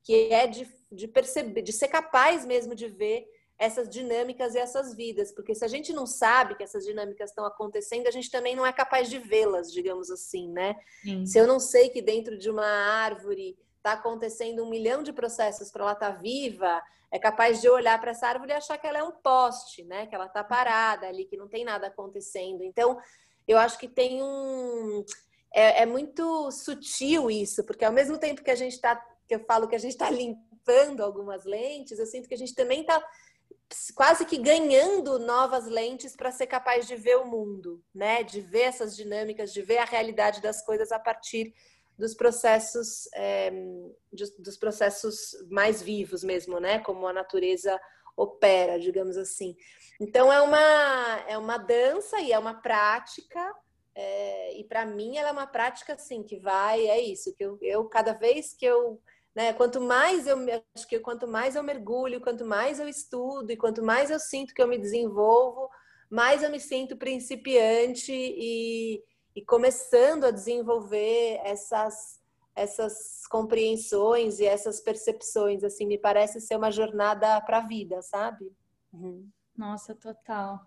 que 0.02 0.32
é 0.32 0.48
de, 0.48 0.68
de 0.90 1.06
perceber, 1.06 1.62
de 1.62 1.72
ser 1.72 1.86
capaz 1.86 2.44
mesmo 2.44 2.74
de 2.74 2.88
ver 2.88 3.24
essas 3.58 3.88
dinâmicas 3.88 4.54
e 4.54 4.58
essas 4.58 4.94
vidas, 4.94 5.32
porque 5.32 5.54
se 5.54 5.64
a 5.64 5.68
gente 5.68 5.92
não 5.92 6.06
sabe 6.06 6.56
que 6.56 6.62
essas 6.62 6.84
dinâmicas 6.84 7.30
estão 7.30 7.44
acontecendo, 7.44 8.06
a 8.06 8.10
gente 8.10 8.30
também 8.30 8.56
não 8.56 8.66
é 8.66 8.72
capaz 8.72 9.08
de 9.08 9.18
vê-las, 9.18 9.72
digamos 9.72 10.10
assim, 10.10 10.48
né? 10.50 10.74
Sim. 11.02 11.24
Se 11.24 11.38
eu 11.38 11.46
não 11.46 11.60
sei 11.60 11.88
que 11.88 12.02
dentro 12.02 12.36
de 12.36 12.50
uma 12.50 12.66
árvore 12.66 13.56
está 13.76 13.92
acontecendo 13.92 14.64
um 14.64 14.70
milhão 14.70 15.02
de 15.02 15.12
processos 15.12 15.70
para 15.70 15.84
ela 15.84 15.92
estar 15.92 16.12
tá 16.12 16.18
viva, 16.18 16.82
é 17.12 17.18
capaz 17.18 17.60
de 17.60 17.68
olhar 17.68 18.00
para 18.00 18.10
essa 18.10 18.26
árvore 18.26 18.50
e 18.50 18.54
achar 18.54 18.76
que 18.76 18.86
ela 18.86 18.98
é 18.98 19.02
um 19.04 19.12
poste, 19.12 19.84
né? 19.84 20.06
Que 20.06 20.14
ela 20.14 20.26
está 20.26 20.42
parada 20.42 21.06
ali, 21.06 21.24
que 21.24 21.36
não 21.36 21.48
tem 21.48 21.64
nada 21.64 21.86
acontecendo. 21.86 22.64
Então, 22.64 22.98
eu 23.46 23.56
acho 23.56 23.78
que 23.78 23.86
tem 23.86 24.20
um 24.20 25.04
é, 25.54 25.82
é 25.82 25.86
muito 25.86 26.50
sutil 26.50 27.30
isso, 27.30 27.62
porque 27.64 27.84
ao 27.84 27.92
mesmo 27.92 28.18
tempo 28.18 28.42
que 28.42 28.50
a 28.50 28.56
gente 28.56 28.72
está, 28.72 28.96
que 29.28 29.36
eu 29.36 29.44
falo 29.44 29.68
que 29.68 29.76
a 29.76 29.78
gente 29.78 29.92
está 29.92 30.10
limpando 30.10 31.00
algumas 31.00 31.44
lentes, 31.44 31.98
eu 31.98 32.06
sinto 32.06 32.28
que 32.28 32.34
a 32.34 32.38
gente 32.38 32.54
também 32.54 32.80
está 32.80 33.00
quase 33.94 34.24
que 34.24 34.38
ganhando 34.38 35.18
novas 35.18 35.66
lentes 35.66 36.14
para 36.14 36.30
ser 36.30 36.46
capaz 36.46 36.86
de 36.86 36.96
ver 36.96 37.16
o 37.16 37.26
mundo, 37.26 37.82
né? 37.94 38.22
De 38.22 38.40
ver 38.40 38.62
essas 38.62 38.96
dinâmicas, 38.96 39.52
de 39.52 39.62
ver 39.62 39.78
a 39.78 39.84
realidade 39.84 40.40
das 40.40 40.64
coisas 40.64 40.92
a 40.92 40.98
partir 40.98 41.52
dos 41.96 42.14
processos 42.14 43.08
é, 43.14 43.52
dos 44.38 44.56
processos 44.56 45.30
mais 45.48 45.80
vivos 45.80 46.24
mesmo, 46.24 46.58
né? 46.60 46.78
Como 46.80 47.06
a 47.06 47.12
natureza 47.12 47.80
opera, 48.16 48.78
digamos 48.78 49.16
assim. 49.16 49.56
Então 50.00 50.32
é 50.32 50.40
uma 50.40 51.24
é 51.28 51.38
uma 51.38 51.56
dança 51.56 52.20
e 52.20 52.32
é 52.32 52.38
uma 52.38 52.54
prática 52.54 53.54
é, 53.94 54.58
e 54.58 54.64
para 54.64 54.84
mim 54.84 55.16
ela 55.16 55.28
é 55.28 55.32
uma 55.32 55.46
prática 55.46 55.94
assim 55.94 56.22
que 56.22 56.38
vai 56.38 56.86
é 56.86 57.00
isso 57.00 57.34
que 57.34 57.44
eu, 57.44 57.58
eu 57.62 57.84
cada 57.88 58.12
vez 58.12 58.52
que 58.52 58.66
eu 58.66 59.00
né? 59.34 59.52
Quanto 59.52 59.80
mais 59.80 60.26
eu 60.26 60.38
acho 60.74 60.86
que 60.86 60.98
quanto 61.00 61.26
mais 61.26 61.56
eu 61.56 61.62
mergulho, 61.62 62.20
quanto 62.20 62.44
mais 62.44 62.78
eu 62.78 62.88
estudo 62.88 63.50
e 63.50 63.56
quanto 63.56 63.82
mais 63.82 64.10
eu 64.10 64.18
sinto 64.20 64.54
que 64.54 64.62
eu 64.62 64.68
me 64.68 64.78
desenvolvo, 64.78 65.68
mais 66.10 66.42
eu 66.42 66.50
me 66.50 66.60
sinto 66.60 66.96
principiante 66.96 68.12
e, 68.12 69.02
e 69.34 69.44
começando 69.44 70.24
a 70.24 70.30
desenvolver 70.30 71.40
essas 71.44 72.22
essas 72.56 73.26
compreensões 73.28 74.38
e 74.38 74.46
essas 74.46 74.80
percepções 74.80 75.64
assim 75.64 75.86
me 75.86 75.98
parece 75.98 76.40
ser 76.40 76.56
uma 76.56 76.70
jornada 76.70 77.40
para 77.40 77.58
a 77.58 77.66
vida 77.66 78.00
sabe 78.00 78.48
uhum. 78.92 79.28
nossa 79.56 79.92
total 79.92 80.60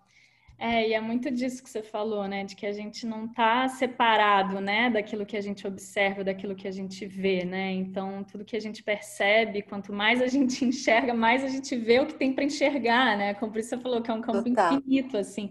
é, 0.58 0.88
e 0.88 0.92
é 0.92 1.00
muito 1.00 1.30
disso 1.30 1.62
que 1.62 1.70
você 1.70 1.82
falou, 1.82 2.26
né? 2.26 2.42
De 2.42 2.56
que 2.56 2.66
a 2.66 2.72
gente 2.72 3.06
não 3.06 3.26
está 3.26 3.68
separado, 3.68 4.60
né? 4.60 4.90
Daquilo 4.90 5.24
que 5.24 5.36
a 5.36 5.40
gente 5.40 5.64
observa, 5.64 6.24
daquilo 6.24 6.56
que 6.56 6.66
a 6.66 6.72
gente 6.72 7.06
vê, 7.06 7.44
né? 7.44 7.70
Então, 7.70 8.24
tudo 8.24 8.44
que 8.44 8.56
a 8.56 8.60
gente 8.60 8.82
percebe, 8.82 9.62
quanto 9.62 9.92
mais 9.92 10.20
a 10.20 10.26
gente 10.26 10.64
enxerga, 10.66 11.14
mais 11.14 11.44
a 11.44 11.48
gente 11.48 11.76
vê 11.76 12.00
o 12.00 12.06
que 12.06 12.14
tem 12.14 12.32
para 12.32 12.42
enxergar, 12.42 13.16
né? 13.16 13.34
Como 13.34 13.52
por 13.52 13.60
isso 13.60 13.68
você 13.68 13.78
falou 13.78 14.02
que 14.02 14.10
é 14.10 14.14
um 14.14 14.20
campo 14.20 14.42
Total. 14.42 14.74
infinito, 14.74 15.16
assim. 15.16 15.48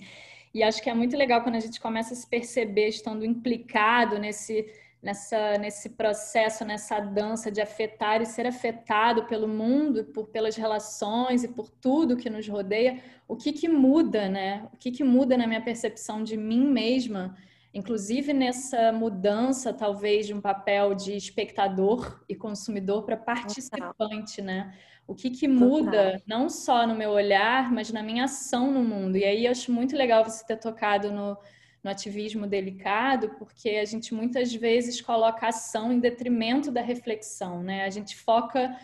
E 0.53 0.61
acho 0.61 0.81
que 0.81 0.89
é 0.89 0.93
muito 0.93 1.15
legal 1.15 1.41
quando 1.41 1.55
a 1.55 1.61
gente 1.61 1.79
começa 1.79 2.13
a 2.13 2.17
se 2.17 2.27
perceber 2.27 2.89
estando 2.89 3.23
implicado 3.25 4.19
nesse 4.19 4.69
nessa, 5.07 5.57
nesse 5.57 5.91
processo, 5.91 6.65
nessa 6.65 6.99
dança 6.99 7.49
de 7.49 7.61
afetar 7.61 8.21
e 8.21 8.25
ser 8.25 8.45
afetado 8.45 9.23
pelo 9.23 9.47
mundo, 9.47 10.03
por, 10.03 10.27
pelas 10.27 10.57
relações 10.57 11.45
e 11.45 11.47
por 11.47 11.69
tudo 11.69 12.17
que 12.17 12.29
nos 12.29 12.45
rodeia, 12.45 13.01
o 13.25 13.37
que, 13.37 13.53
que 13.53 13.69
muda, 13.69 14.27
né? 14.27 14.67
O 14.73 14.75
que, 14.75 14.91
que 14.91 15.05
muda 15.05 15.37
na 15.37 15.47
minha 15.47 15.61
percepção 15.61 16.23
de 16.23 16.35
mim 16.35 16.67
mesma 16.69 17.37
inclusive 17.73 18.33
nessa 18.33 18.91
mudança, 18.91 19.71
talvez, 19.71 20.25
de 20.25 20.33
um 20.33 20.41
papel 20.41 20.95
de 20.95 21.15
espectador 21.15 22.23
e 22.27 22.33
consumidor 22.33 23.03
para 23.03 23.15
participante, 23.15 24.41
né? 24.41 24.73
O 25.05 25.13
que, 25.13 25.29
que 25.29 25.47
muda, 25.47 26.19
não 26.25 26.49
só 26.49 26.87
no 26.87 26.95
meu 26.95 27.11
olhar, 27.11 27.71
mas 27.71 27.91
na 27.91 28.01
minha 28.01 28.23
ação 28.23 28.71
no 28.71 28.83
mundo. 28.83 29.15
E 29.15 29.23
aí 29.23 29.45
eu 29.45 29.51
acho 29.51 29.71
muito 29.71 29.95
legal 29.95 30.23
você 30.23 30.43
ter 30.43 30.57
tocado 30.57 31.11
no, 31.11 31.37
no 31.83 31.91
ativismo 31.91 32.47
delicado, 32.47 33.29
porque 33.37 33.69
a 33.69 33.85
gente 33.85 34.13
muitas 34.13 34.53
vezes 34.53 35.01
coloca 35.01 35.47
ação 35.47 35.91
em 35.91 35.99
detrimento 35.99 36.71
da 36.71 36.81
reflexão, 36.81 37.63
né? 37.63 37.85
A 37.85 37.89
gente 37.89 38.15
foca 38.15 38.77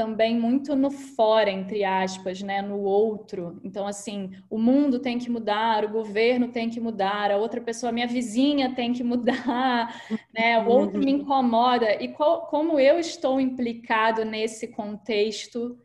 também 0.00 0.38
muito 0.38 0.74
no 0.74 0.90
fora, 0.90 1.50
entre 1.50 1.84
aspas, 1.84 2.40
né, 2.40 2.62
no 2.62 2.80
outro. 2.80 3.60
Então, 3.62 3.86
assim, 3.86 4.30
o 4.48 4.56
mundo 4.56 4.98
tem 4.98 5.18
que 5.18 5.30
mudar, 5.30 5.84
o 5.84 5.90
governo 5.90 6.48
tem 6.48 6.70
que 6.70 6.80
mudar, 6.80 7.30
a 7.30 7.36
outra 7.36 7.60
pessoa, 7.60 7.92
minha 7.92 8.06
vizinha 8.06 8.74
tem 8.74 8.94
que 8.94 9.04
mudar, 9.04 9.94
né, 10.32 10.58
o 10.58 10.68
outro 10.68 10.98
me 10.98 11.10
incomoda. 11.10 12.02
E 12.02 12.08
qual, 12.08 12.46
como 12.46 12.80
eu 12.80 12.98
estou 12.98 13.38
implicado 13.38 14.24
nesse 14.24 14.68
contexto 14.68 15.78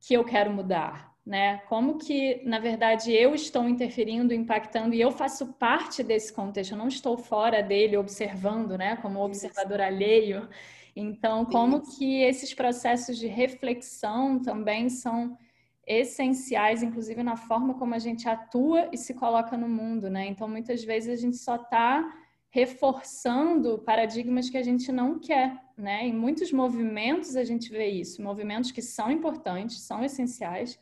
que 0.00 0.12
eu 0.12 0.22
quero 0.22 0.52
mudar? 0.52 1.15
Né? 1.26 1.58
Como 1.68 1.98
que, 1.98 2.40
na 2.44 2.60
verdade, 2.60 3.12
eu 3.12 3.34
estou 3.34 3.68
interferindo, 3.68 4.32
impactando 4.32 4.94
e 4.94 5.00
eu 5.00 5.10
faço 5.10 5.54
parte 5.54 6.04
desse 6.04 6.32
contexto, 6.32 6.70
eu 6.70 6.78
não 6.78 6.86
estou 6.86 7.18
fora 7.18 7.60
dele 7.60 7.96
observando, 7.96 8.78
né, 8.78 8.94
como 9.02 9.18
observador 9.18 9.80
alheio. 9.80 10.48
Então, 10.94 11.44
como 11.44 11.82
que 11.82 12.22
esses 12.22 12.54
processos 12.54 13.18
de 13.18 13.26
reflexão 13.26 14.38
também 14.38 14.88
são 14.88 15.36
essenciais, 15.84 16.82
inclusive 16.82 17.22
na 17.22 17.36
forma 17.36 17.74
como 17.74 17.94
a 17.94 17.98
gente 17.98 18.28
atua 18.28 18.88
e 18.92 18.96
se 18.96 19.12
coloca 19.12 19.56
no 19.56 19.68
mundo, 19.68 20.08
né? 20.08 20.26
Então, 20.26 20.48
muitas 20.48 20.82
vezes 20.84 21.08
a 21.08 21.20
gente 21.20 21.36
só 21.36 21.56
está 21.56 22.08
reforçando 22.50 23.78
paradigmas 23.78 24.48
que 24.48 24.56
a 24.56 24.62
gente 24.62 24.90
não 24.90 25.18
quer, 25.18 25.60
né? 25.76 26.06
Em 26.06 26.12
muitos 26.12 26.50
movimentos 26.52 27.36
a 27.36 27.44
gente 27.44 27.70
vê 27.70 27.86
isso, 27.86 28.22
movimentos 28.22 28.70
que 28.72 28.80
são 28.80 29.10
importantes, 29.10 29.80
são 29.80 30.02
essenciais, 30.02 30.78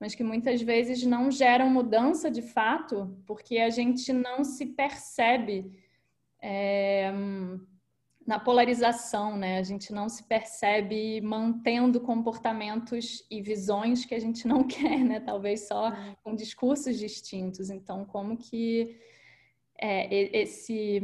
mas 0.00 0.14
que 0.14 0.24
muitas 0.24 0.60
vezes 0.60 1.04
não 1.04 1.30
geram 1.30 1.70
mudança 1.70 2.30
de 2.30 2.42
fato, 2.42 3.16
porque 3.26 3.58
a 3.58 3.70
gente 3.70 4.12
não 4.12 4.44
se 4.44 4.66
percebe 4.66 5.72
é, 6.42 7.12
na 8.26 8.38
polarização, 8.38 9.36
né? 9.36 9.58
A 9.58 9.62
gente 9.62 9.92
não 9.92 10.08
se 10.08 10.24
percebe 10.24 11.20
mantendo 11.20 12.00
comportamentos 12.00 13.24
e 13.30 13.40
visões 13.40 14.04
que 14.04 14.14
a 14.14 14.18
gente 14.18 14.46
não 14.48 14.64
quer, 14.68 14.98
né? 14.98 15.20
Talvez 15.20 15.68
só 15.68 15.92
com 16.22 16.34
discursos 16.34 16.98
distintos. 16.98 17.70
Então, 17.70 18.04
como 18.04 18.36
que 18.36 18.98
é, 19.80 20.38
esse 20.38 21.00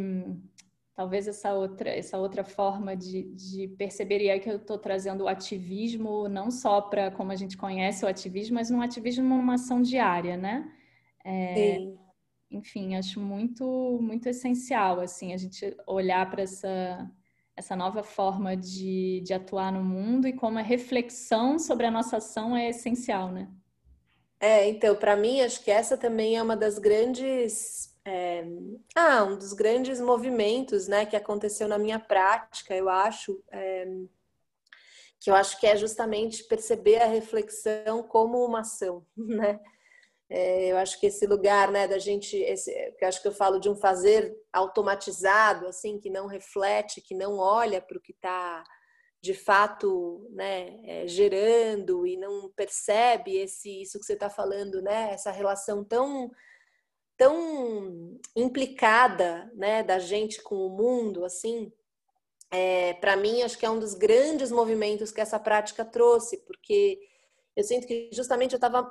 talvez 1.01 1.27
essa 1.27 1.55
outra 1.55 1.89
essa 1.89 2.19
outra 2.19 2.45
forma 2.45 2.95
de, 2.95 3.23
de 3.23 3.69
perceber 3.79 4.21
e 4.21 4.31
aí 4.31 4.39
que 4.39 4.51
eu 4.51 4.57
estou 4.57 4.77
trazendo 4.77 5.25
o 5.25 5.29
ativismo 5.29 6.29
não 6.29 6.51
só 6.51 6.83
para 6.83 7.11
como 7.11 7.33
a 7.33 7.37
gente 7.37 7.57
conhece 7.57 8.05
o 8.05 8.09
ativismo, 8.09 8.57
mas 8.57 8.71
um 8.71 8.83
ativismo 8.83 9.27
numa 9.27 9.55
ação 9.55 9.81
diária, 9.81 10.37
né? 10.37 10.71
É, 11.25 11.55
Sim 11.55 11.99
enfim, 12.51 12.97
acho 12.97 13.21
muito 13.21 13.99
muito 14.03 14.29
essencial 14.29 15.01
assim 15.01 15.33
a 15.33 15.37
gente 15.37 15.75
olhar 15.87 16.29
para 16.29 16.43
essa 16.43 17.11
essa 17.57 17.77
nova 17.77 18.03
forma 18.03 18.57
de, 18.57 19.23
de 19.25 19.33
atuar 19.33 19.71
no 19.73 19.85
mundo 19.85 20.27
e 20.27 20.33
como 20.33 20.59
a 20.59 20.63
reflexão 20.63 21.59
sobre 21.59 21.87
a 21.87 21.91
nossa 21.91 22.17
ação 22.17 22.57
é 22.57 22.71
essencial, 22.71 23.31
né? 23.31 23.49
É, 24.41 24.67
então, 24.67 24.97
para 24.97 25.15
mim, 25.15 25.43
acho 25.43 25.63
que 25.63 25.71
essa 25.71 25.99
também 25.99 26.39
é 26.39 26.43
uma 26.43 26.57
das 26.57 26.79
grandes. 26.79 27.90
É... 28.05 28.45
Ah, 28.95 29.25
um 29.25 29.37
dos 29.37 29.53
grandes 29.53 30.01
movimentos 30.01 30.89
né, 30.89 31.05
que 31.05 31.17
aconteceu 31.17 31.69
na 31.69 31.79
minha 31.79 31.99
prática, 31.99 32.75
eu 32.75 32.89
acho. 32.89 33.43
É... 33.51 33.87
Que 35.19 35.31
eu 35.31 35.35
acho 35.35 35.61
que 35.61 35.67
é 35.67 35.77
justamente 35.77 36.45
perceber 36.45 37.03
a 37.03 37.07
reflexão 37.07 38.03
como 38.03 38.45
uma 38.45 38.61
ação, 38.61 39.05
né? 39.17 39.61
É, 40.33 40.71
eu 40.71 40.77
acho 40.77 40.99
que 41.01 41.07
esse 41.07 41.27
lugar, 41.27 41.73
né, 41.73 41.89
da 41.89 41.99
gente, 41.99 42.37
esse, 42.37 42.71
eu 43.01 43.09
acho 43.09 43.21
que 43.21 43.27
eu 43.27 43.33
falo 43.33 43.59
de 43.59 43.69
um 43.69 43.75
fazer 43.75 44.33
automatizado, 44.53 45.67
assim, 45.67 45.99
que 45.99 46.09
não 46.09 46.29
reflete, 46.29 47.01
que 47.01 47.17
não 47.17 47.37
olha 47.37 47.83
para 47.83 47.99
o 47.99 48.01
que 48.01 48.13
está 48.13 48.63
de 49.21 49.35
fato, 49.35 50.27
né, 50.31 50.81
é, 50.85 51.09
gerando 51.09 52.07
e 52.07 52.17
não 52.17 52.49
percebe 52.51 53.37
esse 53.37 53.83
isso 53.83 53.99
que 53.99 54.07
você 54.07 54.15
está 54.15 54.31
falando, 54.31 54.81
né, 54.81 55.11
essa 55.13 55.33
relação 55.33 55.85
tão 55.85 56.31
tão 57.21 58.19
implicada, 58.35 59.53
né, 59.55 59.83
da 59.83 59.99
gente 59.99 60.43
com 60.43 60.55
o 60.55 60.71
mundo, 60.71 61.23
assim, 61.23 61.71
é, 62.51 62.95
para 62.95 63.15
mim 63.15 63.43
acho 63.43 63.59
que 63.59 63.67
é 63.67 63.71
um 63.71 63.79
dos 63.79 63.93
grandes 63.93 64.51
movimentos 64.51 65.13
que 65.13 65.21
essa 65.21 65.39
prática 65.39 65.85
trouxe, 65.85 66.39
porque 66.47 66.99
eu 67.55 67.63
sinto 67.63 67.87
que 67.87 68.09
justamente 68.11 68.53
eu 68.53 68.57
estava 68.57 68.91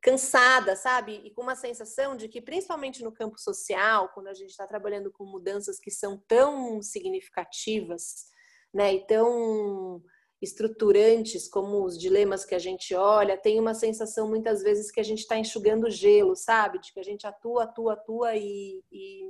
cansada, 0.00 0.76
sabe? 0.76 1.20
E 1.24 1.32
com 1.32 1.42
uma 1.42 1.56
sensação 1.56 2.16
de 2.16 2.28
que, 2.28 2.40
principalmente 2.40 3.02
no 3.02 3.10
campo 3.10 3.36
social, 3.36 4.10
quando 4.14 4.28
a 4.28 4.34
gente 4.34 4.50
está 4.50 4.64
trabalhando 4.64 5.10
com 5.10 5.24
mudanças 5.24 5.80
que 5.80 5.90
são 5.90 6.22
tão 6.28 6.80
significativas, 6.80 8.26
né, 8.72 8.94
e 8.94 9.04
tão 9.04 10.00
estruturantes 10.42 11.48
como 11.48 11.84
os 11.84 11.96
dilemas 11.96 12.44
que 12.44 12.54
a 12.54 12.58
gente 12.58 12.94
olha, 12.96 13.38
tem 13.38 13.60
uma 13.60 13.74
sensação 13.74 14.28
muitas 14.28 14.60
vezes 14.60 14.90
que 14.90 14.98
a 14.98 15.04
gente 15.04 15.20
está 15.20 15.38
enxugando 15.38 15.88
gelo, 15.88 16.34
sabe? 16.34 16.80
De 16.80 16.92
que 16.92 16.98
a 16.98 17.04
gente 17.04 17.24
atua, 17.24 17.62
atua, 17.62 17.92
atua 17.92 18.34
e, 18.34 18.82
e, 18.90 19.22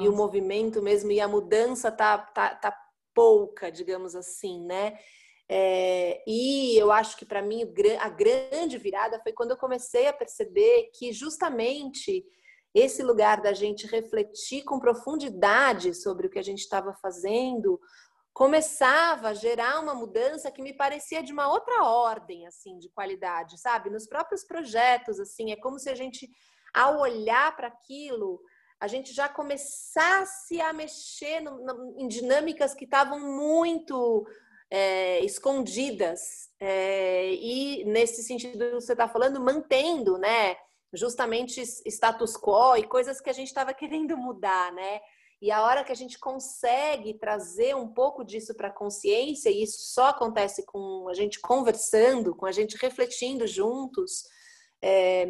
e 0.00 0.08
o 0.08 0.16
movimento 0.16 0.80
mesmo, 0.80 1.12
e 1.12 1.20
a 1.20 1.28
mudança 1.28 1.92
tá, 1.92 2.16
tá, 2.16 2.54
tá 2.54 2.74
pouca, 3.14 3.70
digamos 3.70 4.16
assim, 4.16 4.64
né? 4.64 4.98
É, 5.46 6.22
e 6.26 6.76
eu 6.78 6.90
acho 6.90 7.16
que 7.16 7.26
para 7.26 7.42
mim 7.42 7.62
a 7.98 8.08
grande 8.08 8.78
virada 8.78 9.20
foi 9.20 9.32
quando 9.32 9.50
eu 9.50 9.56
comecei 9.56 10.06
a 10.06 10.12
perceber 10.12 10.90
que 10.94 11.12
justamente 11.12 12.24
esse 12.72 13.02
lugar 13.02 13.42
da 13.42 13.52
gente 13.52 13.86
refletir 13.86 14.62
com 14.62 14.78
profundidade 14.78 15.92
sobre 15.92 16.28
o 16.28 16.30
que 16.30 16.38
a 16.38 16.42
gente 16.42 16.60
estava 16.60 16.94
fazendo 16.94 17.80
começava 18.32 19.28
a 19.28 19.34
gerar 19.34 19.80
uma 19.80 19.94
mudança 19.94 20.50
que 20.50 20.62
me 20.62 20.72
parecia 20.72 21.22
de 21.22 21.32
uma 21.32 21.50
outra 21.50 21.84
ordem 21.84 22.46
assim 22.46 22.78
de 22.78 22.88
qualidade, 22.88 23.60
sabe? 23.60 23.90
Nos 23.90 24.06
próprios 24.06 24.44
projetos 24.44 25.18
assim, 25.18 25.52
é 25.52 25.56
como 25.56 25.78
se 25.78 25.90
a 25.90 25.94
gente 25.94 26.30
ao 26.72 27.00
olhar 27.00 27.54
para 27.56 27.68
aquilo 27.68 28.40
a 28.80 28.88
gente 28.88 29.12
já 29.12 29.28
começasse 29.28 30.58
a 30.60 30.72
mexer 30.72 31.40
no, 31.40 31.58
no, 31.62 32.00
em 32.00 32.08
dinâmicas 32.08 32.74
que 32.74 32.84
estavam 32.84 33.20
muito 33.20 34.26
é, 34.70 35.20
escondidas 35.24 36.48
é, 36.58 37.30
e 37.34 37.84
nesse 37.84 38.22
sentido 38.22 38.58
que 38.58 38.74
você 38.74 38.92
está 38.92 39.06
falando 39.06 39.40
mantendo 39.40 40.16
né 40.16 40.56
justamente 40.94 41.60
status 41.60 42.36
quo 42.36 42.76
e 42.76 42.84
coisas 42.84 43.20
que 43.20 43.28
a 43.28 43.34
gente 43.34 43.48
estava 43.48 43.74
querendo 43.74 44.16
mudar 44.16 44.72
né 44.72 45.00
e 45.40 45.50
a 45.50 45.62
hora 45.62 45.82
que 45.82 45.92
a 45.92 45.96
gente 45.96 46.18
consegue 46.18 47.14
trazer 47.14 47.74
um 47.74 47.88
pouco 47.88 48.24
disso 48.24 48.54
para 48.54 48.68
a 48.68 48.72
consciência 48.72 49.50
e 49.50 49.62
isso 49.62 49.92
só 49.92 50.08
acontece 50.08 50.64
com 50.66 51.08
a 51.08 51.14
gente 51.14 51.40
conversando 51.40 52.34
com 52.34 52.46
a 52.46 52.52
gente 52.52 52.76
refletindo 52.76 53.46
juntos 53.46 54.24
é, 54.82 55.26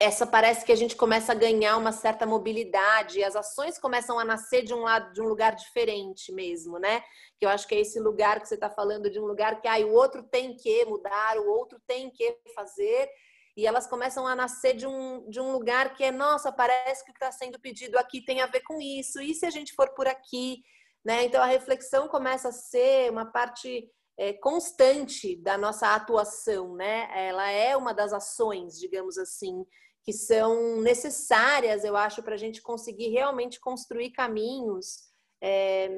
essa 0.00 0.26
parece 0.26 0.64
que 0.64 0.72
a 0.72 0.76
gente 0.76 0.96
começa 0.96 1.32
a 1.32 1.34
ganhar 1.34 1.76
uma 1.76 1.92
certa 1.92 2.24
mobilidade 2.24 3.18
e 3.18 3.24
as 3.24 3.36
ações 3.36 3.78
começam 3.78 4.18
a 4.18 4.24
nascer 4.24 4.62
de 4.62 4.72
um 4.72 4.80
lado 4.80 5.12
de 5.12 5.20
um 5.20 5.28
lugar 5.28 5.54
diferente 5.54 6.32
mesmo, 6.32 6.78
né? 6.78 7.02
Que 7.38 7.44
eu 7.44 7.50
acho 7.50 7.68
que 7.68 7.74
é 7.74 7.80
esse 7.80 8.00
lugar 8.00 8.40
que 8.40 8.48
você 8.48 8.54
está 8.54 8.70
falando 8.70 9.10
de 9.10 9.20
um 9.20 9.26
lugar 9.26 9.60
que 9.60 9.68
ah, 9.68 9.76
o 9.86 9.92
outro 9.92 10.22
tem 10.22 10.56
que 10.56 10.86
mudar, 10.86 11.36
o 11.36 11.50
outro 11.50 11.78
tem 11.86 12.10
que 12.10 12.34
fazer 12.54 13.10
e 13.56 13.66
elas 13.66 13.86
começam 13.86 14.26
a 14.26 14.34
nascer 14.34 14.74
de 14.74 14.86
um, 14.86 15.28
de 15.28 15.40
um 15.40 15.52
lugar 15.52 15.94
que 15.94 16.04
é 16.04 16.10
nossa, 16.10 16.52
parece 16.52 17.04
que 17.04 17.10
o 17.10 17.14
que 17.14 17.24
está 17.24 17.32
sendo 17.32 17.60
pedido 17.60 17.98
aqui 17.98 18.24
tem 18.24 18.40
a 18.40 18.46
ver 18.46 18.62
com 18.62 18.80
isso. 18.80 19.20
E 19.20 19.34
se 19.34 19.44
a 19.44 19.50
gente 19.50 19.74
for 19.74 19.92
por 19.94 20.06
aqui, 20.06 20.62
né? 21.04 21.24
Então 21.24 21.42
a 21.42 21.46
reflexão 21.46 22.08
começa 22.08 22.48
a 22.48 22.52
ser 22.52 23.10
uma 23.10 23.26
parte 23.26 23.88
é, 24.18 24.32
constante 24.34 25.36
da 25.42 25.56
nossa 25.56 25.94
atuação, 25.94 26.74
né? 26.74 27.08
Ela 27.14 27.50
é 27.50 27.76
uma 27.76 27.92
das 27.92 28.12
ações, 28.12 28.78
digamos 28.78 29.18
assim, 29.18 29.64
que 30.02 30.12
são 30.12 30.80
necessárias, 30.80 31.84
eu 31.84 31.96
acho, 31.96 32.22
para 32.22 32.34
a 32.34 32.38
gente 32.38 32.62
conseguir 32.62 33.08
realmente 33.08 33.60
construir 33.60 34.12
caminhos 34.12 35.10
é, 35.42 35.90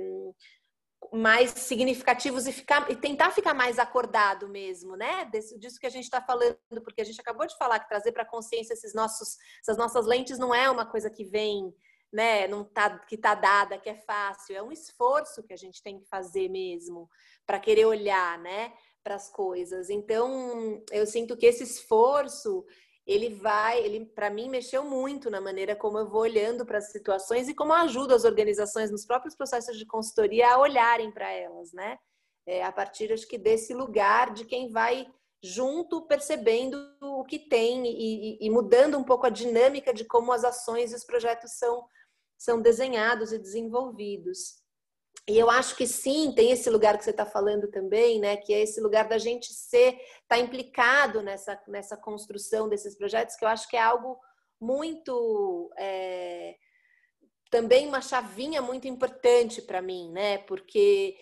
mais 1.12 1.50
significativos 1.50 2.46
e, 2.46 2.52
ficar, 2.52 2.90
e 2.90 2.96
tentar 2.96 3.30
ficar 3.30 3.54
mais 3.54 3.78
acordado 3.78 4.48
mesmo, 4.48 4.96
né? 4.96 5.24
Desse, 5.26 5.58
disso 5.58 5.78
que 5.80 5.86
a 5.86 5.90
gente 5.90 6.04
está 6.04 6.20
falando, 6.20 6.56
porque 6.84 7.00
a 7.00 7.04
gente 7.04 7.20
acabou 7.20 7.46
de 7.46 7.56
falar 7.56 7.80
que 7.80 7.88
trazer 7.88 8.12
para 8.12 8.22
a 8.22 8.28
consciência 8.28 8.74
esses 8.74 8.94
nossos, 8.94 9.36
essas 9.60 9.76
nossas 9.76 10.06
lentes 10.06 10.38
não 10.38 10.54
é 10.54 10.70
uma 10.70 10.86
coisa 10.86 11.10
que 11.10 11.24
vem, 11.24 11.74
né? 12.12 12.46
Não 12.46 12.64
tá, 12.64 12.98
que 12.98 13.14
está 13.14 13.34
dada, 13.34 13.78
que 13.78 13.88
é 13.88 13.94
fácil, 13.94 14.54
é 14.54 14.62
um 14.62 14.70
esforço 14.70 15.42
que 15.42 15.52
a 15.52 15.56
gente 15.56 15.82
tem 15.82 15.98
que 15.98 16.06
fazer 16.06 16.48
mesmo 16.48 17.08
para 17.46 17.58
querer 17.58 17.86
olhar, 17.86 18.38
né? 18.38 18.72
Para 19.02 19.14
as 19.16 19.28
coisas. 19.28 19.90
Então, 19.90 20.82
eu 20.92 21.06
sinto 21.06 21.36
que 21.36 21.46
esse 21.46 21.64
esforço 21.64 22.64
ele 23.06 23.34
vai, 23.34 23.80
ele 23.80 24.06
para 24.06 24.30
mim 24.30 24.48
mexeu 24.48 24.84
muito 24.84 25.28
na 25.30 25.40
maneira 25.40 25.74
como 25.74 25.98
eu 25.98 26.08
vou 26.08 26.20
olhando 26.20 26.64
para 26.64 26.78
as 26.78 26.92
situações 26.92 27.48
e 27.48 27.54
como 27.54 27.72
eu 27.72 27.76
ajudo 27.78 28.14
as 28.14 28.24
organizações 28.24 28.90
nos 28.90 29.04
próprios 29.04 29.34
processos 29.34 29.76
de 29.76 29.86
consultoria 29.86 30.48
a 30.48 30.58
olharem 30.58 31.10
para 31.10 31.30
elas, 31.30 31.72
né? 31.72 31.98
É, 32.46 32.64
a 32.64 32.72
partir 32.72 33.12
acho 33.12 33.26
que 33.26 33.38
desse 33.38 33.72
lugar 33.72 34.32
de 34.32 34.44
quem 34.44 34.70
vai 34.70 35.06
junto 35.42 36.06
percebendo 36.06 36.76
o 37.00 37.24
que 37.24 37.38
tem 37.38 37.86
e, 37.86 38.36
e, 38.42 38.46
e 38.46 38.50
mudando 38.50 38.96
um 38.96 39.04
pouco 39.04 39.26
a 39.26 39.30
dinâmica 39.30 39.92
de 39.92 40.04
como 40.04 40.32
as 40.32 40.44
ações 40.44 40.92
e 40.92 40.96
os 40.96 41.04
projetos 41.04 41.52
são 41.52 41.84
são 42.42 42.60
desenhados 42.60 43.32
e 43.32 43.38
desenvolvidos. 43.38 44.61
E 45.28 45.38
eu 45.38 45.48
acho 45.48 45.76
que 45.76 45.86
sim, 45.86 46.32
tem 46.34 46.50
esse 46.50 46.68
lugar 46.68 46.98
que 46.98 47.04
você 47.04 47.10
está 47.10 47.24
falando 47.24 47.68
também, 47.68 48.18
né? 48.18 48.36
Que 48.36 48.52
é 48.52 48.62
esse 48.62 48.80
lugar 48.80 49.08
da 49.08 49.18
gente 49.18 49.52
ser, 49.52 49.96
tá 50.26 50.36
implicado 50.36 51.22
nessa, 51.22 51.60
nessa 51.68 51.96
construção 51.96 52.68
desses 52.68 52.96
projetos, 52.96 53.36
que 53.36 53.44
eu 53.44 53.48
acho 53.48 53.68
que 53.68 53.76
é 53.76 53.82
algo 53.82 54.18
muito. 54.60 55.72
É, 55.78 56.56
também 57.50 57.86
uma 57.86 58.00
chavinha 58.00 58.62
muito 58.62 58.88
importante 58.88 59.62
para 59.62 59.80
mim, 59.80 60.10
né? 60.10 60.38
Porque 60.38 61.16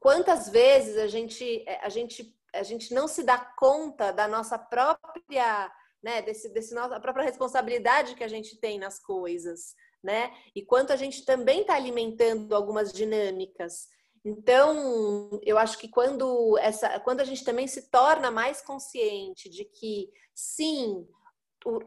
quantas 0.00 0.48
vezes 0.48 0.96
a 0.96 1.06
gente, 1.06 1.64
a 1.82 1.88
gente, 1.90 2.34
a 2.54 2.62
gente 2.62 2.94
não 2.94 3.06
se 3.06 3.22
dá 3.22 3.36
conta 3.36 4.12
da 4.12 4.26
nossa 4.26 4.58
própria, 4.58 5.70
né? 6.02 6.22
Desse, 6.22 6.48
desse 6.54 6.74
nossa, 6.74 6.96
a 6.96 7.00
própria 7.00 7.24
responsabilidade 7.24 8.14
que 8.14 8.24
a 8.24 8.28
gente 8.28 8.58
tem 8.58 8.78
nas 8.78 8.98
coisas 8.98 9.74
né? 10.02 10.32
E 10.54 10.62
quanto 10.62 10.92
a 10.92 10.96
gente 10.96 11.24
também 11.24 11.62
está 11.62 11.74
alimentando 11.74 12.54
algumas 12.54 12.92
dinâmicas. 12.92 13.88
Então, 14.24 15.40
eu 15.44 15.56
acho 15.56 15.78
que 15.78 15.88
quando 15.88 16.58
essa, 16.58 16.98
quando 17.00 17.20
a 17.20 17.24
gente 17.24 17.44
também 17.44 17.66
se 17.66 17.90
torna 17.90 18.30
mais 18.30 18.60
consciente 18.60 19.48
de 19.48 19.64
que 19.64 20.10
sim, 20.34 21.06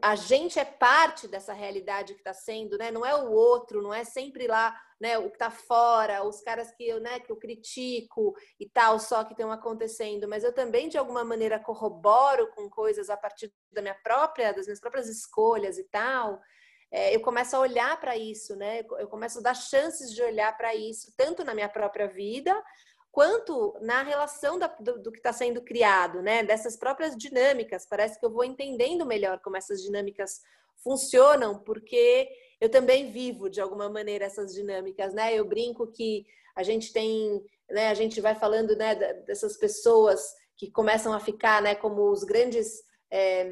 a 0.02 0.14
gente 0.14 0.58
é 0.58 0.64
parte 0.64 1.26
dessa 1.28 1.52
realidade 1.52 2.14
que 2.14 2.20
está 2.20 2.34
sendo, 2.34 2.76
né? 2.76 2.90
Não 2.90 3.04
é 3.04 3.14
o 3.14 3.30
outro, 3.30 3.82
não 3.82 3.92
é 3.92 4.04
sempre 4.04 4.46
lá, 4.46 4.78
né? 5.00 5.18
O 5.18 5.28
que 5.30 5.36
está 5.36 5.50
fora, 5.50 6.24
os 6.24 6.40
caras 6.40 6.70
que 6.72 6.86
eu, 6.86 7.00
né? 7.00 7.20
Que 7.20 7.32
eu 7.32 7.36
critico 7.36 8.34
e 8.58 8.68
tal, 8.68 8.98
só 8.98 9.24
que 9.24 9.32
estão 9.32 9.50
acontecendo. 9.50 10.28
Mas 10.28 10.44
eu 10.44 10.52
também 10.52 10.88
de 10.88 10.98
alguma 10.98 11.24
maneira 11.24 11.58
corroboro 11.58 12.50
com 12.54 12.68
coisas 12.68 13.08
a 13.08 13.16
partir 13.16 13.52
da 13.72 13.80
minha 13.80 13.96
própria, 14.02 14.52
das 14.52 14.66
minhas 14.66 14.80
próprias 14.80 15.08
escolhas 15.08 15.78
e 15.78 15.84
tal 15.84 16.40
é, 16.90 17.14
eu 17.14 17.20
começo 17.20 17.54
a 17.54 17.60
olhar 17.60 17.98
para 18.00 18.16
isso, 18.16 18.56
né? 18.56 18.80
Eu 18.98 19.06
começo 19.06 19.38
a 19.38 19.42
dar 19.42 19.54
chances 19.54 20.12
de 20.12 20.22
olhar 20.22 20.56
para 20.56 20.74
isso, 20.74 21.12
tanto 21.16 21.44
na 21.44 21.54
minha 21.54 21.68
própria 21.68 22.08
vida, 22.08 22.60
quanto 23.12 23.76
na 23.80 24.02
relação 24.02 24.58
da, 24.58 24.66
do, 24.66 25.00
do, 25.00 25.12
que 25.12 25.18
está 25.18 25.32
sendo 25.32 25.62
criado, 25.62 26.20
né? 26.20 26.42
Dessas 26.42 26.76
próprias 26.76 27.16
dinâmicas. 27.16 27.86
Parece 27.86 28.18
que 28.18 28.26
eu 28.26 28.30
vou 28.30 28.44
entendendo 28.44 29.06
melhor 29.06 29.40
como 29.40 29.56
essas 29.56 29.82
dinâmicas 29.82 30.40
funcionam, 30.82 31.60
porque 31.60 32.28
eu 32.60 32.68
também 32.68 33.12
vivo 33.12 33.48
de 33.48 33.60
alguma 33.60 33.88
maneira 33.88 34.24
essas 34.24 34.52
dinâmicas, 34.52 35.14
né? 35.14 35.32
Eu 35.34 35.44
brinco 35.44 35.86
que 35.92 36.26
a 36.56 36.64
gente 36.64 36.92
tem, 36.92 37.40
né? 37.70 37.88
A 37.88 37.94
gente 37.94 38.20
vai 38.20 38.34
falando, 38.34 38.74
né? 38.74 38.96
Dessas 38.96 39.56
pessoas 39.56 40.34
que 40.56 40.70
começam 40.72 41.12
a 41.12 41.20
ficar, 41.20 41.62
né? 41.62 41.76
Como 41.76 42.10
os 42.10 42.24
grandes 42.24 42.82
é, 43.10 43.48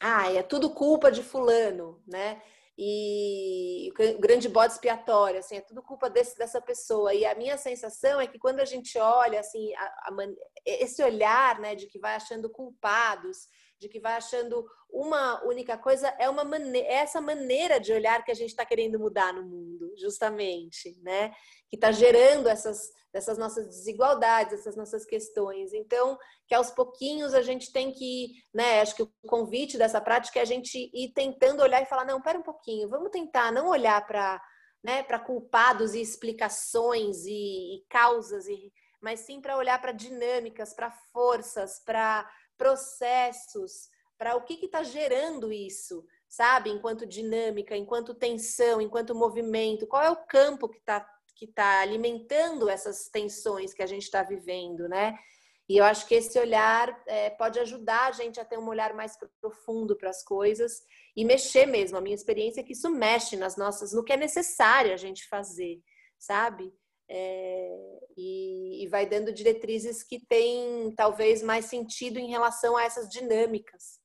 ah, 0.00 0.32
é 0.32 0.42
tudo 0.42 0.70
culpa 0.70 1.12
de 1.12 1.22
fulano, 1.22 2.02
né? 2.06 2.42
E 2.82 3.92
o 4.16 4.18
grande 4.18 4.48
bode 4.48 4.72
expiatório, 4.72 5.38
assim, 5.38 5.56
é 5.56 5.60
tudo 5.60 5.82
culpa 5.82 6.08
desse, 6.08 6.38
dessa 6.38 6.62
pessoa. 6.62 7.12
E 7.12 7.26
a 7.26 7.34
minha 7.34 7.58
sensação 7.58 8.18
é 8.18 8.26
que 8.26 8.38
quando 8.38 8.60
a 8.60 8.64
gente 8.64 8.98
olha, 8.98 9.38
assim, 9.38 9.74
a, 9.74 9.84
a, 9.84 10.16
esse 10.64 11.02
olhar, 11.02 11.60
né, 11.60 11.74
de 11.74 11.86
que 11.86 11.98
vai 11.98 12.14
achando 12.14 12.48
culpados, 12.48 13.48
de 13.78 13.86
que 13.88 14.00
vai 14.00 14.14
achando 14.14 14.66
uma 14.90 15.44
única 15.44 15.76
coisa, 15.76 16.08
é 16.18 16.28
uma 16.28 16.44
maneira, 16.44 16.88
é 16.88 16.94
essa 16.94 17.20
maneira 17.20 17.78
de 17.78 17.92
olhar 17.92 18.24
que 18.24 18.30
a 18.30 18.34
gente 18.34 18.50
está 18.50 18.64
querendo 18.64 18.98
mudar 18.98 19.32
no 19.32 19.42
mundo, 19.42 19.79
justamente, 19.96 20.98
né? 21.02 21.30
Que 21.68 21.76
está 21.76 21.92
gerando 21.92 22.48
essas, 22.48 22.80
essas 23.12 23.38
nossas 23.38 23.66
desigualdades, 23.66 24.54
essas 24.54 24.76
nossas 24.76 25.04
questões. 25.04 25.72
Então, 25.72 26.18
que 26.46 26.54
aos 26.54 26.70
pouquinhos 26.70 27.34
a 27.34 27.42
gente 27.42 27.72
tem 27.72 27.92
que, 27.92 28.32
né? 28.52 28.80
Acho 28.80 28.96
que 28.96 29.02
o 29.02 29.12
convite 29.26 29.78
dessa 29.78 30.00
prática 30.00 30.38
é 30.38 30.42
a 30.42 30.46
gente 30.46 30.90
ir 30.92 31.12
tentando 31.12 31.62
olhar 31.62 31.82
e 31.82 31.86
falar, 31.86 32.04
não, 32.04 32.20
pera 32.20 32.38
um 32.38 32.42
pouquinho, 32.42 32.88
vamos 32.88 33.10
tentar 33.10 33.52
não 33.52 33.68
olhar 33.68 34.06
para 34.06 34.40
né, 34.82 35.02
para 35.02 35.18
culpados 35.18 35.94
e 35.94 36.00
explicações 36.00 37.24
e, 37.26 37.76
e 37.76 37.84
causas, 37.88 38.46
e, 38.46 38.72
mas 39.00 39.20
sim 39.20 39.40
para 39.40 39.56
olhar 39.56 39.80
para 39.80 39.92
dinâmicas, 39.92 40.74
para 40.74 40.90
forças, 41.12 41.82
para 41.84 42.28
processos, 42.56 43.88
para 44.18 44.36
o 44.36 44.42
que 44.42 44.64
está 44.64 44.82
gerando 44.82 45.52
isso, 45.52 46.04
sabe? 46.30 46.70
Enquanto 46.70 47.04
dinâmica, 47.04 47.76
enquanto 47.76 48.14
tensão, 48.14 48.80
enquanto 48.80 49.16
movimento, 49.16 49.86
qual 49.86 50.02
é 50.02 50.10
o 50.10 50.24
campo 50.24 50.68
que 50.68 50.78
está 50.78 51.04
que 51.34 51.46
está 51.46 51.80
alimentando 51.80 52.68
essas 52.68 53.08
tensões 53.08 53.72
que 53.72 53.82
a 53.82 53.86
gente 53.86 54.02
está 54.02 54.22
vivendo, 54.22 54.86
né? 54.86 55.18
E 55.66 55.78
eu 55.78 55.84
acho 55.84 56.06
que 56.06 56.14
esse 56.14 56.38
olhar 56.38 57.02
é, 57.06 57.30
pode 57.30 57.58
ajudar 57.58 58.08
a 58.08 58.12
gente 58.12 58.38
a 58.38 58.44
ter 58.44 58.58
um 58.58 58.68
olhar 58.68 58.92
mais 58.92 59.16
profundo 59.40 59.96
para 59.96 60.10
as 60.10 60.22
coisas 60.22 60.82
e 61.16 61.24
mexer 61.24 61.64
mesmo. 61.64 61.96
A 61.96 62.00
minha 62.02 62.14
experiência 62.14 62.60
é 62.60 62.62
que 62.62 62.74
isso 62.74 62.90
mexe 62.90 63.36
nas 63.36 63.56
nossas, 63.56 63.94
no 63.94 64.04
que 64.04 64.12
é 64.12 64.18
necessário 64.18 64.92
a 64.92 64.98
gente 64.98 65.26
fazer, 65.28 65.80
sabe? 66.18 66.70
É, 67.08 68.00
e, 68.18 68.84
e 68.84 68.88
vai 68.88 69.06
dando 69.06 69.32
diretrizes 69.32 70.02
que 70.02 70.20
têm 70.26 70.92
talvez 70.94 71.42
mais 71.42 71.64
sentido 71.64 72.18
em 72.18 72.28
relação 72.28 72.76
a 72.76 72.84
essas 72.84 73.08
dinâmicas 73.08 73.99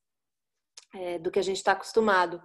é, 0.98 1.18
do 1.18 1.30
que 1.30 1.38
a 1.38 1.42
gente 1.42 1.58
está 1.58 1.72
acostumado. 1.72 2.42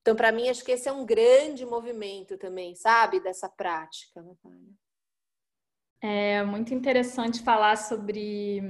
Então, 0.00 0.16
para 0.16 0.32
mim, 0.32 0.48
acho 0.48 0.64
que 0.64 0.72
esse 0.72 0.88
é 0.88 0.92
um 0.92 1.06
grande 1.06 1.64
movimento 1.64 2.36
também, 2.36 2.74
sabe, 2.74 3.20
dessa 3.20 3.48
prática, 3.48 4.20
Natália. 4.20 4.74
É 6.00 6.42
muito 6.42 6.74
interessante 6.74 7.40
falar 7.42 7.76
sobre 7.76 8.60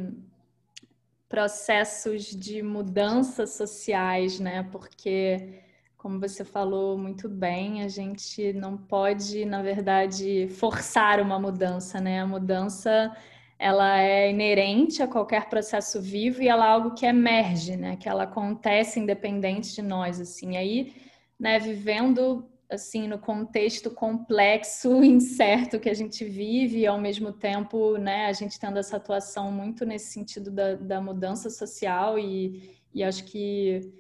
processos 1.27 2.25
de 2.25 2.63
mudanças 2.63 3.55
sociais, 3.55 4.39
né? 4.39 4.69
Porque, 4.71 5.63
como 5.97 6.21
você 6.21 6.45
falou 6.45 6.99
muito 6.99 7.31
bem, 7.31 7.83
a 7.83 7.89
gente 7.89 8.53
não 8.53 8.77
pode, 8.77 9.47
na 9.47 9.63
verdade, 9.63 10.47
forçar 10.49 11.19
uma 11.21 11.39
mudança, 11.39 11.99
né? 11.99 12.21
A 12.21 12.27
mudança 12.27 13.17
ela 13.63 14.01
é 14.01 14.29
inerente 14.29 15.01
a 15.05 15.07
qualquer 15.07 15.49
processo 15.49 16.03
vivo 16.03 16.43
e 16.43 16.49
ela 16.49 16.67
é 16.67 16.69
algo 16.69 16.95
que 16.95 17.07
emerge, 17.07 17.77
né? 17.77 17.95
Que 17.97 18.09
ela 18.09 18.25
acontece 18.25 18.99
independente 18.99 19.73
de 19.73 19.83
nós, 19.83 20.21
assim. 20.21 20.57
aí 20.57 20.93
né, 21.39 21.61
vivendo 21.61 22.49
assim 22.69 23.07
no 23.07 23.19
contexto 23.19 23.89
complexo, 23.91 25.03
incerto 25.05 25.79
que 25.79 25.89
a 25.89 25.95
gente 25.95 26.25
vive, 26.25 26.81
e 26.81 26.87
ao 26.87 26.99
mesmo 26.99 27.33
tempo, 27.33 27.97
né, 27.99 28.27
a 28.27 28.33
gente 28.33 28.59
tendo 28.59 28.79
essa 28.79 28.97
atuação 28.97 29.53
muito 29.53 29.87
nesse 29.87 30.13
sentido 30.13 30.51
da, 30.51 30.75
da 30.75 31.01
mudança 31.01 31.49
social 31.49 32.19
e, 32.19 32.81
e 32.93 33.05
acho 33.05 33.25
que 33.25 33.93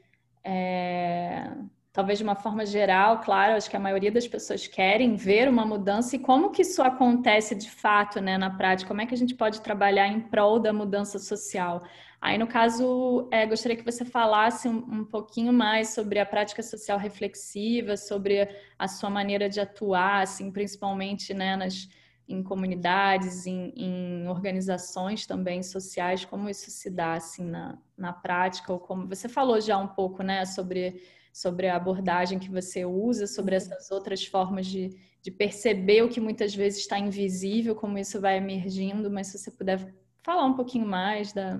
é, 0.42 1.52
talvez 1.92 2.18
de 2.18 2.24
uma 2.24 2.34
forma 2.34 2.64
geral, 2.64 3.20
claro, 3.20 3.54
acho 3.54 3.68
que 3.68 3.76
a 3.76 3.80
maioria 3.80 4.10
das 4.10 4.26
pessoas 4.26 4.66
querem 4.66 5.14
ver 5.14 5.48
uma 5.48 5.66
mudança 5.66 6.16
e 6.16 6.18
como 6.18 6.50
que 6.50 6.62
isso 6.62 6.82
acontece 6.82 7.54
de 7.54 7.70
fato, 7.70 8.20
né, 8.20 8.38
na 8.38 8.50
prática, 8.50 8.88
como 8.88 9.02
é 9.02 9.06
que 9.06 9.14
a 9.14 9.18
gente 9.18 9.34
pode 9.34 9.60
trabalhar 9.60 10.08
em 10.08 10.20
prol 10.20 10.58
da 10.58 10.72
mudança 10.72 11.18
social. 11.18 11.82
Aí, 12.20 12.38
no 12.38 12.46
caso, 12.46 13.28
é, 13.32 13.44
gostaria 13.44 13.76
que 13.76 13.84
você 13.84 14.04
falasse 14.04 14.68
um, 14.68 14.78
um, 14.78 15.04
pouquinho 15.04 15.52
mais 15.52 15.88
sobre 15.88 16.20
a 16.20 16.24
prática 16.24 16.62
social 16.62 16.96
reflexiva, 16.96 17.96
sobre 17.96 18.48
a 18.78 18.86
sua 18.86 19.10
maneira 19.10 19.48
de 19.48 19.60
atuar, 19.60 20.22
assim, 20.22 20.50
principalmente 20.52 21.34
né, 21.34 21.56
nas, 21.56 21.88
em 22.28 22.40
comunidades, 22.40 23.44
em, 23.44 23.72
em, 23.76 24.28
organizações 24.28 25.26
também 25.26 25.64
sociais, 25.64 26.24
como 26.24 26.48
isso 26.48 26.70
se 26.70 26.88
dá 26.88 27.14
assim, 27.14 27.44
na, 27.44 27.76
na 27.98 28.12
prática, 28.12 28.72
ou 28.72 28.78
como 28.78 29.08
você 29.08 29.28
falou 29.28 29.60
já 29.60 29.76
um 29.76 29.88
pouco 29.88 30.22
né, 30.22 30.44
sobre, 30.44 31.02
sobre 31.32 31.68
a 31.68 31.76
abordagem 31.76 32.38
que 32.38 32.50
você 32.50 32.84
usa, 32.84 33.26
sobre 33.26 33.56
essas 33.56 33.90
outras 33.90 34.24
formas 34.24 34.66
de, 34.66 34.90
de 35.22 35.30
perceber 35.30 36.02
o 36.02 36.08
que 36.08 36.20
muitas 36.20 36.54
vezes 36.54 36.80
está 36.80 36.98
invisível, 36.98 37.74
como 37.74 37.98
isso 37.98 38.20
vai 38.20 38.36
emergindo, 38.36 39.10
mas 39.10 39.28
se 39.28 39.38
você 39.38 39.50
puder 39.50 39.94
falar 40.22 40.44
um 40.44 40.54
pouquinho 40.54 40.86
mais 40.86 41.32
da, 41.32 41.58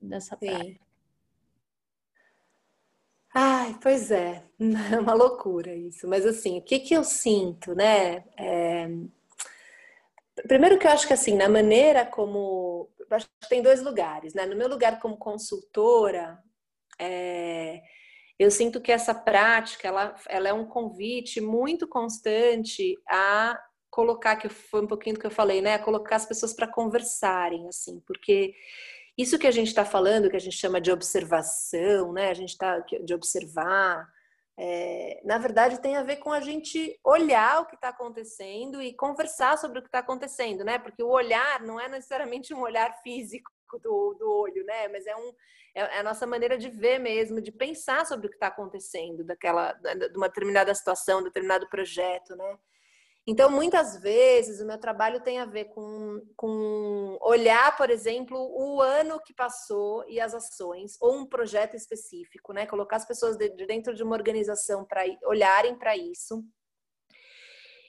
dessa 0.00 0.36
Sim. 0.36 0.46
prática. 0.46 0.86
Ai, 3.38 3.78
pois 3.82 4.10
é, 4.10 4.42
é 4.58 4.98
uma 4.98 5.12
loucura 5.12 5.74
isso. 5.74 6.08
Mas 6.08 6.24
assim, 6.24 6.58
o 6.58 6.62
que 6.62 6.78
que 6.78 6.94
eu 6.94 7.04
sinto, 7.04 7.74
né? 7.74 8.24
É... 8.38 8.88
Primeiro 10.48 10.78
que 10.78 10.86
eu 10.86 10.90
acho 10.90 11.06
que 11.06 11.12
assim, 11.12 11.34
na 11.36 11.48
maneira 11.48 12.06
como. 12.06 12.88
Eu 12.98 13.16
acho 13.16 13.26
que 13.40 13.48
tem 13.48 13.62
dois 13.62 13.82
lugares, 13.82 14.32
né? 14.32 14.46
No 14.46 14.56
meu 14.56 14.68
lugar 14.68 14.98
como 15.00 15.18
consultora, 15.18 16.42
é... 16.98 17.82
eu 18.38 18.50
sinto 18.50 18.80
que 18.80 18.92
essa 18.92 19.14
prática 19.14 19.88
ela, 19.88 20.14
ela 20.28 20.48
é 20.48 20.52
um 20.52 20.66
convite 20.66 21.40
muito 21.40 21.88
constante 21.88 22.94
a 23.08 23.58
colocar, 23.90 24.36
que 24.36 24.48
foi 24.48 24.82
um 24.82 24.86
pouquinho 24.86 25.14
do 25.14 25.20
que 25.20 25.26
eu 25.26 25.30
falei, 25.30 25.62
né? 25.62 25.74
A 25.74 25.78
colocar 25.78 26.16
as 26.16 26.26
pessoas 26.26 26.52
para 26.52 26.70
conversarem, 26.70 27.66
assim, 27.66 27.98
porque 28.06 28.54
isso 29.16 29.38
que 29.38 29.46
a 29.46 29.50
gente 29.50 29.68
está 29.68 29.86
falando, 29.86 30.28
que 30.28 30.36
a 30.36 30.40
gente 30.40 30.56
chama 30.56 30.80
de 30.80 30.92
observação, 30.92 32.12
né? 32.12 32.28
A 32.28 32.34
gente 32.34 32.50
está 32.50 32.78
de 32.80 33.14
observar, 33.14 34.06
é, 34.58 35.22
na 35.24 35.38
verdade 35.38 35.80
tem 35.80 35.96
a 35.96 36.02
ver 36.02 36.16
com 36.16 36.30
a 36.30 36.40
gente 36.40 36.98
olhar 37.02 37.62
o 37.62 37.66
que 37.66 37.74
está 37.74 37.88
acontecendo 37.88 38.82
e 38.82 38.94
conversar 38.94 39.56
sobre 39.56 39.78
o 39.78 39.82
que 39.82 39.88
está 39.88 40.00
acontecendo, 40.00 40.62
né? 40.62 40.78
Porque 40.78 41.02
o 41.02 41.08
olhar 41.08 41.62
não 41.62 41.80
é 41.80 41.88
necessariamente 41.88 42.52
um 42.52 42.60
olhar 42.60 43.00
físico 43.02 43.50
do, 43.82 44.14
do 44.14 44.30
olho, 44.30 44.64
né? 44.64 44.88
Mas 44.88 45.06
é, 45.06 45.16
um, 45.16 45.32
é, 45.74 45.80
é 45.80 45.98
a 45.98 46.02
nossa 46.02 46.26
maneira 46.26 46.56
de 46.56 46.68
ver 46.70 46.98
mesmo, 46.98 47.40
de 47.40 47.52
pensar 47.52 48.06
sobre 48.06 48.26
o 48.26 48.30
que 48.30 48.36
está 48.36 48.48
acontecendo, 48.48 49.24
daquela, 49.24 49.72
de 49.72 50.16
uma 50.16 50.28
determinada 50.28 50.74
situação, 50.74 51.22
determinado 51.22 51.68
projeto, 51.68 52.34
né? 52.36 52.58
Então, 53.28 53.50
muitas 53.50 54.00
vezes, 54.00 54.60
o 54.60 54.66
meu 54.66 54.78
trabalho 54.78 55.20
tem 55.20 55.40
a 55.40 55.44
ver 55.44 55.64
com, 55.64 56.22
com 56.36 57.18
olhar, 57.20 57.76
por 57.76 57.90
exemplo, 57.90 58.38
o 58.38 58.80
ano 58.80 59.20
que 59.20 59.34
passou 59.34 60.08
e 60.08 60.20
as 60.20 60.32
ações, 60.32 60.96
ou 61.00 61.16
um 61.16 61.26
projeto 61.26 61.74
específico, 61.74 62.52
né? 62.52 62.66
Colocar 62.66 62.96
as 62.96 63.04
pessoas 63.04 63.36
de, 63.36 63.48
dentro 63.66 63.92
de 63.96 64.04
uma 64.04 64.14
organização 64.14 64.84
para 64.84 65.02
olharem 65.24 65.76
para 65.76 65.96
isso. 65.96 66.44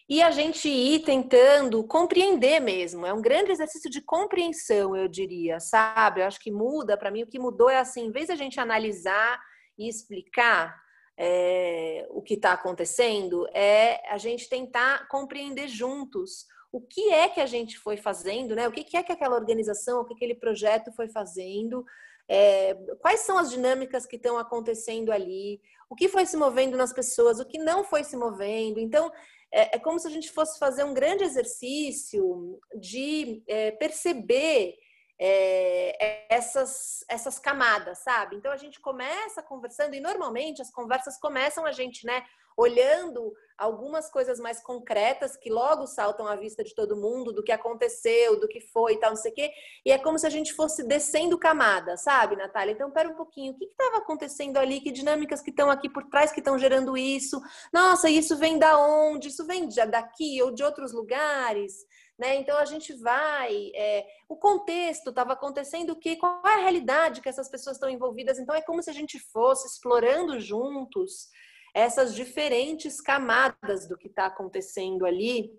E 0.10 0.22
a 0.22 0.32
gente 0.32 0.70
ir 0.70 1.00
tentando 1.00 1.84
compreender 1.84 2.62
mesmo. 2.62 3.06
É 3.06 3.14
um 3.14 3.22
grande 3.22 3.52
exercício 3.52 3.90
de 3.90 4.02
compreensão, 4.02 4.96
eu 4.96 5.08
diria, 5.08 5.60
sabe? 5.60 6.22
Eu 6.22 6.26
acho 6.26 6.40
que 6.40 6.52
muda, 6.52 6.98
para 6.98 7.12
mim, 7.12 7.24
o 7.24 7.28
que 7.28 7.38
mudou 7.38 7.70
é 7.70 7.78
assim, 7.78 8.06
em 8.06 8.12
vez 8.12 8.28
de 8.28 8.32
a 8.32 8.36
gente 8.36 8.60
analisar 8.60 9.38
e 9.78 9.90
explicar, 9.90 10.74
é, 11.18 12.06
o 12.10 12.22
que 12.22 12.36
está 12.36 12.54
acontecendo, 12.54 13.48
é 13.54 14.02
a 14.10 14.18
gente 14.18 14.48
tentar 14.48 15.08
compreender 15.08 15.68
juntos 15.68 16.46
o 16.72 16.80
que 16.80 17.12
é 17.12 17.28
que 17.28 17.42
a 17.42 17.46
gente 17.46 17.78
foi 17.78 17.98
fazendo, 17.98 18.56
né? 18.56 18.68
O 18.68 18.72
que 18.72 18.96
é 18.96 19.04
que 19.04 19.12
aquela 19.12 19.36
organização, 19.36 20.02
o 20.02 20.06
que 20.06 20.14
aquele 20.14 20.36
projeto 20.36 20.92
foi 20.94 21.10
fazendo, 21.10 21.84
é, 22.30 22.76
quais 23.02 23.22
são 23.22 23.38
as 23.38 23.50
dinâmicas 23.50 24.06
que 24.06 24.18
estão 24.18 24.38
acontecendo 24.38 25.12
ali, 25.12 25.60
o 25.90 25.96
que 25.96 26.10
foi 26.10 26.26
se 26.26 26.38
movendo 26.38 26.78
nas 26.78 26.94
pessoas, 26.94 27.40
o 27.40 27.46
que 27.46 27.58
não 27.58 27.84
foi 27.84 28.04
se 28.04 28.18
movendo. 28.18 28.80
Então, 28.80 29.12
é, 29.54 29.78
é 29.78 29.80
como 29.80 30.00
se 30.00 30.08
a 30.08 30.12
gente 30.12 30.32
fosse 30.32 30.60
fazer 30.60 30.84
um 30.84 30.94
grande 30.94 31.24
exercício 31.24 32.60
de 32.80 33.44
é, 33.48 33.72
perceber 33.72 34.76
é, 35.20 36.28
essas, 36.30 37.04
essas 37.10 37.40
camadas, 37.40 38.00
sabe? 38.00 38.36
Então 38.36 38.52
a 38.52 38.58
gente 38.58 38.80
começa 38.80 39.42
conversando 39.42 39.96
e 39.96 40.00
normalmente 40.00 40.62
as 40.62 40.72
conversas 40.72 41.18
começam 41.20 41.66
a 41.66 41.72
gente, 41.72 42.06
né, 42.06 42.24
olhando 42.58 43.34
algumas 43.58 44.10
coisas 44.10 44.40
mais 44.40 44.60
concretas 44.60 45.36
que 45.36 45.50
logo 45.50 45.88
saltam 45.88 46.28
à 46.28 46.36
vista 46.36 46.64
de 46.64 46.76
todo 46.76 46.96
mundo, 46.96 47.32
do 47.34 47.44
que 47.44 47.52
aconteceu, 47.52 48.40
do 48.40 48.48
que 48.48 48.60
foi 48.60 48.94
e 48.94 49.00
tal, 49.00 49.12
não 49.12 49.18
sei 49.18 49.32
o 49.32 49.36
quê. 49.36 49.52
E 49.86 49.92
é 49.92 49.98
como 49.98 50.18
se 50.18 50.28
a 50.28 50.30
gente 50.30 50.54
fosse 50.54 50.84
descendo 50.84 51.38
camada, 51.40 51.98
sabe, 51.98 52.36
Natália? 52.36 52.74
Então, 52.74 52.92
pera 52.92 53.10
um 53.10 53.16
pouquinho, 53.16 53.54
o 53.54 53.58
que 53.58 53.66
estava 53.66 53.98
acontecendo 53.98 54.58
ali? 54.58 54.80
Que 54.80 54.92
dinâmicas 54.92 55.42
que 55.42 55.50
estão 55.50 55.70
aqui 55.70 55.90
por 55.90 56.04
trás 56.06 56.32
que 56.32 56.40
estão 56.40 56.58
gerando 56.58 56.96
isso? 56.98 57.42
Nossa, 57.74 58.10
isso 58.10 58.38
vem 58.38 58.60
da 58.60 58.78
onde? 58.80 59.30
Isso 59.30 59.46
vem 59.46 59.68
daqui 59.90 60.42
ou 60.42 60.52
de 60.52 60.64
outros 60.64 60.94
lugares? 60.94 61.86
Né? 62.18 62.36
Então 62.38 62.58
a 62.58 62.66
gente 62.66 62.94
vai, 62.94 63.72
é, 63.76 64.04
o 64.28 64.36
contexto 64.36 65.12
estava 65.12 65.34
acontecendo 65.34 65.92
o 65.92 65.96
que, 65.96 66.16
qual 66.16 66.42
é 66.48 66.56
a 66.56 66.62
realidade 66.62 67.22
que 67.22 67.30
essas 67.30 67.48
pessoas 67.48 67.76
estão 67.76 67.90
envolvidas. 67.90 68.40
Então 68.40 68.56
é 68.56 68.62
como 68.62 68.82
se 68.82 68.90
a 68.90 68.94
gente 68.94 69.20
fosse 69.20 69.68
explorando 69.68 70.40
juntos 70.40 71.30
essas 71.78 72.16
diferentes 72.16 73.00
camadas 73.00 73.88
do 73.88 73.96
que 73.96 74.08
está 74.08 74.26
acontecendo 74.26 75.06
ali 75.06 75.52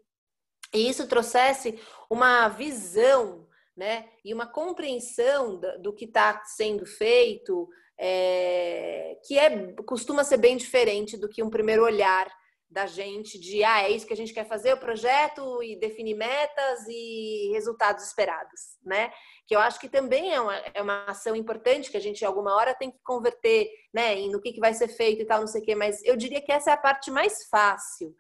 e 0.75 0.89
isso 0.89 1.07
trouxesse 1.07 1.79
uma 2.11 2.49
visão, 2.49 3.47
né, 3.77 4.09
e 4.25 4.35
uma 4.35 4.45
compreensão 4.45 5.61
do 5.81 5.95
que 5.95 6.07
está 6.07 6.43
sendo 6.45 6.85
feito, 6.85 7.69
é, 7.97 9.17
que 9.25 9.39
é 9.39 9.73
costuma 9.87 10.25
ser 10.25 10.39
bem 10.39 10.57
diferente 10.57 11.17
do 11.17 11.29
que 11.29 11.41
um 11.41 11.51
primeiro 11.51 11.85
olhar 11.85 12.29
da 12.69 12.85
gente 12.85 13.39
de 13.39 13.63
ah, 13.63 13.85
é 13.85 13.91
isso 13.91 14.07
que 14.07 14.13
a 14.13 14.17
gente 14.17 14.35
quer 14.35 14.47
fazer, 14.47 14.75
o 14.75 14.81
projeto 14.81 15.63
e 15.63 15.79
definir 15.79 16.15
metas 16.15 16.87
e 16.89 17.51
resultados 17.53 18.05
esperados, 18.05 18.77
né? 18.83 19.13
Que 19.49 19.57
eu 19.57 19.61
acho 19.61 19.81
que 19.81 19.89
também 19.89 20.33
é 20.33 20.41
uma, 20.41 20.57
é 20.75 20.83
uma 20.83 21.05
ação 21.07 21.35
importante 21.35 21.91
que 21.91 21.97
a 21.97 22.01
gente, 22.01 22.25
alguma 22.25 22.55
hora, 22.55 22.75
tem 22.75 22.91
que 22.91 22.99
converter, 23.03 23.69
né, 23.93 24.15
no 24.27 24.41
que, 24.41 24.53
que 24.53 24.61
vai 24.61 24.75
ser 24.75 24.89
feito 24.89 25.23
e 25.23 25.25
tal, 25.25 25.41
não 25.41 25.47
sei 25.49 25.63
o 25.63 25.65
quê, 25.65 25.75
mas 25.75 26.05
eu 26.05 26.17
diria 26.17 26.41
que 26.41 26.53
essa 26.53 26.71
é 26.71 26.75
a 26.75 26.77
parte 26.77 27.11
mais 27.11 27.49
fácil 27.49 28.15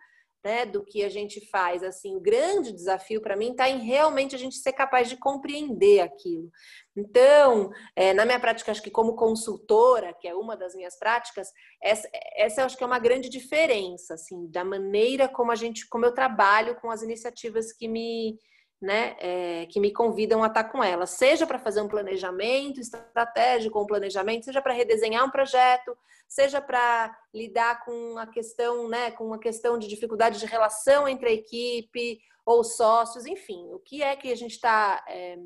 né, 0.45 0.64
do 0.64 0.85
que 0.85 1.05
a 1.05 1.09
gente 1.09 1.47
faz. 1.51 1.83
Assim, 1.83 2.16
o 2.16 2.20
grande 2.20 2.72
desafio 2.72 3.20
para 3.20 3.37
mim 3.37 3.51
está 3.51 3.68
em 3.68 3.81
realmente 3.81 4.35
a 4.35 4.39
gente 4.39 4.57
ser 4.57 4.72
capaz 4.72 5.09
de 5.09 5.16
compreender 5.16 6.01
aquilo. 6.01 6.51
Então, 6.97 7.70
é, 7.95 8.12
na 8.12 8.24
minha 8.24 8.41
prática, 8.41 8.70
acho 8.70 8.83
que 8.83 8.91
como 8.91 9.16
consultora, 9.16 10.14
que 10.14 10.26
é 10.26 10.35
uma 10.35 10.57
das 10.57 10.74
minhas 10.74 10.99
práticas, 10.99 11.49
essa, 11.83 12.09
essa 12.37 12.64
acho 12.64 12.76
que 12.76 12.83
é 12.83 12.87
uma 12.87 12.99
grande 12.99 13.29
diferença, 13.29 14.14
assim, 14.14 14.51
da 14.51 14.64
maneira 14.64 15.29
como 15.29 15.53
a 15.53 15.55
gente, 15.55 15.89
como 15.89 16.07
eu 16.07 16.14
trabalho 16.14 16.76
com 16.81 16.91
as 16.91 17.03
iniciativas 17.03 17.72
que 17.72 17.89
me 17.89 18.39
né, 18.81 19.16
é, 19.18 19.66
que 19.66 19.81
me 19.81 19.93
convidam 19.93 20.43
a 20.43 20.47
estar 20.47 20.64
com 20.64 20.83
ela, 20.83 21.05
seja 21.05 21.47
para 21.47 21.59
fazer 21.59 21.81
um 21.81 21.89
planejamento 21.89 22.81
estratégico, 22.81 23.81
um 23.81 23.87
planejamento, 23.87 24.45
seja 24.45 24.62
para 24.62 24.72
redesenhar 24.72 25.24
um 25.24 25.31
projeto, 25.31 25.97
seja 26.29 26.61
para 26.61 27.16
lidar 27.35 27.85
com 27.85 28.16
a 28.18 28.26
questão, 28.26 28.89
né, 28.89 29.11
com 29.11 29.24
uma 29.24 29.39
questão 29.39 29.79
de 29.79 29.89
dificuldade 29.89 30.39
de 30.39 30.47
relação 30.47 31.09
entre 31.09 31.29
a 31.29 31.33
equipe 31.33 32.20
ou 32.47 32.62
sócios, 32.62 33.26
enfim, 33.26 33.68
o 33.72 33.81
que 33.81 34.03
é 34.03 34.14
que 34.14 34.31
a 34.31 34.37
gente 34.37 34.53
está, 34.53 35.05
é, 35.09 35.39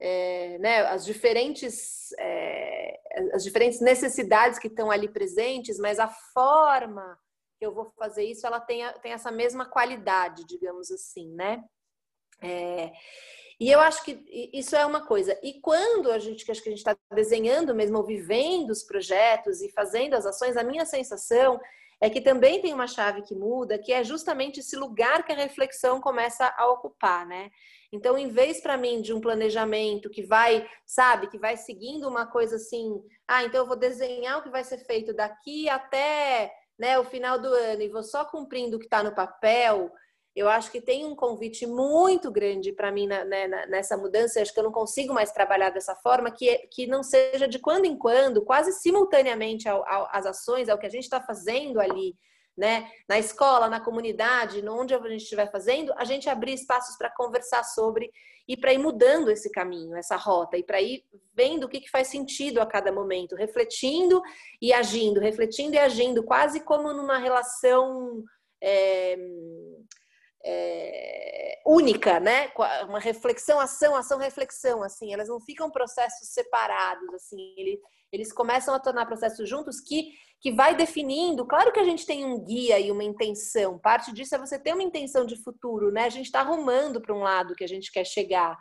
é, 0.00 0.58
né, 0.58 0.80
as 0.86 1.04
diferentes, 1.04 2.12
é, 2.18 3.00
as 3.32 3.44
diferentes 3.44 3.80
necessidades 3.80 4.58
que 4.58 4.66
estão 4.66 4.90
ali 4.90 5.08
presentes, 5.08 5.78
mas 5.78 6.00
a 6.00 6.08
forma 6.08 7.16
que 7.56 7.66
eu 7.66 7.72
vou 7.72 7.92
fazer 7.98 8.24
isso, 8.24 8.46
ela 8.46 8.60
tem, 8.60 8.84
tem 9.00 9.12
essa 9.12 9.30
mesma 9.30 9.66
qualidade, 9.66 10.44
digamos 10.44 10.90
assim, 10.90 11.28
né? 11.34 11.64
É, 12.40 12.92
e 13.60 13.70
eu 13.70 13.80
acho 13.80 14.04
que 14.04 14.24
isso 14.52 14.76
é 14.76 14.86
uma 14.86 15.04
coisa. 15.04 15.38
E 15.42 15.60
quando 15.60 16.12
a 16.12 16.18
gente, 16.18 16.48
acho 16.50 16.62
que 16.62 16.68
a 16.68 16.72
gente 16.72 16.78
está 16.78 16.96
desenhando 17.12 17.74
mesmo, 17.74 17.98
ou 17.98 18.04
vivendo 18.04 18.70
os 18.70 18.84
projetos 18.84 19.60
e 19.60 19.70
fazendo 19.70 20.14
as 20.14 20.24
ações, 20.24 20.56
a 20.56 20.62
minha 20.62 20.86
sensação 20.86 21.60
é 22.00 22.08
que 22.08 22.20
também 22.20 22.60
tem 22.60 22.72
uma 22.72 22.86
chave 22.86 23.22
que 23.22 23.34
muda, 23.34 23.76
que 23.76 23.92
é 23.92 24.04
justamente 24.04 24.60
esse 24.60 24.76
lugar 24.76 25.24
que 25.24 25.32
a 25.32 25.36
reflexão 25.36 26.00
começa 26.00 26.54
a 26.56 26.68
ocupar, 26.68 27.26
né? 27.26 27.50
Então, 27.90 28.16
em 28.16 28.28
vez 28.28 28.60
para 28.60 28.76
mim 28.76 29.00
de 29.00 29.12
um 29.12 29.20
planejamento 29.20 30.08
que 30.08 30.22
vai, 30.22 30.68
sabe, 30.86 31.26
que 31.28 31.38
vai 31.38 31.56
seguindo 31.56 32.06
uma 32.06 32.26
coisa 32.26 32.56
assim, 32.56 33.02
ah, 33.26 33.42
então 33.42 33.62
eu 33.62 33.66
vou 33.66 33.76
desenhar 33.76 34.38
o 34.38 34.42
que 34.42 34.50
vai 34.50 34.62
ser 34.62 34.78
feito 34.78 35.12
daqui 35.12 35.68
até 35.68 36.52
né, 36.78 36.98
o 36.98 37.04
final 37.04 37.38
do 37.40 37.48
ano 37.48 37.82
e 37.82 37.88
vou 37.88 38.04
só 38.04 38.24
cumprindo 38.24 38.76
o 38.76 38.78
que 38.78 38.86
está 38.86 39.02
no 39.02 39.14
papel, 39.14 39.90
eu 40.38 40.48
acho 40.48 40.70
que 40.70 40.80
tem 40.80 41.04
um 41.04 41.16
convite 41.16 41.66
muito 41.66 42.30
grande 42.30 42.72
para 42.72 42.92
mim 42.92 43.08
né, 43.08 43.24
nessa 43.66 43.96
mudança. 43.96 44.40
Acho 44.40 44.54
que 44.54 44.60
eu 44.60 44.64
não 44.64 44.70
consigo 44.70 45.12
mais 45.12 45.32
trabalhar 45.32 45.70
dessa 45.70 45.96
forma, 45.96 46.30
que, 46.30 46.48
é, 46.48 46.58
que 46.70 46.86
não 46.86 47.02
seja 47.02 47.48
de 47.48 47.58
quando 47.58 47.86
em 47.86 47.98
quando, 47.98 48.44
quase 48.44 48.72
simultaneamente 48.72 49.68
ao, 49.68 49.84
ao, 49.88 50.08
às 50.12 50.26
ações, 50.26 50.68
ao 50.68 50.78
que 50.78 50.86
a 50.86 50.90
gente 50.90 51.02
está 51.02 51.20
fazendo 51.20 51.80
ali, 51.80 52.14
né? 52.56 52.88
Na 53.08 53.18
escola, 53.18 53.68
na 53.68 53.80
comunidade, 53.80 54.66
onde 54.68 54.94
a 54.94 54.98
gente 55.08 55.22
estiver 55.22 55.50
fazendo, 55.50 55.92
a 55.96 56.04
gente 56.04 56.28
abrir 56.28 56.54
espaços 56.54 56.96
para 56.96 57.10
conversar 57.10 57.64
sobre 57.64 58.08
e 58.46 58.56
para 58.56 58.72
ir 58.72 58.78
mudando 58.78 59.30
esse 59.30 59.50
caminho, 59.50 59.96
essa 59.96 60.16
rota, 60.16 60.56
e 60.56 60.62
para 60.62 60.80
ir 60.80 61.04
vendo 61.34 61.64
o 61.64 61.68
que, 61.68 61.80
que 61.80 61.90
faz 61.90 62.08
sentido 62.08 62.60
a 62.60 62.66
cada 62.66 62.92
momento, 62.92 63.34
refletindo 63.34 64.22
e 64.62 64.72
agindo, 64.72 65.18
refletindo 65.20 65.74
e 65.74 65.78
agindo, 65.78 66.22
quase 66.22 66.60
como 66.60 66.92
numa 66.92 67.18
relação. 67.18 68.22
É 68.62 69.16
é, 70.48 71.62
única, 71.66 72.18
né? 72.18 72.50
Uma 72.88 72.98
reflexão, 72.98 73.60
ação, 73.60 73.94
ação, 73.94 74.18
reflexão, 74.18 74.82
assim. 74.82 75.12
Elas 75.12 75.28
não 75.28 75.40
ficam 75.40 75.70
processos 75.70 76.28
separados, 76.30 77.12
assim. 77.14 77.54
Eles, 77.56 77.78
eles 78.10 78.32
começam 78.32 78.74
a 78.74 78.80
tornar 78.80 79.06
processos 79.06 79.48
juntos 79.48 79.80
que 79.80 80.12
que 80.40 80.52
vai 80.52 80.74
definindo. 80.74 81.46
Claro 81.46 81.72
que 81.72 81.80
a 81.80 81.84
gente 81.84 82.06
tem 82.06 82.24
um 82.24 82.44
guia 82.44 82.78
e 82.78 82.90
uma 82.90 83.02
intenção. 83.02 83.78
Parte 83.78 84.12
disso 84.12 84.34
é 84.34 84.38
você 84.38 84.58
ter 84.58 84.72
uma 84.72 84.82
intenção 84.82 85.26
de 85.26 85.36
futuro, 85.42 85.90
né? 85.90 86.04
A 86.04 86.08
gente 86.08 86.26
está 86.26 86.40
arrumando 86.40 87.00
para 87.00 87.14
um 87.14 87.22
lado 87.22 87.54
que 87.54 87.64
a 87.64 87.68
gente 87.68 87.90
quer 87.90 88.04
chegar. 88.04 88.56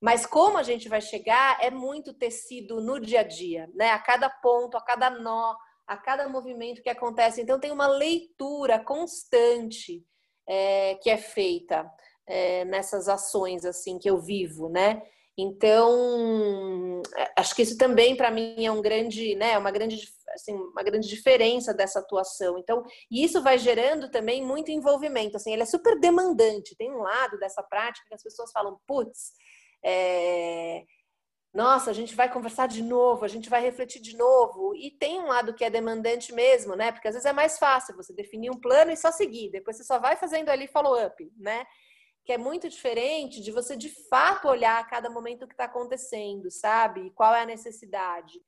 Mas 0.00 0.26
como 0.26 0.58
a 0.58 0.62
gente 0.62 0.88
vai 0.88 1.00
chegar 1.00 1.58
é 1.62 1.70
muito 1.70 2.12
tecido 2.12 2.82
no 2.82 3.00
dia 3.00 3.20
a 3.20 3.22
dia, 3.22 3.66
né? 3.74 3.92
A 3.92 3.98
cada 3.98 4.28
ponto, 4.28 4.76
a 4.76 4.82
cada 4.82 5.08
nó, 5.08 5.56
a 5.86 5.96
cada 5.96 6.28
movimento 6.28 6.82
que 6.82 6.90
acontece. 6.90 7.40
Então 7.40 7.58
tem 7.58 7.72
uma 7.72 7.86
leitura 7.86 8.78
constante 8.78 10.04
é, 10.48 10.94
que 10.96 11.10
é 11.10 11.16
feita 11.16 11.90
é, 12.26 12.64
nessas 12.64 13.08
ações 13.08 13.64
assim 13.64 13.98
que 13.98 14.08
eu 14.08 14.18
vivo, 14.18 14.68
né? 14.68 15.02
Então, 15.38 17.02
é, 17.14 17.32
acho 17.36 17.54
que 17.54 17.60
isso 17.62 17.76
também 17.76 18.16
para 18.16 18.30
mim 18.30 18.64
é 18.64 18.70
um 18.70 18.80
grande, 18.80 19.34
né, 19.34 19.58
uma 19.58 19.70
grande, 19.70 20.08
assim, 20.34 20.54
uma 20.54 20.82
grande 20.82 21.06
diferença 21.06 21.74
dessa 21.74 21.98
atuação. 21.98 22.58
Então, 22.58 22.82
e 23.10 23.22
isso 23.22 23.42
vai 23.42 23.58
gerando 23.58 24.10
também 24.10 24.42
muito 24.42 24.70
envolvimento. 24.70 25.36
Assim, 25.36 25.52
ele 25.52 25.62
é 25.62 25.66
super 25.66 26.00
demandante. 26.00 26.74
Tem 26.76 26.90
um 26.90 27.02
lado 27.02 27.38
dessa 27.38 27.62
prática 27.62 28.08
que 28.08 28.14
as 28.14 28.22
pessoas 28.22 28.50
falam, 28.50 28.80
putz, 28.86 29.32
é, 29.84 30.84
nossa, 31.56 31.90
a 31.90 31.94
gente 31.94 32.14
vai 32.14 32.30
conversar 32.30 32.68
de 32.68 32.82
novo, 32.82 33.24
a 33.24 33.28
gente 33.28 33.48
vai 33.48 33.62
refletir 33.62 34.02
de 34.02 34.14
novo. 34.14 34.74
E 34.74 34.90
tem 34.90 35.18
um 35.18 35.26
lado 35.26 35.54
que 35.54 35.64
é 35.64 35.70
demandante 35.70 36.30
mesmo, 36.34 36.76
né? 36.76 36.92
Porque 36.92 37.08
às 37.08 37.14
vezes 37.14 37.24
é 37.24 37.32
mais 37.32 37.58
fácil 37.58 37.96
você 37.96 38.12
definir 38.12 38.50
um 38.50 38.60
plano 38.60 38.90
e 38.90 38.96
só 38.96 39.10
seguir, 39.10 39.50
depois 39.50 39.78
você 39.78 39.84
só 39.84 39.98
vai 39.98 40.16
fazendo 40.16 40.50
ali 40.50 40.66
follow-up, 40.66 41.32
né? 41.38 41.66
Que 42.26 42.34
é 42.34 42.38
muito 42.38 42.68
diferente 42.68 43.40
de 43.40 43.50
você 43.50 43.74
de 43.74 43.88
fato 44.10 44.48
olhar 44.48 44.78
a 44.78 44.84
cada 44.84 45.08
momento 45.08 45.46
que 45.46 45.54
está 45.54 45.64
acontecendo, 45.64 46.50
sabe? 46.50 47.10
Qual 47.14 47.34
é 47.34 47.40
a 47.40 47.46
necessidade. 47.46 48.38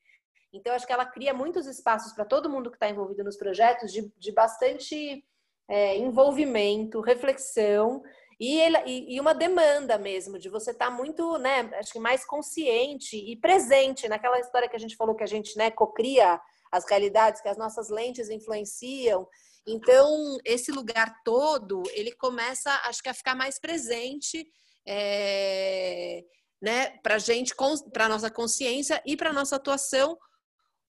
Então, 0.53 0.75
acho 0.75 0.87
que 0.87 0.93
ela 0.93 1.07
cria 1.07 1.33
muitos 1.33 1.67
espaços 1.67 2.13
para 2.13 2.27
todo 2.27 2.51
mundo 2.51 2.71
que 2.71 2.77
está 2.77 2.91
envolvido 2.91 3.25
nos 3.25 3.39
projetos 3.39 3.91
de, 3.91 4.13
de 4.19 4.33
bastante 4.33 5.25
é, 5.67 5.97
envolvimento, 5.97 7.01
reflexão 7.01 8.03
e, 8.41 8.61
ele, 8.61 8.79
e, 8.87 9.21
uma 9.21 9.35
demanda 9.35 9.99
mesmo 9.99 10.39
de 10.39 10.49
você 10.49 10.71
estar 10.71 10.87
tá 10.87 10.91
muito, 10.91 11.39
né, 11.39 11.69
acho 11.75 11.93
que 11.93 11.99
mais 11.99 12.25
consciente 12.25 13.17
e 13.17 13.37
presente 13.37 14.09
naquela 14.09 14.39
história 14.39 14.69
que 14.69 14.77
a 14.77 14.79
gente 14.79 14.97
falou 14.97 15.17
que 15.17 15.25
a 15.25 15.29
gente, 15.29 15.57
né, 15.57 15.71
cocria 15.71 16.41
as 16.71 16.89
realidades 16.89 17.41
que 17.41 17.49
as 17.49 17.57
nossas 17.57 17.89
lentes 17.89 18.31
influenciam. 18.31 19.27
Então, 19.67 20.39
esse 20.45 20.71
lugar 20.71 21.21
todo, 21.25 21.83
ele 21.93 22.13
começa, 22.13 22.71
acho 22.85 23.03
que 23.03 23.09
a 23.09 23.15
ficar 23.15 23.35
mais 23.35 23.59
presente, 23.59 24.47
é, 24.87 26.23
né, 26.63 26.91
para 27.03 27.19
gente, 27.19 27.55
para 27.93 28.09
nossa 28.09 28.31
consciência 28.31 29.03
e 29.05 29.17
para 29.17 29.33
nossa 29.33 29.57
atuação 29.57 30.17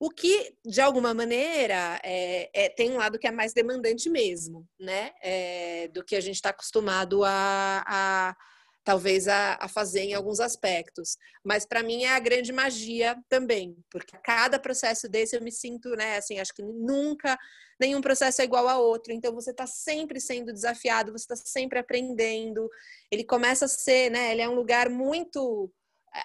o 0.00 0.08
que, 0.08 0.56
de 0.64 0.80
alguma 0.80 1.12
maneira, 1.12 2.00
é, 2.02 2.50
é, 2.54 2.68
tem 2.70 2.90
um 2.90 2.96
lado 2.96 3.18
que 3.18 3.26
é 3.26 3.30
mais 3.30 3.52
demandante 3.52 4.08
mesmo, 4.08 4.66
né? 4.80 5.12
É, 5.22 5.88
do 5.88 6.02
que 6.02 6.16
a 6.16 6.20
gente 6.22 6.36
está 6.36 6.48
acostumado 6.48 7.22
a, 7.22 7.84
a 7.86 8.36
talvez 8.82 9.28
a, 9.28 9.58
a, 9.60 9.68
fazer 9.68 10.00
em 10.00 10.14
alguns 10.14 10.40
aspectos. 10.40 11.18
Mas 11.44 11.66
para 11.66 11.82
mim 11.82 12.04
é 12.04 12.14
a 12.14 12.18
grande 12.18 12.50
magia 12.50 13.14
também, 13.28 13.76
porque 13.90 14.16
cada 14.24 14.58
processo 14.58 15.06
desse 15.06 15.36
eu 15.36 15.42
me 15.42 15.52
sinto, 15.52 15.90
né? 15.90 16.16
Assim, 16.16 16.38
acho 16.38 16.54
que 16.54 16.62
nunca 16.62 17.38
nenhum 17.78 18.00
processo 18.00 18.40
é 18.40 18.44
igual 18.44 18.68
a 18.68 18.78
outro. 18.78 19.12
Então 19.12 19.34
você 19.34 19.50
está 19.50 19.66
sempre 19.66 20.18
sendo 20.18 20.50
desafiado, 20.50 21.12
você 21.12 21.24
está 21.24 21.36
sempre 21.36 21.78
aprendendo. 21.78 22.70
Ele 23.10 23.22
começa 23.22 23.66
a 23.66 23.68
ser, 23.68 24.10
né? 24.10 24.32
Ele 24.32 24.40
é 24.40 24.48
um 24.48 24.54
lugar 24.54 24.88
muito 24.88 25.70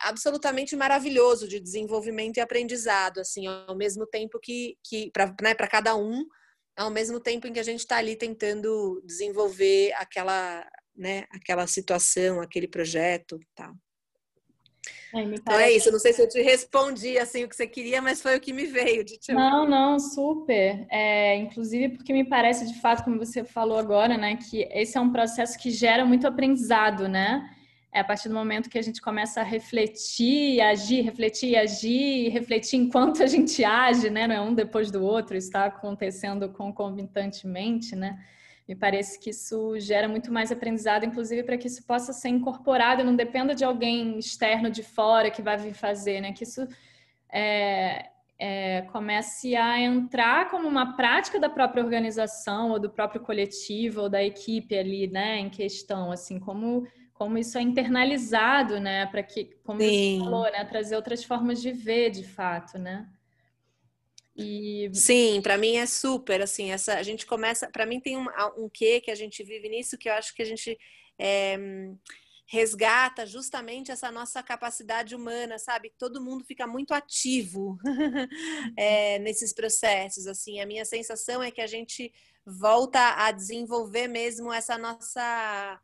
absolutamente 0.01 0.75
maravilhoso 0.75 1.47
de 1.47 1.59
desenvolvimento 1.59 2.37
e 2.37 2.41
aprendizado, 2.41 3.19
assim, 3.19 3.45
ao 3.47 3.75
mesmo 3.75 4.05
tempo 4.05 4.39
que, 4.41 4.77
que 4.83 5.11
para 5.11 5.33
né, 5.41 5.53
cada 5.55 5.95
um, 5.95 6.25
ao 6.77 6.89
mesmo 6.89 7.19
tempo 7.19 7.47
em 7.47 7.53
que 7.53 7.59
a 7.59 7.63
gente 7.63 7.79
está 7.79 7.97
ali 7.97 8.15
tentando 8.15 9.01
desenvolver 9.05 9.93
aquela, 9.93 10.67
né, 10.95 11.25
aquela 11.31 11.67
situação, 11.67 12.41
aquele 12.41 12.67
projeto, 12.67 13.39
tal. 13.55 13.73
É, 15.13 15.21
então 15.21 15.59
é 15.59 15.71
isso, 15.71 15.91
não 15.91 15.99
sei 15.99 16.13
se 16.13 16.21
eu 16.21 16.27
te 16.27 16.41
respondi 16.41 17.17
assim 17.17 17.43
o 17.43 17.49
que 17.49 17.55
você 17.55 17.65
queria, 17.65 18.01
mas 18.01 18.21
foi 18.21 18.37
o 18.37 18.39
que 18.39 18.51
me 18.51 18.65
veio 18.65 19.03
de 19.03 19.17
te 19.17 19.33
Não, 19.33 19.67
não, 19.67 19.97
super. 19.97 20.85
É, 20.91 21.37
inclusive 21.37 21.95
porque 21.95 22.11
me 22.11 22.27
parece 22.27 22.67
de 22.67 22.79
fato, 22.81 23.03
como 23.03 23.17
você 23.17 23.43
falou 23.43 23.77
agora, 23.77 24.17
né, 24.17 24.37
que 24.37 24.63
esse 24.71 24.97
é 24.97 25.01
um 25.01 25.11
processo 25.11 25.57
que 25.57 25.71
gera 25.71 26.05
muito 26.05 26.27
aprendizado, 26.27 27.07
né? 27.07 27.49
É 27.95 28.01
a 28.01 28.03
partir 28.03 28.27
do 28.27 28.35
momento 28.35 28.69
que 28.69 28.77
a 28.77 28.81
gente 28.81 29.01
começa 29.01 29.39
a 29.39 29.43
refletir, 29.45 30.59
agir, 30.59 30.99
refletir, 30.99 31.55
agir, 31.55 32.27
refletir 32.27 32.75
enquanto 32.75 33.23
a 33.23 33.25
gente 33.25 33.63
age, 33.63 34.09
né? 34.09 34.27
Não 34.27 34.35
é 34.35 34.41
um 34.41 34.53
depois 34.53 34.91
do 34.91 35.01
outro, 35.01 35.37
está 35.37 35.63
acontecendo 35.63 36.49
concomitantemente, 36.49 37.95
né? 37.95 38.19
Me 38.67 38.75
parece 38.75 39.17
que 39.17 39.29
isso 39.29 39.79
gera 39.79 40.09
muito 40.09 40.29
mais 40.29 40.51
aprendizado, 40.51 41.05
inclusive 41.05 41.41
para 41.43 41.57
que 41.57 41.67
isso 41.67 41.85
possa 41.85 42.11
ser 42.11 42.27
incorporado, 42.27 43.01
não 43.01 43.15
dependa 43.15 43.55
de 43.55 43.63
alguém 43.63 44.19
externo 44.19 44.69
de 44.69 44.83
fora 44.83 45.31
que 45.31 45.41
vai 45.41 45.55
vir 45.55 45.73
fazer, 45.73 46.19
né? 46.19 46.33
Que 46.33 46.43
isso 46.43 46.67
é, 47.31 48.09
é, 48.37 48.81
comece 48.91 49.55
a 49.55 49.79
entrar 49.79 50.49
como 50.49 50.67
uma 50.67 50.97
prática 50.97 51.39
da 51.39 51.47
própria 51.47 51.81
organização 51.81 52.71
ou 52.71 52.77
do 52.77 52.89
próprio 52.89 53.21
coletivo 53.21 54.01
ou 54.01 54.09
da 54.09 54.21
equipe 54.21 54.77
ali, 54.77 55.07
né? 55.07 55.39
Em 55.39 55.49
questão, 55.49 56.11
assim, 56.11 56.37
como 56.37 56.85
como 57.15 57.37
isso 57.37 57.57
é 57.57 57.61
internalizado, 57.61 58.79
né? 58.79 59.05
Para 59.07 59.23
que, 59.23 59.45
como 59.63 59.79
Sim. 59.79 60.19
você 60.19 60.23
falou, 60.25 60.43
né? 60.43 60.65
Trazer 60.65 60.95
outras 60.97 61.23
formas 61.23 61.61
de 61.61 61.71
ver, 61.71 62.11
de 62.11 62.23
fato, 62.23 62.77
né? 62.77 63.09
E... 64.35 64.91
Sim, 64.93 65.41
para 65.41 65.57
mim 65.57 65.77
é 65.77 65.85
super 65.85 66.41
assim. 66.41 66.71
Essa 66.71 66.95
a 66.95 67.03
gente 67.03 67.25
começa. 67.25 67.69
Para 67.69 67.85
mim 67.85 68.01
tem 68.01 68.17
um, 68.17 68.27
um 68.57 68.69
quê 68.69 68.99
que 68.99 69.09
a 69.09 69.15
gente 69.15 69.41
vive 69.43 69.69
nisso 69.69 69.97
que 69.97 70.09
eu 70.09 70.13
acho 70.13 70.35
que 70.35 70.41
a 70.41 70.45
gente 70.45 70.77
é, 71.17 71.57
resgata 72.45 73.25
justamente 73.25 73.91
essa 73.91 74.11
nossa 74.11 74.43
capacidade 74.43 75.15
humana, 75.15 75.57
sabe? 75.57 75.93
Todo 75.97 76.21
mundo 76.21 76.43
fica 76.43 76.67
muito 76.67 76.93
ativo 76.93 77.77
é, 78.77 79.19
nesses 79.23 79.53
processos. 79.53 80.27
Assim, 80.27 80.59
a 80.59 80.65
minha 80.65 80.83
sensação 80.83 81.41
é 81.41 81.49
que 81.49 81.61
a 81.61 81.67
gente 81.67 82.11
volta 82.45 83.15
a 83.15 83.31
desenvolver 83.31 84.09
mesmo 84.09 84.51
essa 84.51 84.77
nossa 84.77 85.79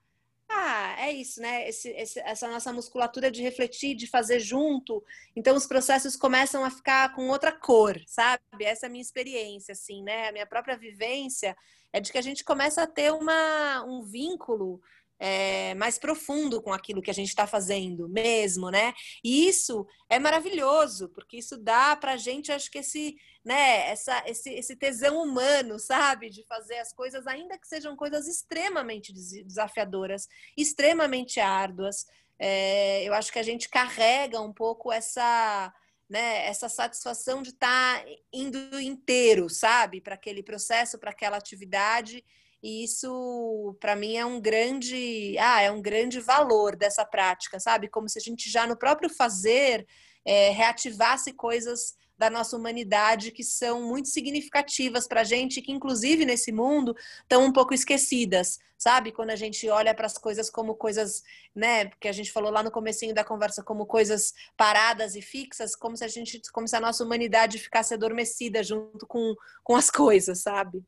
ah, 0.54 0.96
é 1.00 1.12
isso, 1.12 1.40
né? 1.42 1.68
Esse, 1.68 1.90
esse, 1.90 2.20
essa 2.20 2.48
nossa 2.48 2.74
musculatura 2.74 3.32
de 3.32 3.42
refletir, 3.42 3.96
de 3.96 4.06
fazer 4.06 4.40
junto. 4.40 5.04
Então, 5.36 5.56
os 5.56 5.66
processos 5.66 6.16
começam 6.16 6.64
a 6.66 6.70
ficar 6.70 7.16
com 7.16 7.30
outra 7.30 7.52
cor, 7.52 8.00
sabe? 8.06 8.42
Essa 8.60 8.86
é 8.86 8.88
a 8.88 8.90
minha 8.90 9.02
experiência, 9.02 9.72
assim, 9.72 10.04
né? 10.04 10.28
A 10.28 10.32
minha 10.32 10.46
própria 10.46 10.78
vivência 10.78 11.56
é 11.94 12.00
de 12.00 12.12
que 12.12 12.18
a 12.18 12.22
gente 12.22 12.44
começa 12.44 12.84
a 12.84 12.88
ter 12.88 13.12
uma, 13.14 13.84
um 13.86 14.02
vínculo 14.02 14.82
é, 15.24 15.76
mais 15.76 16.00
profundo 16.00 16.60
com 16.60 16.74
aquilo 16.74 17.00
que 17.00 17.12
a 17.12 17.14
gente 17.14 17.28
está 17.28 17.46
fazendo 17.46 18.10
mesmo, 18.10 18.72
né? 18.72 18.92
E 19.24 19.48
isso 19.48 19.86
é 20.10 20.18
maravilhoso, 20.18 21.10
porque 21.10 21.38
isso 21.38 21.60
dá 21.60 21.96
para 21.96 22.14
a 22.14 22.18
gente, 22.18 22.52
acho 22.52 22.72
que 22.72 22.80
esse 22.80 23.16
né, 23.46 23.90
essa, 23.90 24.24
esse, 24.28 24.52
esse 24.52 24.76
tesão 24.76 25.22
humano, 25.22 25.78
sabe, 25.80 26.30
de 26.30 26.44
fazer 26.46 26.78
as 26.78 26.92
coisas, 26.92 27.26
ainda 27.28 27.58
que 27.58 27.68
sejam 27.68 27.96
coisas 27.96 28.28
extremamente 28.28 29.14
desafiadoras, 29.14 30.28
extremamente 30.58 31.40
árduas. 31.40 32.06
É, 32.38 33.04
eu 33.04 33.14
acho 33.14 33.32
que 33.32 33.40
a 33.40 33.44
gente 33.44 33.70
carrega 33.70 34.40
um 34.40 34.54
pouco 34.54 34.92
essa, 34.92 35.74
né, 36.10 36.46
essa 36.46 36.70
satisfação 36.70 37.42
de 37.42 37.50
estar 37.50 38.04
tá 38.04 38.06
indo 38.32 38.80
inteiro, 38.80 39.50
sabe, 39.50 40.02
para 40.02 40.16
aquele 40.16 40.44
processo, 40.44 41.00
para 41.00 41.12
aquela 41.12 41.38
atividade. 41.38 42.24
E 42.62 42.84
isso, 42.84 43.76
para 43.80 43.96
mim, 43.96 44.18
é 44.18 44.26
um 44.26 44.40
grande, 44.40 45.36
ah, 45.40 45.62
é 45.62 45.72
um 45.72 45.82
grande 45.82 46.20
valor 46.20 46.76
dessa 46.76 47.04
prática, 47.04 47.60
sabe? 47.60 47.88
Como 47.88 48.08
se 48.08 48.20
a 48.20 48.22
gente 48.22 48.50
já 48.50 48.68
no 48.68 48.78
próprio 48.78 49.10
fazer 49.10 49.88
é, 50.24 50.50
reativasse 50.52 51.34
coisas 51.34 51.96
da 52.22 52.30
nossa 52.30 52.56
humanidade 52.56 53.32
que 53.32 53.44
são 53.44 53.82
muito 53.82 54.08
significativas 54.08 55.08
para 55.08 55.22
a 55.22 55.24
gente, 55.24 55.60
que 55.60 55.72
inclusive 55.72 56.24
nesse 56.24 56.52
mundo 56.52 56.96
estão 57.24 57.44
um 57.46 57.52
pouco 57.52 57.74
esquecidas, 57.74 58.60
sabe? 58.78 59.12
Quando 59.12 59.32
a 59.32 59.36
gente 59.36 59.68
olha 59.68 59.92
para 59.96 60.06
as 60.06 60.20
coisas 60.20 60.48
como 60.48 60.76
coisas, 60.76 61.24
né? 61.56 61.86
Que 62.00 62.08
a 62.08 62.12
gente 62.12 62.32
falou 62.32 62.52
lá 62.52 62.62
no 62.62 62.70
comecinho 62.70 63.16
da 63.16 63.24
conversa 63.24 63.64
como 63.64 63.88
coisas 63.88 64.36
paradas 64.56 65.16
e 65.16 65.22
fixas, 65.22 65.76
como 65.76 65.98
se 65.98 66.04
a 66.04 66.08
gente, 66.08 66.40
como 66.54 66.68
se 66.68 66.76
a 66.76 66.80
nossa 66.80 67.04
humanidade 67.04 67.58
ficasse 67.58 67.96
adormecida 67.96 68.62
junto 68.62 69.08
com, 69.08 69.34
com 69.64 69.76
as 69.76 69.90
coisas, 69.90 70.44
sabe? 70.44 70.84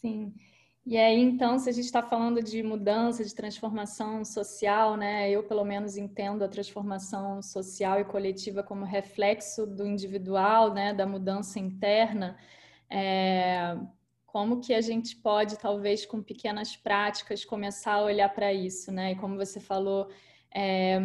Sim. 0.00 0.32
E 0.86 0.96
aí, 0.96 1.20
então, 1.20 1.58
se 1.58 1.68
a 1.68 1.72
gente 1.72 1.84
está 1.84 2.02
falando 2.02 2.42
de 2.42 2.62
mudança, 2.62 3.22
de 3.22 3.34
transformação 3.34 4.24
social, 4.24 4.96
né? 4.96 5.30
Eu, 5.30 5.42
pelo 5.42 5.64
menos, 5.64 5.96
entendo 5.96 6.42
a 6.42 6.48
transformação 6.48 7.42
social 7.42 8.00
e 8.00 8.04
coletiva 8.04 8.62
como 8.62 8.84
reflexo 8.84 9.66
do 9.66 9.86
individual, 9.86 10.72
né? 10.72 10.94
Da 10.94 11.06
mudança 11.06 11.58
interna. 11.58 12.36
É... 12.88 13.76
Como 14.26 14.60
que 14.60 14.72
a 14.72 14.80
gente 14.80 15.16
pode, 15.16 15.58
talvez, 15.58 16.06
com 16.06 16.22
pequenas 16.22 16.76
práticas, 16.76 17.44
começar 17.44 17.94
a 17.94 18.02
olhar 18.04 18.28
para 18.32 18.52
isso, 18.52 18.90
né? 18.90 19.12
E 19.12 19.16
como 19.16 19.36
você 19.36 19.60
falou, 19.60 20.08
é... 20.54 20.98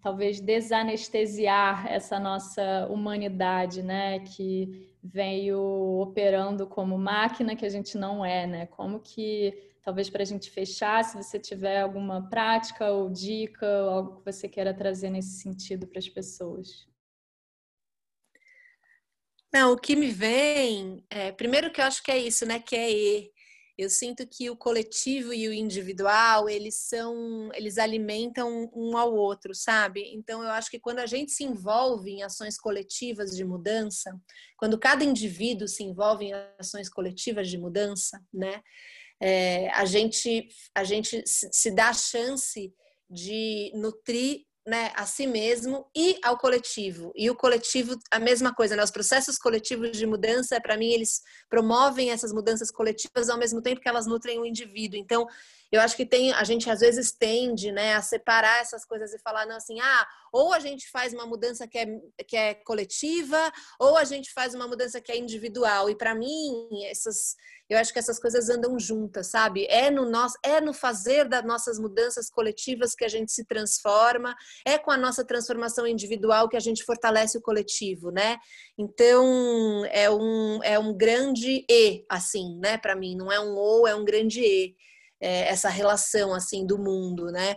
talvez 0.00 0.40
desanestesiar 0.40 1.86
essa 1.86 2.18
nossa 2.18 2.86
humanidade, 2.90 3.82
né? 3.82 4.20
Que 4.20 4.96
veio 5.02 6.00
operando 6.00 6.66
como 6.66 6.98
máquina 6.98 7.56
que 7.56 7.64
a 7.64 7.68
gente 7.68 7.96
não 7.96 8.24
é, 8.24 8.46
né? 8.46 8.66
Como 8.66 9.00
que, 9.00 9.72
talvez 9.82 10.10
para 10.10 10.22
a 10.22 10.26
gente 10.26 10.50
fechar, 10.50 11.02
se 11.04 11.16
você 11.16 11.38
tiver 11.38 11.80
alguma 11.80 12.28
prática 12.28 12.90
ou 12.90 13.08
dica, 13.08 13.66
ou 13.66 13.90
algo 13.90 14.16
que 14.16 14.32
você 14.32 14.48
queira 14.48 14.74
trazer 14.74 15.10
nesse 15.10 15.40
sentido 15.40 15.86
para 15.86 15.98
as 15.98 16.08
pessoas. 16.08 16.88
Não, 19.52 19.72
o 19.72 19.76
que 19.76 19.96
me 19.96 20.10
vem, 20.10 21.04
é, 21.10 21.32
primeiro 21.32 21.72
que 21.72 21.80
eu 21.80 21.84
acho 21.84 22.02
que 22.02 22.10
é 22.10 22.18
isso, 22.18 22.46
né? 22.46 22.60
Que 22.60 22.76
é. 22.76 23.39
Eu 23.80 23.88
sinto 23.88 24.26
que 24.26 24.50
o 24.50 24.56
coletivo 24.56 25.32
e 25.32 25.48
o 25.48 25.54
individual, 25.54 26.50
eles 26.50 26.74
são, 26.74 27.50
eles 27.54 27.78
alimentam 27.78 28.70
um 28.74 28.94
ao 28.94 29.14
outro, 29.14 29.54
sabe? 29.54 30.12
Então 30.12 30.42
eu 30.42 30.50
acho 30.50 30.70
que 30.70 30.78
quando 30.78 30.98
a 30.98 31.06
gente 31.06 31.32
se 31.32 31.44
envolve 31.44 32.10
em 32.10 32.22
ações 32.22 32.58
coletivas 32.58 33.34
de 33.34 33.42
mudança, 33.42 34.14
quando 34.58 34.78
cada 34.78 35.02
indivíduo 35.02 35.66
se 35.66 35.82
envolve 35.82 36.26
em 36.26 36.32
ações 36.58 36.90
coletivas 36.90 37.48
de 37.48 37.56
mudança, 37.56 38.22
né? 38.30 38.62
É, 39.18 39.70
a 39.70 39.86
gente 39.86 40.48
a 40.74 40.84
gente 40.84 41.22
se 41.26 41.70
dá 41.70 41.88
a 41.88 41.94
chance 41.94 42.74
de 43.08 43.72
nutrir 43.74 44.44
né, 44.70 44.92
a 44.94 45.04
si 45.04 45.26
mesmo 45.26 45.84
e 45.92 46.16
ao 46.22 46.38
coletivo. 46.38 47.10
E 47.16 47.28
o 47.28 47.34
coletivo, 47.34 47.98
a 48.08 48.20
mesma 48.20 48.54
coisa, 48.54 48.76
né? 48.76 48.84
Os 48.84 48.90
processos 48.92 49.36
coletivos 49.36 49.98
de 49.98 50.06
mudança, 50.06 50.60
para 50.60 50.76
mim, 50.76 50.92
eles 50.92 51.22
promovem 51.48 52.12
essas 52.12 52.32
mudanças 52.32 52.70
coletivas 52.70 53.28
ao 53.28 53.36
mesmo 53.36 53.60
tempo 53.60 53.80
que 53.80 53.88
elas 53.88 54.06
nutrem 54.06 54.38
o 54.38 54.46
indivíduo. 54.46 54.96
Então, 54.96 55.26
eu 55.70 55.80
acho 55.80 55.96
que 55.96 56.06
tem, 56.06 56.32
a 56.32 56.44
gente 56.44 56.68
às 56.68 56.80
vezes 56.80 57.12
tende, 57.12 57.70
né, 57.70 57.94
a 57.94 58.02
separar 58.02 58.60
essas 58.60 58.84
coisas 58.84 59.12
e 59.12 59.18
falar 59.18 59.46
não 59.46 59.56
assim, 59.56 59.80
ah, 59.80 60.08
ou 60.32 60.52
a 60.52 60.60
gente 60.60 60.88
faz 60.90 61.12
uma 61.12 61.26
mudança 61.26 61.66
que 61.66 61.78
é, 61.78 61.86
que 62.26 62.36
é 62.36 62.54
coletiva, 62.54 63.52
ou 63.78 63.96
a 63.96 64.04
gente 64.04 64.32
faz 64.32 64.54
uma 64.54 64.66
mudança 64.66 65.00
que 65.00 65.12
é 65.12 65.16
individual. 65.16 65.90
E 65.90 65.96
para 65.96 66.14
mim, 66.14 66.68
essas 66.86 67.36
eu 67.70 67.78
acho 67.78 67.92
que 67.92 68.00
essas 68.00 68.18
coisas 68.18 68.50
andam 68.50 68.76
juntas, 68.80 69.28
sabe? 69.28 69.64
É 69.66 69.92
no 69.92 70.10
nosso, 70.10 70.36
é 70.42 70.60
no 70.60 70.74
fazer 70.74 71.28
das 71.28 71.44
nossas 71.44 71.78
mudanças 71.78 72.28
coletivas 72.28 72.96
que 72.96 73.04
a 73.04 73.08
gente 73.08 73.30
se 73.30 73.44
transforma, 73.44 74.34
é 74.66 74.76
com 74.76 74.90
a 74.90 74.96
nossa 74.96 75.24
transformação 75.24 75.86
individual 75.86 76.48
que 76.48 76.56
a 76.56 76.60
gente 76.60 76.82
fortalece 76.82 77.38
o 77.38 77.40
coletivo, 77.40 78.10
né? 78.10 78.38
Então, 78.76 79.84
é 79.86 80.10
um 80.10 80.60
é 80.64 80.78
um 80.80 80.92
grande 80.92 81.64
e 81.70 82.04
assim, 82.08 82.58
né, 82.58 82.76
para 82.76 82.96
mim, 82.96 83.14
não 83.16 83.30
é 83.30 83.38
um 83.38 83.54
ou, 83.54 83.86
é 83.86 83.94
um 83.94 84.04
grande 84.04 84.40
e. 84.40 84.74
É, 85.20 85.48
essa 85.48 85.68
relação 85.68 86.34
assim 86.34 86.66
do 86.66 86.78
mundo, 86.78 87.30
né? 87.30 87.56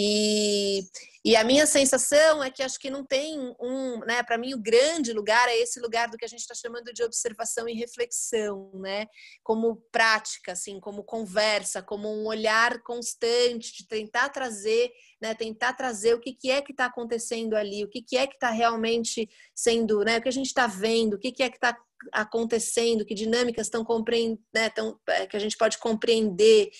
E, 0.00 0.82
e 1.24 1.34
a 1.34 1.42
minha 1.42 1.66
sensação 1.66 2.40
é 2.40 2.52
que 2.52 2.62
acho 2.62 2.78
que 2.78 2.88
não 2.88 3.04
tem 3.04 3.36
um, 3.60 3.98
né? 4.06 4.22
Para 4.22 4.38
mim, 4.38 4.54
o 4.54 4.62
grande 4.62 5.12
lugar 5.12 5.48
é 5.48 5.58
esse 5.58 5.80
lugar 5.80 6.08
do 6.08 6.16
que 6.16 6.24
a 6.24 6.28
gente 6.28 6.38
está 6.38 6.54
chamando 6.54 6.92
de 6.92 7.02
observação 7.02 7.68
e 7.68 7.74
reflexão, 7.74 8.70
né? 8.74 9.06
Como 9.42 9.82
prática, 9.90 10.52
assim, 10.52 10.78
como 10.78 11.02
conversa, 11.02 11.82
como 11.82 12.08
um 12.08 12.26
olhar 12.26 12.80
constante 12.84 13.76
de 13.76 13.88
tentar 13.88 14.28
trazer, 14.28 14.92
né? 15.20 15.34
Tentar 15.34 15.72
trazer 15.72 16.14
o 16.14 16.20
que, 16.20 16.32
que 16.32 16.48
é 16.48 16.62
que 16.62 16.70
está 16.70 16.84
acontecendo 16.84 17.54
ali, 17.54 17.82
o 17.82 17.88
que, 17.88 18.00
que 18.00 18.16
é 18.16 18.24
que 18.24 18.34
está 18.34 18.50
realmente 18.50 19.28
sendo, 19.52 20.04
né? 20.04 20.18
O 20.18 20.22
que 20.22 20.28
a 20.28 20.32
gente 20.32 20.46
está 20.46 20.68
vendo, 20.68 21.14
o 21.14 21.18
que, 21.18 21.32
que 21.32 21.42
é 21.42 21.50
que 21.50 21.56
está 21.56 21.76
acontecendo, 22.12 23.04
que 23.04 23.14
dinâmicas 23.14 23.66
estão 23.66 23.84
compreendendo, 23.84 24.40
né? 24.54 24.70
Tão, 24.70 24.96
é, 25.08 25.26
que 25.26 25.36
a 25.36 25.40
gente 25.40 25.56
pode 25.56 25.76
compreender. 25.78 26.70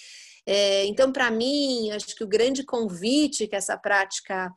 É, 0.50 0.86
então, 0.86 1.12
para 1.12 1.30
mim, 1.30 1.90
acho 1.90 2.16
que 2.16 2.24
o 2.24 2.28
grande 2.28 2.64
convite 2.64 3.46
que 3.46 3.54
essa 3.54 3.76
prática 3.76 4.50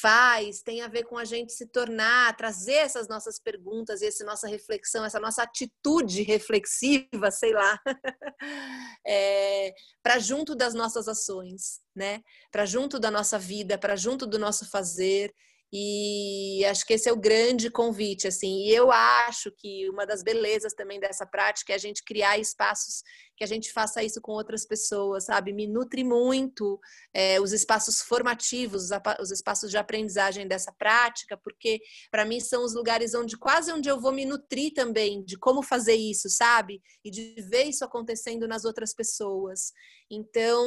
faz 0.00 0.62
tem 0.62 0.80
a 0.80 0.88
ver 0.88 1.04
com 1.04 1.18
a 1.18 1.24
gente 1.26 1.52
se 1.52 1.66
tornar, 1.66 2.34
trazer 2.34 2.76
essas 2.76 3.08
nossas 3.08 3.38
perguntas 3.38 4.00
e 4.00 4.06
essa 4.06 4.24
nossa 4.24 4.48
reflexão, 4.48 5.04
essa 5.04 5.20
nossa 5.20 5.42
atitude 5.42 6.22
reflexiva, 6.22 7.30
sei 7.30 7.52
lá, 7.52 7.78
é, 9.06 9.74
para 10.02 10.18
junto 10.18 10.54
das 10.54 10.72
nossas 10.72 11.08
ações, 11.08 11.78
né? 11.94 12.22
Para 12.50 12.64
junto 12.64 12.98
da 12.98 13.10
nossa 13.10 13.38
vida, 13.38 13.76
para 13.76 13.96
junto 13.96 14.26
do 14.26 14.38
nosso 14.38 14.70
fazer 14.70 15.30
e 15.76 16.64
acho 16.66 16.86
que 16.86 16.92
esse 16.92 17.08
é 17.08 17.12
o 17.12 17.16
grande 17.16 17.68
convite, 17.68 18.28
assim. 18.28 18.60
E 18.60 18.70
eu 18.70 18.92
acho 18.92 19.50
que 19.50 19.90
uma 19.90 20.06
das 20.06 20.22
belezas 20.22 20.72
também 20.72 21.00
dessa 21.00 21.26
prática 21.26 21.72
é 21.72 21.74
a 21.74 21.78
gente 21.78 22.04
criar 22.04 22.38
espaços 22.38 23.02
que 23.36 23.42
a 23.42 23.46
gente 23.48 23.72
faça 23.72 24.00
isso 24.00 24.20
com 24.20 24.30
outras 24.30 24.64
pessoas, 24.64 25.24
sabe? 25.24 25.52
Me 25.52 25.66
nutre 25.66 26.04
muito 26.04 26.78
é, 27.12 27.40
os 27.40 27.52
espaços 27.52 28.00
formativos, 28.00 28.90
os 29.18 29.32
espaços 29.32 29.68
de 29.68 29.76
aprendizagem 29.76 30.46
dessa 30.46 30.70
prática, 30.70 31.36
porque 31.36 31.80
para 32.08 32.24
mim 32.24 32.38
são 32.38 32.64
os 32.64 32.72
lugares 32.72 33.12
onde 33.12 33.36
quase 33.36 33.72
onde 33.72 33.88
eu 33.88 34.00
vou 34.00 34.12
me 34.12 34.24
nutrir 34.24 34.72
também 34.74 35.24
de 35.24 35.36
como 35.36 35.60
fazer 35.60 35.96
isso, 35.96 36.30
sabe? 36.30 36.80
E 37.04 37.10
de 37.10 37.34
ver 37.50 37.64
isso 37.64 37.84
acontecendo 37.84 38.46
nas 38.46 38.64
outras 38.64 38.94
pessoas. 38.94 39.72
Então, 40.08 40.64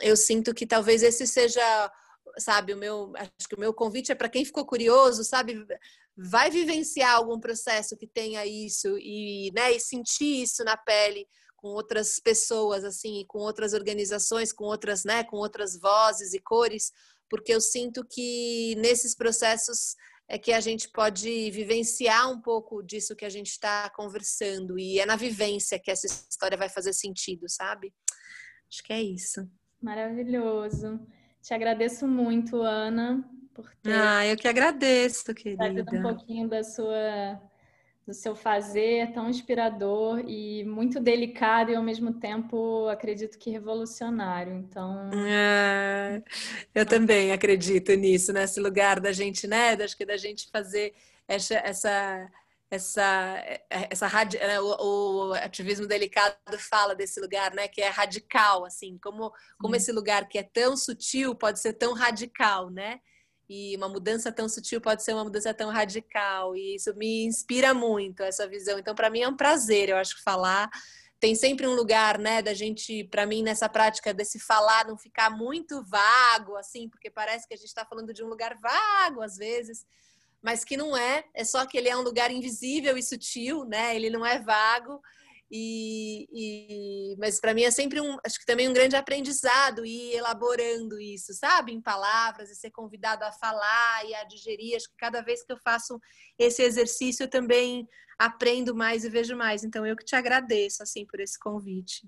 eu 0.00 0.16
sinto 0.16 0.54
que 0.54 0.64
talvez 0.64 1.02
esse 1.02 1.26
seja 1.26 1.90
sabe, 2.38 2.74
o 2.74 2.76
meu, 2.76 3.12
acho 3.16 3.48
que 3.48 3.54
o 3.54 3.60
meu 3.60 3.72
convite 3.74 4.12
é 4.12 4.14
para 4.14 4.28
quem 4.28 4.44
ficou 4.44 4.64
curioso, 4.64 5.24
sabe, 5.24 5.66
vai 6.16 6.50
vivenciar 6.50 7.14
algum 7.14 7.38
processo 7.38 7.96
que 7.96 8.06
tenha 8.06 8.44
isso 8.46 8.98
e, 8.98 9.50
né, 9.54 9.72
e 9.72 9.80
sentir 9.80 10.42
isso 10.42 10.64
na 10.64 10.76
pele 10.76 11.26
com 11.56 11.68
outras 11.68 12.20
pessoas 12.20 12.84
assim, 12.84 13.24
com 13.26 13.38
outras 13.38 13.72
organizações, 13.72 14.52
com 14.52 14.64
outras, 14.64 15.04
né, 15.04 15.24
com 15.24 15.36
outras 15.36 15.78
vozes 15.78 16.32
e 16.32 16.40
cores, 16.40 16.92
porque 17.28 17.52
eu 17.52 17.60
sinto 17.60 18.04
que 18.04 18.74
nesses 18.76 19.14
processos 19.14 19.94
é 20.28 20.38
que 20.38 20.52
a 20.52 20.60
gente 20.60 20.90
pode 20.90 21.50
vivenciar 21.50 22.30
um 22.30 22.40
pouco 22.40 22.82
disso 22.82 23.16
que 23.16 23.24
a 23.24 23.30
gente 23.30 23.48
está 23.48 23.88
conversando 23.90 24.78
e 24.78 25.00
é 25.00 25.06
na 25.06 25.16
vivência 25.16 25.78
que 25.78 25.90
essa 25.90 26.06
história 26.06 26.56
vai 26.56 26.68
fazer 26.68 26.92
sentido, 26.92 27.48
sabe? 27.48 27.92
Acho 28.70 28.82
que 28.82 28.92
é 28.92 29.02
isso. 29.02 29.48
Maravilhoso. 29.80 31.00
Te 31.48 31.54
agradeço 31.54 32.06
muito, 32.06 32.60
Ana, 32.60 33.24
por 33.54 33.74
ter. 33.82 33.94
Ah, 33.94 34.26
eu 34.26 34.36
que 34.36 34.46
agradeço, 34.46 35.34
querida. 35.34 35.82
um 35.94 36.02
pouquinho 36.02 36.46
da 36.46 36.62
sua 36.62 37.40
do 38.06 38.12
seu 38.12 38.36
fazer 38.36 39.12
tão 39.12 39.30
inspirador 39.30 40.22
e 40.28 40.62
muito 40.64 41.00
delicado 41.00 41.70
e 41.70 41.74
ao 41.74 41.82
mesmo 41.82 42.12
tempo 42.12 42.86
acredito 42.88 43.38
que 43.38 43.48
revolucionário. 43.48 44.52
Então, 44.52 45.10
é, 45.26 46.22
eu 46.74 46.84
também 46.84 47.32
acredito 47.32 47.94
nisso, 47.94 48.30
nesse 48.30 48.60
lugar 48.60 49.00
da 49.00 49.10
gente, 49.10 49.46
né? 49.46 49.72
Acho 49.72 49.96
que 49.96 50.04
da 50.04 50.18
gente 50.18 50.50
fazer 50.50 50.92
essa, 51.26 51.54
essa 51.54 52.30
essa, 52.70 53.38
é, 53.70 53.88
essa 53.90 54.08
né, 54.46 54.60
o, 54.60 55.30
o, 55.30 55.32
ativismo 55.32 55.86
delicado 55.86 56.36
fala 56.58 56.94
desse 56.94 57.20
lugar, 57.20 57.54
né, 57.54 57.66
que 57.66 57.80
é 57.80 57.88
radical, 57.88 58.64
assim, 58.64 58.98
como, 59.02 59.32
como 59.58 59.74
esse 59.74 59.90
lugar 59.90 60.28
que 60.28 60.38
é 60.38 60.42
tão 60.42 60.76
sutil 60.76 61.34
pode 61.34 61.60
ser 61.60 61.72
tão 61.74 61.94
radical, 61.94 62.70
né? 62.70 63.00
E 63.48 63.74
uma 63.78 63.88
mudança 63.88 64.30
tão 64.30 64.46
sutil 64.46 64.78
pode 64.78 65.02
ser 65.02 65.14
uma 65.14 65.24
mudança 65.24 65.54
tão 65.54 65.70
radical, 65.70 66.54
e 66.54 66.74
isso 66.74 66.94
me 66.94 67.24
inspira 67.24 67.72
muito 67.72 68.22
essa 68.22 68.46
visão. 68.46 68.78
Então, 68.78 68.94
para 68.94 69.08
mim 69.08 69.22
é 69.22 69.28
um 69.28 69.36
prazer, 69.36 69.88
eu 69.88 69.96
acho, 69.96 70.22
falar. 70.22 70.68
Tem 71.18 71.34
sempre 71.34 71.66
um 71.66 71.74
lugar, 71.74 72.18
né, 72.18 72.42
da 72.42 72.52
gente, 72.52 73.04
para 73.04 73.24
mim, 73.24 73.42
nessa 73.42 73.66
prática 73.66 74.12
desse 74.12 74.38
falar 74.38 74.86
não 74.86 74.98
ficar 74.98 75.30
muito 75.30 75.82
vago, 75.82 76.54
assim, 76.56 76.90
porque 76.90 77.10
parece 77.10 77.48
que 77.48 77.54
a 77.54 77.56
gente 77.56 77.68
está 77.68 77.86
falando 77.86 78.12
de 78.12 78.22
um 78.22 78.28
lugar 78.28 78.54
vago 78.58 79.22
às 79.22 79.36
vezes 79.36 79.86
mas 80.42 80.64
que 80.64 80.76
não 80.76 80.96
é, 80.96 81.24
é 81.34 81.44
só 81.44 81.66
que 81.66 81.76
ele 81.76 81.88
é 81.88 81.96
um 81.96 82.02
lugar 82.02 82.30
invisível 82.30 82.96
e 82.96 83.02
sutil, 83.02 83.64
né? 83.64 83.94
Ele 83.94 84.10
não 84.10 84.24
é 84.24 84.38
vago. 84.38 85.00
E, 85.50 86.28
e 86.30 87.16
mas 87.18 87.40
para 87.40 87.54
mim 87.54 87.62
é 87.62 87.70
sempre 87.70 88.00
um, 88.00 88.18
acho 88.24 88.38
que 88.38 88.44
também 88.44 88.68
um 88.68 88.72
grande 88.72 88.96
aprendizado 88.96 89.84
ir 89.84 90.12
elaborando 90.12 91.00
isso, 91.00 91.32
sabe, 91.32 91.72
em 91.72 91.80
palavras 91.80 92.50
e 92.50 92.54
ser 92.54 92.70
convidado 92.70 93.24
a 93.24 93.32
falar 93.32 94.06
e 94.06 94.14
a 94.14 94.24
digerir. 94.24 94.76
Acho 94.76 94.90
que 94.90 94.96
cada 94.96 95.22
vez 95.22 95.42
que 95.42 95.52
eu 95.52 95.58
faço 95.58 95.98
esse 96.38 96.62
exercício 96.62 97.24
eu 97.24 97.30
também 97.30 97.88
aprendo 98.18 98.74
mais 98.74 99.04
e 99.04 99.08
vejo 99.08 99.36
mais. 99.36 99.64
Então 99.64 99.86
eu 99.86 99.96
que 99.96 100.04
te 100.04 100.16
agradeço 100.16 100.82
assim 100.82 101.06
por 101.06 101.18
esse 101.18 101.38
convite. 101.38 102.06